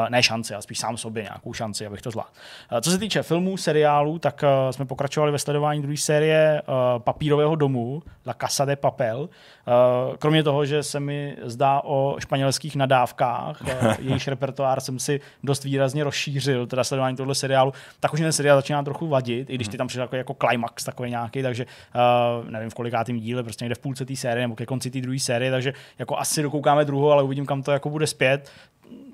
[0.09, 2.31] ne šanci, ale spíš sám sobě nějakou šanci, abych to zvládl.
[2.73, 7.03] Uh, co se týče filmů, seriálů, tak uh, jsme pokračovali ve sledování druhé série uh,
[7.03, 9.21] Papírového domu, La Casa de Papel.
[9.21, 15.21] Uh, kromě toho, že se mi zdá o španělských nadávkách, uh, jejíž repertoár jsem si
[15.45, 19.55] dost výrazně rozšířil, teda sledování tohle seriálu, tak už ten seriál začíná trochu vadit, i
[19.55, 23.43] když ty tam přišel jako, jako climax takový nějaký, takže uh, nevím v kolikátým díle,
[23.43, 26.43] prostě někde v půlce té série nebo ke konci té druhé série, takže jako asi
[26.43, 28.51] dokoukáme druhou, ale uvidím, kam to jako bude zpět.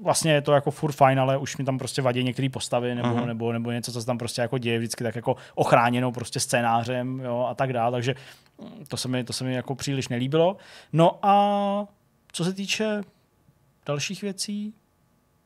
[0.03, 3.09] Vlastně je to jako furt fajn, ale už mi tam prostě vadí některé postavy nebo,
[3.09, 3.27] uh-huh.
[3.27, 7.21] nebo, nebo něco, co se tam prostě jako děje vždycky tak jako ochráněnou prostě scénářem
[7.21, 8.15] jo, a tak dále, takže
[8.59, 10.57] mm, to se mi, to se mi jako příliš nelíbilo.
[10.93, 11.87] No a
[12.33, 13.01] co se týče
[13.87, 14.75] dalších věcí,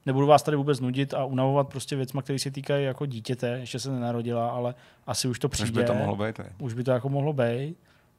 [0.07, 3.79] nebudu vás tady vůbec nudit a unavovat prostě věcma, které se týkají jako dítěte, ještě
[3.79, 4.75] se nenarodila, ale
[5.07, 5.71] asi už to přijde.
[5.71, 6.41] Už by to mohlo být.
[6.59, 7.77] Už by to jako mohlo být.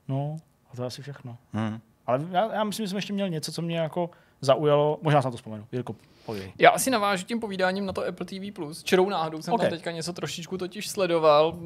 [0.08, 0.38] No,
[0.78, 1.38] to je asi všechno.
[1.54, 1.80] Hmm.
[2.08, 4.10] Ale já, já myslím, že jsem ještě měl něco, co mě jako
[4.42, 5.00] zaujalo.
[5.02, 5.66] Možná se na to vzpomenu.
[5.72, 5.96] Jirko,
[6.26, 6.52] pověď.
[6.60, 8.52] Já asi navážu tím povídáním na to Apple TV+.
[8.54, 8.84] Plus.
[8.84, 9.60] Čirou náhodou jsem Ok.
[9.60, 9.70] okay.
[9.70, 11.60] tam teďka něco trošičku totiž sledoval,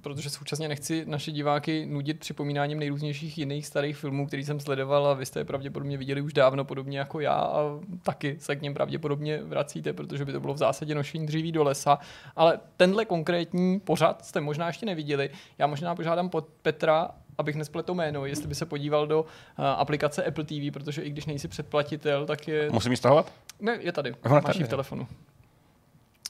[0.00, 5.14] protože současně nechci naše diváky nudit připomínáním nejrůznějších jiných starých filmů, který jsem sledoval a
[5.14, 8.74] vy jste je pravděpodobně viděli už dávno, podobně jako já a taky se k něm
[8.74, 11.98] pravděpodobně vracíte, protože by to bylo v zásadě nošení dříví do lesa.
[12.36, 15.30] Ale tenhle konkrétní pořad jste možná ještě neviděli.
[15.58, 19.26] Já možná požádám pod Petra, abych nespletl jméno, jestli by se podíval do uh,
[19.58, 23.32] aplikace Apple TV, protože i když nejsi předplatitel, tak je Musím ji stahovat?
[23.60, 24.14] ne, je tady.
[24.28, 25.08] Máš v telefonu.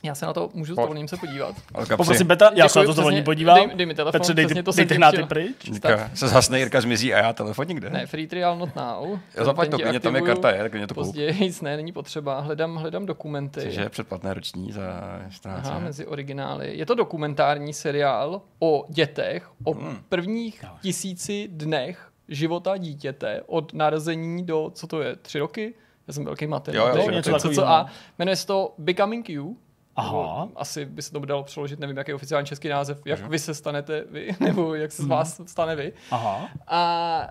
[0.02, 1.56] Já se na to můžu s dovolením se podívat.
[1.96, 3.24] Poprosím Petra, já se na to dovolím přesně.
[3.24, 3.56] podívám.
[3.56, 5.26] Dej, dej mi telefon, Petře, dej, přesně to dej ty chtěl.
[5.26, 5.56] pryč.
[5.72, 7.90] Říká, se zhasne Jirka zmizí a já telefon nikde.
[7.90, 9.18] Ne, free trial not now.
[9.34, 10.94] Já zaplať to, klidně tam je karta, je, tak mě to.
[10.94, 12.40] Později, ne, není potřeba.
[12.40, 13.60] Hledám, hledám dokumenty.
[13.60, 14.82] Což je předplatné roční za
[15.30, 15.66] 14.
[15.66, 16.76] Aha, mezi originály.
[16.78, 19.98] Je to dokumentární seriál o dětech, o Hmm.
[20.08, 25.74] prvních tisíci dnech života dítěte od narození do, co to je, tři roky?
[26.08, 26.76] Já jsem velký mater.
[26.76, 27.86] Jo, jo, něco co, co, a
[28.18, 29.56] jmenuje se to Becoming You.
[29.96, 30.48] Aha.
[30.56, 33.28] Asi by se to dalo přeložit, nevím, jaký je oficiální český název, jak Aha.
[33.28, 35.92] vy se stanete vy, nebo jak se z vás stane vy.
[36.10, 36.48] Aha.
[36.66, 37.28] A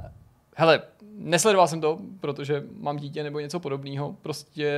[0.55, 0.81] hele,
[1.17, 4.15] nesledoval jsem to, protože mám dítě nebo něco podobného.
[4.21, 4.73] Prostě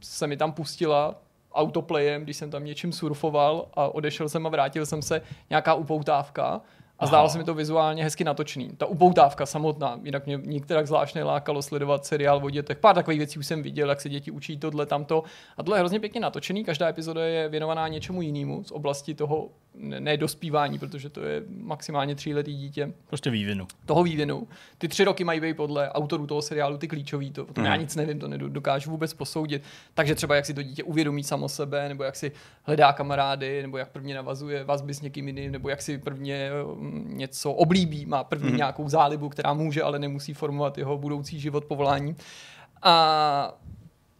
[0.00, 1.14] se mi tam pustila
[1.52, 6.60] autoplayem, když jsem tam něčím surfoval a odešel jsem a vrátil jsem se nějaká upoutávka
[7.00, 8.70] a zdálo se mi to vizuálně hezky natočený.
[8.76, 12.78] Ta upoutávka samotná, jinak mě některá zvlášť nelákalo sledovat seriál o dětech.
[12.78, 15.22] Pár takových věcí už jsem viděl, jak se děti učí tohle, tamto.
[15.56, 16.64] A tohle je hrozně pěkně natočený.
[16.64, 22.56] Každá epizoda je věnovaná něčemu jinému z oblasti toho nedospívání, protože to je maximálně tříletý
[22.56, 22.92] dítě.
[23.06, 23.66] Prostě vývinu.
[23.86, 24.48] Toho vývinu.
[24.78, 27.64] Ty tři roky mají být podle autorů toho seriálu ty klíčový, to, mm.
[27.64, 29.62] já nic nevím, to nedokážu vůbec posoudit.
[29.94, 32.32] Takže třeba jak si to dítě uvědomí samo sebe, nebo jak si
[32.62, 37.12] hledá kamarády, nebo jak prvně navazuje vazby s někým jiným, nebo jak si prvně mm,
[37.16, 38.56] něco oblíbí, má první mm.
[38.56, 42.16] nějakou zálibu, která může, ale nemusí formovat jeho budoucí život, povolání.
[42.82, 43.58] A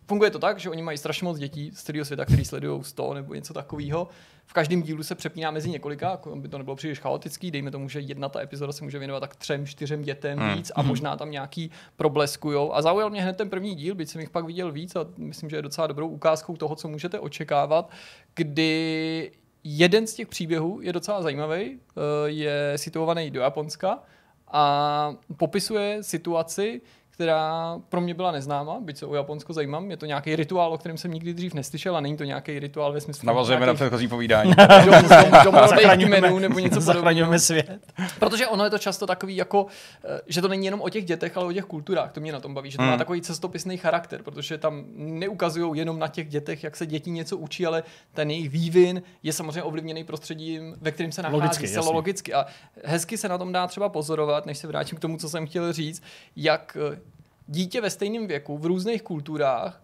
[0.06, 3.14] funguje to tak, že oni mají strašně moc dětí z celého světa, který sledují 100
[3.14, 4.08] nebo něco takového.
[4.50, 7.50] V každém dílu se přepíná mezi několika, jako by to nebylo příliš chaotický.
[7.50, 10.54] Dejme tomu, že jedna ta epizoda se může věnovat tak třem, čtyřem dětem mm.
[10.54, 12.74] víc a možná tam nějaký probleskujou.
[12.74, 15.50] A zaujal mě hned ten první díl, byť jsem jich pak viděl víc a myslím,
[15.50, 17.90] že je docela dobrou ukázkou toho, co můžete očekávat,
[18.34, 19.32] kdy
[19.64, 24.02] jeden z těch příběhů je docela zajímavý, eh, je situovaný do Japonska
[24.48, 26.80] a popisuje situaci,
[27.20, 29.90] která pro mě byla neznáma, byť se o Japonsko zajímám.
[29.90, 32.92] Je to nějaký rituál, o kterém jsem nikdy dřív neslyšel a není to nějaký rituál
[32.92, 33.26] ve smyslu.
[33.26, 33.80] Navazujeme nějakých...
[33.80, 34.52] na předchozí povídání.
[36.06, 37.78] kmenů nebo něco Zachraňujeme svět.
[38.18, 39.66] Protože ono je to často takový, jako,
[40.04, 42.12] eh, že to není jenom o těch dětech, ale o těch kulturách.
[42.12, 42.92] To mě na tom baví, že to hmm.
[42.92, 47.36] má takový cestopisný charakter, protože tam neukazují jenom na těch dětech, jak se děti něco
[47.36, 47.82] učí, ale
[48.12, 52.34] ten jejich vývin je samozřejmě ovlivněný prostředím, ve kterém se nachází logicky, logicky.
[52.34, 52.46] A
[52.84, 55.72] hezky se na tom dá třeba pozorovat, než se vrátím k tomu, co jsem chtěl
[55.72, 56.02] říct,
[56.36, 57.09] jak eh,
[57.50, 59.82] dítě ve stejném věku v různých kulturách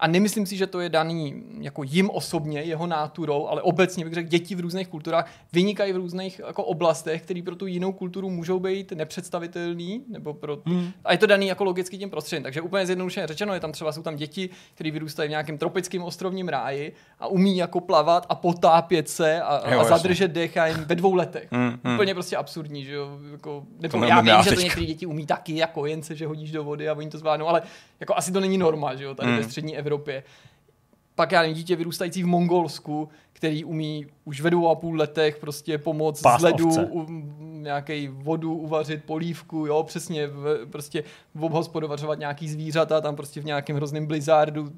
[0.00, 4.14] a nemyslím si, že to je daný jako jim osobně, jeho náturou, ale obecně bych
[4.14, 8.30] řekl, děti v různých kulturách vynikají v různých jako oblastech, které pro tu jinou kulturu
[8.30, 10.90] můžou být nepředstavitelný, nebo pro, hmm.
[11.04, 12.42] a je to daný jako logicky tím prostředím.
[12.42, 16.02] Takže úplně zjednodušeně řečeno, je tam třeba jsou tam děti, které vyrůstají v nějakém tropickém
[16.02, 20.66] ostrovním ráji a umí jako plavat a potápět se a, jo, a zadržet dech a
[20.66, 21.48] jen ve dvou letech.
[21.50, 21.94] Hmm, hmm.
[21.94, 23.18] Úplně prostě absurdní, že jo.
[23.32, 26.52] Jako, nebo já vím, že to některé děti umí taky, jako jen se, že hodíš
[26.52, 27.62] do vody a oni to zvládnou, ale
[28.00, 29.38] jako asi to není norma, že jo, tady hmm.
[29.38, 30.22] ve střední Evropě Evropě.
[31.14, 33.08] Pak já nevím, dítě vyrůstající v Mongolsku,
[33.40, 37.06] který umí už ve dvou a půl letech prostě pomoct z ledu, u,
[37.40, 41.04] nějaký vodu uvařit, polívku, jo, přesně, v, prostě
[41.40, 44.72] obhospodovařovat nějaký zvířata, tam prostě v nějakém hrozném blizzardu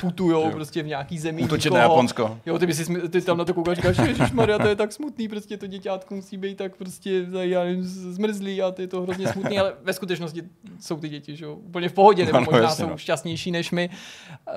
[0.00, 0.50] putujou jo.
[0.50, 1.42] prostě v nějaký zemi.
[1.42, 2.38] Útočit na Japonsko.
[2.46, 5.28] Jo, ty, bys si, ty tam na to koukáš, říkáš, Maria, to je tak smutný,
[5.28, 9.28] prostě to děťátko musí být tak prostě, já nevím, zmrzlý a to je to hrozně
[9.28, 10.42] smutný, ale ve skutečnosti
[10.80, 12.96] jsou ty děti, že jo, úplně v pohodě, nebo možná jasně, jsou no.
[12.96, 13.90] šťastnější než my.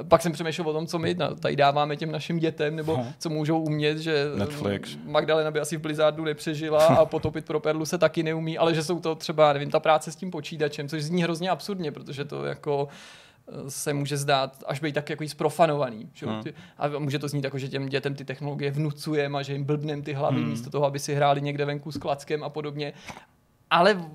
[0.08, 3.51] Pak jsem přemýšlel o tom, co my tady dáváme těm našim dětem, nebo co můžou
[3.60, 4.98] umět, že Netflix.
[5.06, 8.84] Magdalena by asi v Blizzardu nepřežila a potopit pro perlu se taky neumí, ale že
[8.84, 12.46] jsou to třeba, nevím, ta práce s tím počítačem, což zní hrozně absurdně, protože to
[12.46, 12.88] jako
[13.68, 16.10] se může zdát až být tak jako zprofanovaný.
[16.14, 16.26] Že?
[16.26, 16.44] Hmm.
[16.78, 20.02] A může to znít jako, že těm dětem ty technologie vnucujeme a že jim blbnem
[20.02, 20.50] ty hlavy hmm.
[20.50, 22.94] místo toho, aby si hráli někde venku s klackem a podobně.
[23.70, 24.06] Ale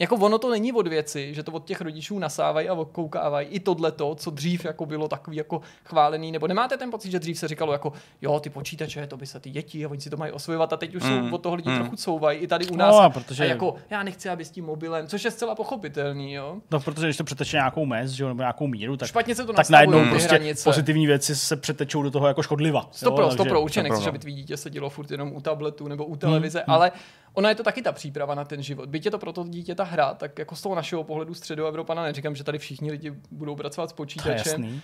[0.00, 3.60] jako ono to není od věci, že to od těch rodičů nasávají a okoukávají i
[3.60, 7.38] tohle to, co dřív jako bylo takový jako chválený, nebo nemáte ten pocit, že dřív
[7.38, 10.16] se říkalo jako, jo, ty počítače, to by se ty děti a oni si to
[10.16, 11.28] mají osvojovat a teď už mm.
[11.28, 11.78] jsou od toho lidi mm.
[11.78, 12.94] trochu couvají i tady u nás.
[13.02, 13.44] No, protože...
[13.44, 16.56] A jako, já nechci, aby s tím mobilem, což je zcela pochopitelný, jo.
[16.70, 19.52] No, protože když to přeteče nějakou mez, že, nebo nějakou míru, tak, Špatně se to
[19.52, 20.64] tak najednou prostě hranice.
[20.64, 22.88] pozitivní věci se přetečou do toho jako škodliva.
[22.92, 26.58] Stopro, stopro, určitě nechci, aby tvý dítě sedělo furt jenom u tabletu nebo u televize,
[26.58, 26.74] mm.
[26.74, 26.92] ale
[27.32, 28.88] ona je to taky ta příprava na ten život.
[28.88, 32.02] Byť je to pro to dítě ta hra, tak jako z toho našeho pohledu středoevropana
[32.02, 34.80] neříkám, že tady všichni lidi budou pracovat s počítačem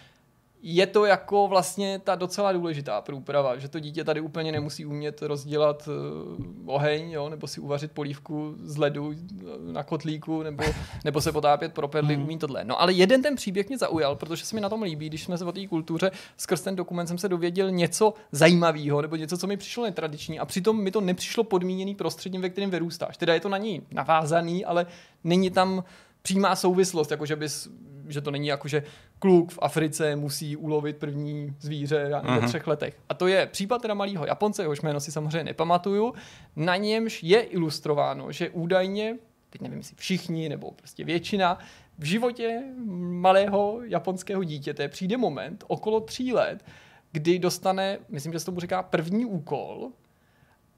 [0.62, 5.22] je to jako vlastně ta docela důležitá průprava, že to dítě tady úplně nemusí umět
[5.22, 10.64] rozdělat uh, oheň, jo, nebo si uvařit polívku z ledu eh, na kotlíku, nebo,
[11.04, 12.24] nebo se potápět pro perly, hmm.
[12.24, 12.64] umí tohle.
[12.64, 15.38] No ale jeden ten příběh mě zaujal, protože se mi na tom líbí, když jsme
[15.38, 19.46] se o té kultuře skrz ten dokument jsem se dověděl něco zajímavého, nebo něco, co
[19.46, 23.16] mi přišlo netradiční a přitom mi to nepřišlo podmíněný prostředím, ve kterém vyrůstáš.
[23.16, 24.86] Teda je to na ní navázaný, ale
[25.24, 25.84] není tam
[26.22, 27.68] přímá souvislost, jako že bys
[28.08, 28.82] že to není jako, že
[29.18, 32.48] kluk v Africe musí ulovit první zvíře já uh-huh.
[32.48, 32.98] třech letech.
[33.08, 36.14] A to je případ teda malého Japonce, jehož jméno si samozřejmě nepamatuju,
[36.56, 39.16] na němž je ilustrováno, že údajně,
[39.50, 41.58] teď nevím, jestli všichni nebo prostě většina,
[41.98, 42.62] v životě
[42.96, 46.64] malého japonského dítěte přijde moment okolo tří let,
[47.12, 49.90] kdy dostane, myslím, že se tomu říká první úkol,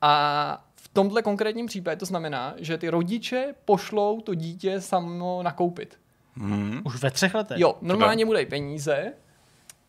[0.00, 5.98] A v tomhle konkrétním případě to znamená, že ty rodiče pošlou to dítě samo nakoupit.
[6.38, 6.82] Hmm.
[6.84, 7.58] Už ve třech letech?
[7.58, 9.12] Jo, normálně mu dají peníze,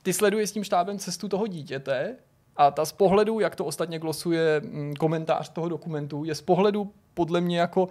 [0.04, 2.16] ty sleduješ s tím štábem cestu toho dítěte
[2.58, 6.94] a ta z pohledu, jak to ostatně glosuje mm, komentář toho dokumentu, je z pohledu
[7.14, 7.88] podle mě jako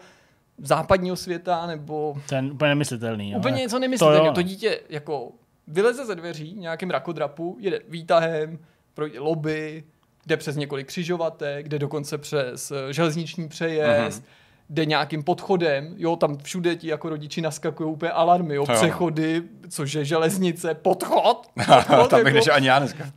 [0.59, 2.17] západního světa nebo...
[2.29, 3.37] Ten úplně nemyslitelný.
[3.37, 3.61] Úplně ale...
[3.63, 4.27] něco nemyslitelného.
[4.27, 5.33] To, to dítě jako
[5.67, 8.59] vyleze ze dveří nějakým rakodrapu, jede výtahem,
[8.95, 9.85] projde lobby,
[10.27, 16.17] jde přes několik křižovatek, jde dokonce přes eh, železniční přejezd, mm-hmm jde nějakým podchodem, jo,
[16.17, 18.75] tam všude ti jako rodiči naskakují úplně alarmy, jo, jo.
[18.75, 21.47] přechody, což je železnice, podchod.
[21.67, 22.53] podchod tam jako...
[22.53, 23.11] ani já dneska.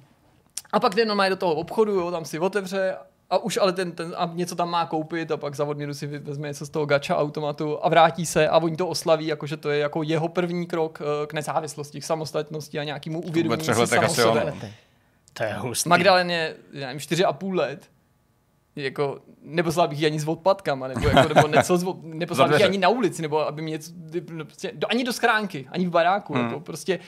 [0.72, 2.96] A pak jde normálně do toho obchodu, jo, tam si otevře
[3.32, 6.08] a už ale ten, ten a něco tam má koupit a pak za odměnu si
[6.08, 9.70] vezme něco z toho gacha automatu a vrátí se a oni to oslaví, jakože to
[9.70, 14.22] je jako jeho první krok eh, k nezávislosti, k samostatnosti a nějakému uvědomění si.
[15.34, 15.90] To je hustý.
[15.90, 17.90] Magdaleně, já nevím, čtyři a půl let,
[18.76, 22.78] jako, neposlal bych ji ani s odpadkama, nebo, jako, nebo něco, neposlal bych ji ani
[22.78, 23.92] na ulici, nebo aby mě něco,
[24.32, 26.44] no, prostě, do, ani do schránky, ani v baráku, hmm.
[26.44, 27.00] jako, prostě.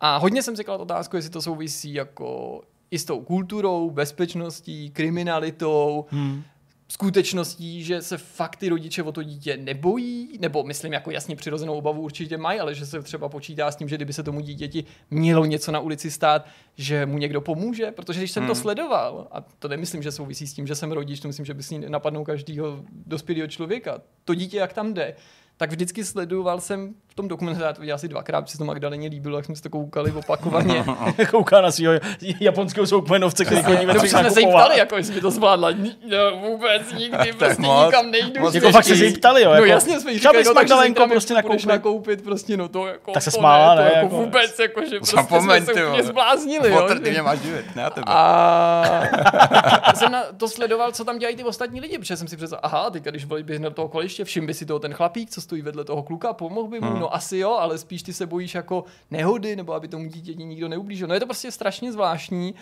[0.00, 2.60] A hodně jsem si kladl otázku, jestli to souvisí jako
[2.90, 6.42] i s tou kulturou, bezpečností, kriminalitou, hmm
[6.90, 11.74] skutečností, že se fakt ty rodiče o to dítě nebojí, nebo myslím jako jasně přirozenou
[11.74, 14.84] obavu určitě mají, ale že se třeba počítá s tím, že kdyby se tomu dítěti
[15.10, 16.46] mělo něco na ulici stát,
[16.76, 18.48] že mu někdo pomůže, protože když jsem hmm.
[18.48, 21.54] to sledoval, a to nemyslím, že souvisí s tím, že jsem rodič, to myslím, že
[21.54, 25.14] by si napadnou každého dospělého člověka, to dítě jak tam jde,
[25.56, 29.08] tak vždycky sledoval jsem tom dokumentu, já to viděl asi dvakrát, protože se to Magdaleně
[29.08, 30.84] líbilo, jak jsme se to koukali opakovaně.
[31.30, 31.94] Kouká na svého
[32.40, 35.70] japonského soukmenovce, který chodí ve třech jsme se jí ptali, jako jestli by to zvládla.
[35.70, 38.40] No, vůbec nikdy, prostě moc, nikam nejdu.
[38.40, 39.48] Moc jako fakt se jí ptali, jo.
[39.48, 41.66] No jako, no jasně jsme jí říkali, no, Magdalenko prostě nakoupit.
[41.66, 43.92] nakoupit, prostě, no to jako, tak se smála, ne?
[43.94, 46.88] Jako vůbec, jako, že prostě jsme se úplně zbláznili, jo.
[47.02, 48.04] Ty mě máš živit, ne tebe.
[48.06, 52.90] A jsem to sledoval, co tam dělají ty ostatní lidi, protože jsem si představil, aha,
[52.90, 55.84] teď když bys na toho koliště, všim by si toho ten chlapík, co stojí vedle
[55.84, 57.04] toho kluka, pomohl by mu, hmm.
[57.10, 60.68] No asi jo, ale spíš ty se bojíš jako nehody, nebo aby tomu dítěti nikdo
[60.68, 61.08] neublížil.
[61.08, 62.54] No je to prostě strašně zvláštní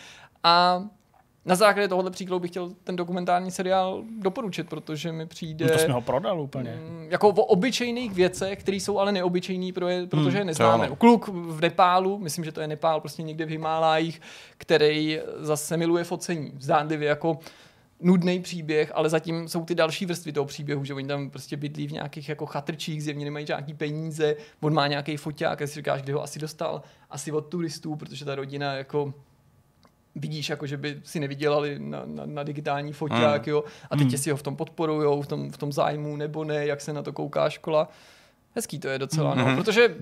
[0.45, 0.85] a
[1.45, 5.66] na základě tohohle příkladu bych chtěl ten dokumentární seriál doporučit, protože mi přijde...
[5.66, 6.70] No to jsme ho prodal úplně.
[6.70, 10.91] Mm, jako o obyčejných věcech, které jsou ale neobyčejný, protože je hmm, neznáme.
[10.99, 14.20] Kluk v Nepálu, myslím, že to je Nepál, prostě někde v Himálájích,
[14.59, 16.53] který zase miluje focení.
[16.59, 17.39] Zdánlivě jako
[18.01, 21.87] nudný příběh, ale zatím jsou ty další vrstvy toho příběhu, že oni tam prostě bydlí
[21.87, 26.03] v nějakých jako chatrčích, zjevně nemají žádný peníze, on má nějaký foťák a si říkáš,
[26.03, 29.15] kde ho asi dostal, asi od turistů, protože ta rodina jako
[30.15, 33.51] vidíš, jako že by si nevydělali na, na, na digitální foťák, mm.
[33.51, 34.19] jo, a teď mm.
[34.19, 37.03] si ho v tom podporujou, v tom, v tom zájmu, nebo ne, jak se na
[37.03, 37.89] to kouká škola.
[38.55, 39.39] Hezký to je docela, mm-hmm.
[39.39, 39.57] no, mhm.
[39.57, 39.95] protože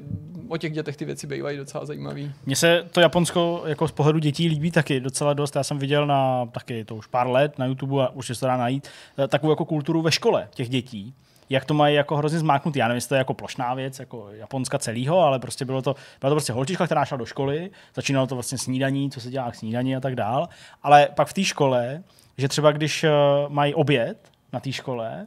[0.48, 2.32] o těch dětech ty věci bývají docela zajímavý.
[2.47, 5.56] Mně se to Japonsko jako z pohledu dětí líbí taky docela dost.
[5.56, 8.47] Já jsem viděl na taky to už pár let na YouTube a už se to
[8.47, 11.14] dá najít, eh, takovou jako kulturu ve škole těch dětí
[11.51, 12.78] jak to mají jako hrozně zmáknutý.
[12.78, 15.94] Já nevím, jestli to je jako plošná věc, jako Japonska celého, ale prostě bylo to,
[16.20, 19.51] byla to prostě holčička, která šla do školy, začínalo to vlastně snídaní, co se dělá
[19.51, 20.48] k snídaní a tak dál.
[20.82, 22.02] Ale pak v té škole,
[22.39, 23.10] že třeba když uh,
[23.52, 25.27] mají oběd na té škole,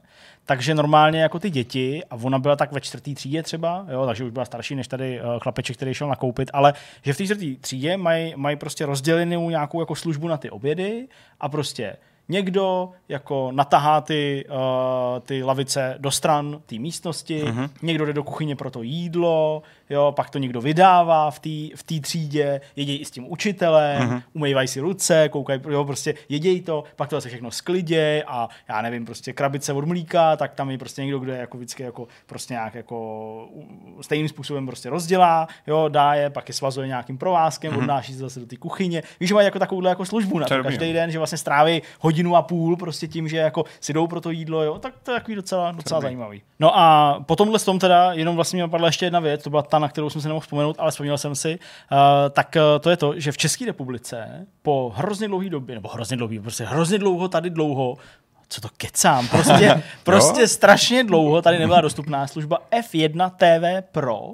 [0.50, 4.24] takže normálně jako ty děti, a ona byla tak ve čtvrtý třídě třeba, jo, takže
[4.24, 6.74] už byla starší než tady uh, chlapeček, který šel nakoupit, ale
[7.04, 11.08] že v té čtvrtý třídě mají, mají prostě rozdělenou nějakou jako službu na ty obědy
[11.40, 11.96] a prostě
[12.30, 17.70] někdo jako natahá ty, uh, ty lavice do stran té místnosti, uh-huh.
[17.82, 21.84] někdo jde do kuchyně pro to jídlo, jo, pak to někdo vydává v té v
[21.86, 24.22] tý třídě, jedějí i s tím učitelem, uh-huh.
[24.34, 28.82] umývají si ruce, koukají, jo, prostě jedějí to, pak to se všechno sklidě a já
[28.82, 32.08] nevím, prostě krabice od mlíka, tak tam je prostě někdo, kdo je jako vždycky jako
[32.26, 33.48] prostě nějak jako
[34.02, 37.80] stejným způsobem prostě rozdělá, jo, dá je, pak je svazuje nějakým provázkem, uh-huh.
[37.80, 39.04] odnáší se zase do té kuchyně.
[39.20, 42.36] Víš, že mají jako takovouhle jako službu na to každý den, že vlastně stráví hodinu
[42.36, 45.20] a půl prostě tím, že jako si jdou pro to jídlo, jo, tak to je
[45.20, 46.42] takový docela, docela zajímavý.
[46.60, 49.62] No a po tomhle tom teda jenom vlastně mi napadla ještě jedna věc, to byla
[49.62, 51.60] ta na kterou jsem se nemohl vzpomenout, ale vzpomněl jsem si,
[51.92, 51.98] uh,
[52.30, 56.18] tak uh, to je to, že v České republice po hrozně dlouhé době, nebo hrozně
[56.18, 57.98] dlouhý, prostě hrozně dlouho, tady dlouho,
[58.48, 64.34] co to kecám, prostě, prostě strašně dlouho tady nebyla dostupná služba F1 TV Pro,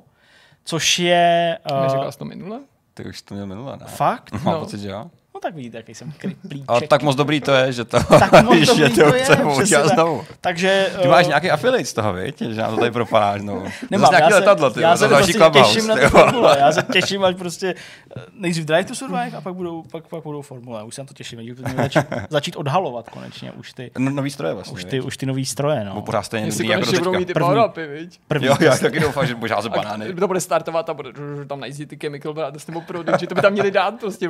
[0.63, 1.57] což je...
[1.71, 2.59] Uh, Neříkal jsi to minule?
[2.93, 3.85] Ty už to měl minule, ne?
[3.87, 4.31] Fakt?
[4.31, 4.59] Mám no.
[4.59, 5.11] pocit, že jo.
[5.45, 6.65] Tak vidíte, jaký jsem kriplíček.
[6.67, 9.87] Ale tak moc dobrý to je, že to, tak moc že to, to chce udělat
[9.87, 10.23] znovu.
[10.41, 12.41] Takže, ty máš uh, nějaký affiliate z toho, viď?
[12.41, 13.67] Že nám to tady propadáš znovu.
[13.91, 16.57] Nemám, já se, letadlo, ty, já se prostě těším na ty formule.
[16.59, 17.75] Já se těším, až prostě
[18.17, 20.83] eh, nejdřív Drive to Survive a pak budou, pak, pak budou formule.
[20.83, 24.53] Už se na to těším, že začít, začít odhalovat konečně už ty, no, nový stroje
[24.53, 25.85] vlastně, už ty, už ty nový stroje.
[25.85, 26.01] No.
[26.01, 28.19] pořád stejně Jestli jako konečně budou mít ty power upy, viď?
[28.27, 30.13] První jo, já taky doufám, že požáze banány.
[30.13, 31.09] To bude startovat a bude
[31.47, 34.29] tam najízdit ty Chemical Brothers nebo Prodigy, to by tam měli dát prostě,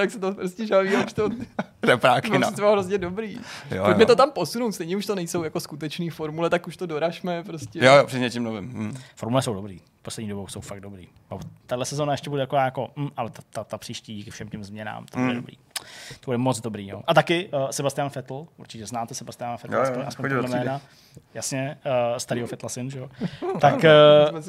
[0.00, 1.28] jak se to prostě žalví, už to...
[1.82, 2.52] Repráky, no.
[2.52, 3.38] to hrozně dobrý.
[3.70, 4.06] Jo, Pojďme jo.
[4.06, 7.84] to tam posunout, stejně už to nejsou jako skutečný formule, tak už to doražme prostě.
[7.84, 8.72] Jo, jo, před něčím novým.
[8.74, 8.96] Hm.
[9.16, 11.08] Formule jsou dobrý poslední dobou jsou fakt dobrý.
[11.66, 14.64] Tahle sezóna ještě bude jako, jako mm, ale ta, ta, ta, příští díky všem těm
[14.64, 15.36] změnám, to bude mm.
[15.36, 15.56] dobrý.
[16.20, 16.88] To bude moc dobrý.
[16.88, 17.02] Jo.
[17.06, 20.80] A taky uh, Sebastian Vettel, určitě znáte Sebastiana Vettel, jo, jo, aspoň, aspoň jména.
[21.34, 23.08] Jasně, uh, starýho Vettela syn, že jo.
[23.60, 24.40] tak, uh,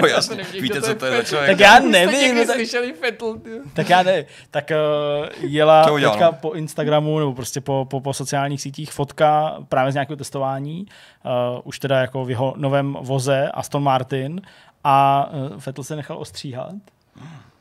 [0.00, 1.50] no jasně, víte, co to je za člověk.
[1.50, 2.46] Tak já nevím.
[2.46, 3.40] Tak, slyšeli Vettel,
[3.74, 4.24] tak já nevím.
[4.50, 9.92] Tak uh, jela teďka po Instagramu nebo prostě po, po, po sociálních sítích fotka právě
[9.92, 10.86] z nějakého testování,
[11.24, 14.40] uh, už teda jako v jeho novém voze Aston Martin
[14.84, 16.74] a uh, Vettel se nechal ostříhat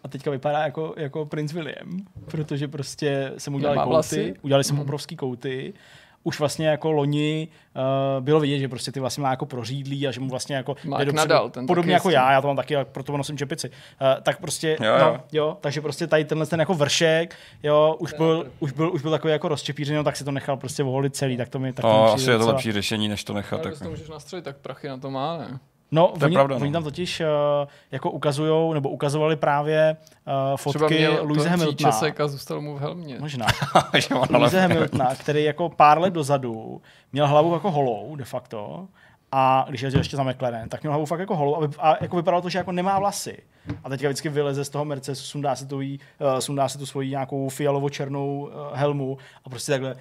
[0.07, 4.73] a teďka vypadá jako, jako princ William, protože prostě se mu udělali kouty, udělali se
[4.73, 4.81] mu mhm.
[4.81, 5.73] obrovský kouty,
[6.23, 10.11] už vlastně jako loni uh, bylo vidět, že prostě ty vlastně má jako prořídlý a
[10.11, 12.75] že mu vlastně jako má jak nadal, ten podobně jako já, já to mám taky,
[12.91, 13.69] proto nosím čepici.
[13.69, 14.99] Uh, tak prostě, jo, jo.
[14.99, 19.01] No, jo, takže prostě tady tenhle ten jako vršek, jo, už byl, už byl, už
[19.01, 21.73] byl takový jako rozčepířený, no, tak si to nechal prostě volit celý, tak to mi
[21.73, 23.61] tak oh, asi je to lepší řešení, než to nechat.
[23.61, 23.79] Tak...
[23.79, 25.59] to můžeš nastřelit, tak prachy na to má, ne?
[25.91, 26.71] No, to oni, pravda, oni no.
[26.71, 27.27] tam totiž uh,
[27.91, 29.97] jako ukazujou, nebo ukazovali právě
[30.27, 31.91] uh, fotky Louise Hamiltona.
[31.91, 33.17] Česek a zůstal mu v helmě.
[33.19, 33.45] Možná.
[34.29, 36.81] Louise Hamiltona, který jako pár let dozadu
[37.13, 38.87] měl hlavu jako holou de facto
[39.31, 42.15] a když jezdil ještě za McLaren, tak měl hlavu fakt jako holou a, a jako
[42.15, 43.37] vypadalo to, že jako nemá vlasy.
[43.83, 45.83] A teďka vždycky vyleze z toho Mercedesu, sundá si, tu, uh,
[46.39, 49.95] sundá si tu svoji nějakou fialovo-černou uh, helmu a prostě takhle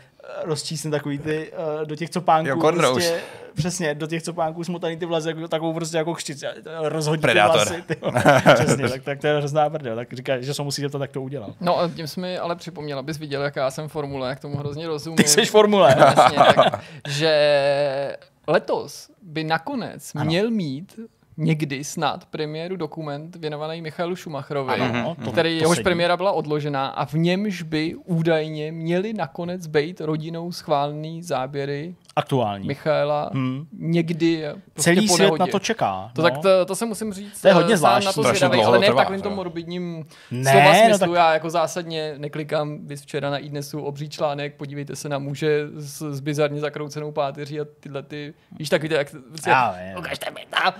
[0.44, 2.48] rozčísne takový ty uh, do těch copánků.
[2.48, 3.20] Jo, prostě,
[3.54, 6.44] přesně, do těch copánků smotaný ty vlasy, jako, takovou prostě jako křic,
[6.82, 7.68] rozhodně Predátor.
[7.68, 7.82] ty vlasy.
[7.82, 9.96] Ty, přesně, tak, tak to je hrozná prdel.
[9.96, 11.54] Tak říká, že se musí to tak to udělal.
[11.60, 14.56] No a tím jsi mi ale připomněl, abys viděl, jaká já jsem formule, jak tomu
[14.56, 15.16] hrozně rozumím.
[15.16, 15.96] Ty jsi formule.
[15.98, 18.16] Jasně, tak, že
[18.46, 20.24] letos by nakonec ano.
[20.24, 21.00] měl mít
[21.36, 25.84] někdy snad premiéru dokument věnovaný Michalu Schumacherovi, ano, to, který to jehož sedí.
[25.84, 32.66] premiéra byla odložená a v němž by údajně měli nakonec být rodinou schválený záběry aktuální.
[32.66, 33.66] Michaela hmm.
[33.78, 35.40] někdy prostě Celý svět nehodě.
[35.40, 36.10] na to čeká.
[36.14, 36.30] To, no.
[36.30, 37.40] tak to, to, se musím říct.
[37.42, 38.06] To je hodně zvláštní.
[38.06, 40.92] Na to zvědavý, ale ne v takovým tom morbidním ne, slova no smyslu.
[40.92, 41.10] No tak...
[41.10, 46.02] Já jako zásadně neklikám vys včera na iDnesu obří článek, podívejte se na muže s,
[46.12, 49.10] s bizarně zakroucenou páteří a tyhle ty, víš, tak víte, jak...
[49.28, 49.54] Prostě,
[49.98, 50.72] ukažte mi tam.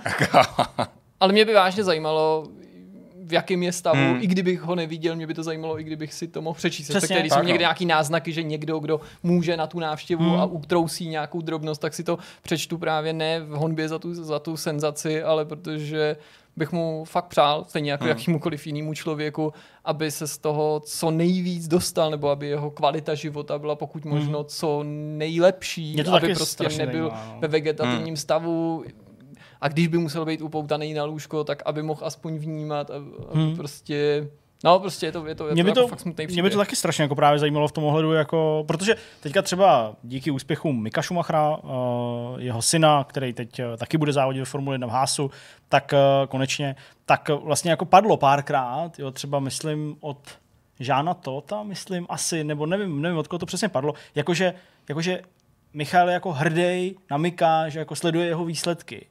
[1.19, 2.47] ale mě by vážně zajímalo,
[3.27, 4.17] v jakém je stavu, hmm.
[4.21, 6.87] i kdybych ho neviděl, mě by to zajímalo, i kdybych si to mohl přečíst.
[6.87, 7.59] Přesně, když jsou někde no.
[7.59, 10.39] nějaký náznaky, že někdo, kdo může na tu návštěvu hmm.
[10.39, 14.39] a utrousí nějakou drobnost, tak si to přečtu právě ne v honbě za tu, za
[14.39, 16.17] tu senzaci, ale protože
[16.57, 18.09] bych mu fakt přál, stejně jako hmm.
[18.09, 19.53] jakýmukoliv jinému člověku,
[19.85, 24.13] aby se z toho co nejvíc dostal, nebo aby jeho kvalita života byla pokud hmm.
[24.13, 24.83] možno co
[25.17, 27.39] nejlepší, aby prostě nebyl zajímá, no.
[27.41, 28.17] ve vegetativním hmm.
[28.17, 28.83] stavu,
[29.61, 33.55] a když by musel být upoutaný na lůžko, tak aby mohl aspoň vnímat, aby hmm.
[33.55, 34.27] prostě
[34.63, 36.49] No, prostě je to, je to, je mě by to, jako fakt smutný Mě by
[36.49, 40.83] to taky strašně jako právě zajímalo v tom ohledu, jako, protože teďka třeba díky úspěchům
[40.83, 41.71] Mika Schumachera, uh,
[42.37, 45.31] jeho syna, který teď uh, taky bude závodit ve Formule 1 v Hásu,
[45.69, 46.75] tak uh, konečně,
[47.05, 50.19] tak vlastně jako padlo párkrát, jo, třeba myslím od
[50.79, 54.53] Žána Tota, myslím asi, nebo nevím, nevím, od koho to přesně padlo, jakože,
[54.89, 55.21] jakože
[55.73, 59.05] Michal je jako hrdý na Mika, že jako sleduje jeho výsledky.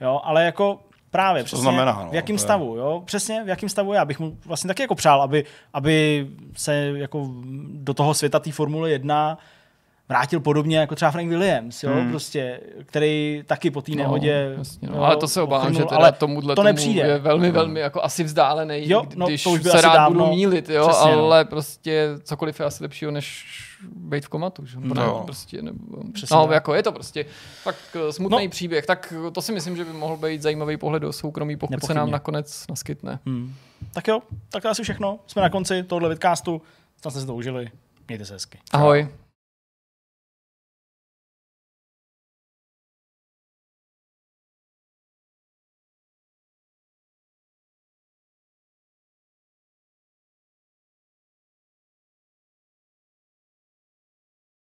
[0.00, 0.80] Jo, ale jako
[1.10, 3.02] právě přesně, to znamená, no, v jakém stavu, jo?
[3.04, 6.26] Přesně v jakém stavu já bych mu vlastně taky jako přál, aby, aby
[6.56, 7.30] se jako
[7.72, 9.38] do toho světa té Formule 1
[10.08, 12.10] vrátil podobně jako třeba Frank Williams, jo, hmm.
[12.10, 14.54] prostě, který taky po té no, nehodě...
[14.58, 17.02] Jasně, no, jo, ale to se obávám, že teda ale tomuhle to nepřijde.
[17.02, 20.36] je velmi, velmi jako asi vzdálený, jo, no, když to už se rád dávno, budu
[20.36, 21.24] mílit, jo, přesně, no.
[21.24, 21.50] ale no.
[21.50, 23.46] prostě cokoliv je asi lepšího, než
[23.96, 24.76] být v komatu, že?
[24.80, 25.22] No.
[25.24, 27.24] Prostě, nebo, Přesně, no, jako je to prostě
[27.64, 28.50] tak eh, smutný no.
[28.50, 31.94] příběh, tak to si myslím, že by mohl být zajímavý pohled do soukromí, pokud Nepochybně.
[31.94, 33.18] se nám nakonec naskytne.
[33.26, 33.54] Hmm.
[33.92, 34.20] Tak jo,
[34.50, 35.18] tak to asi všechno.
[35.26, 36.62] Jsme na konci tohohle vidcastu.
[37.00, 37.70] Snad jste si to užili.
[38.08, 38.58] Mějte se hezky.
[38.72, 39.00] Ahoj.
[39.00, 39.25] Ahoj.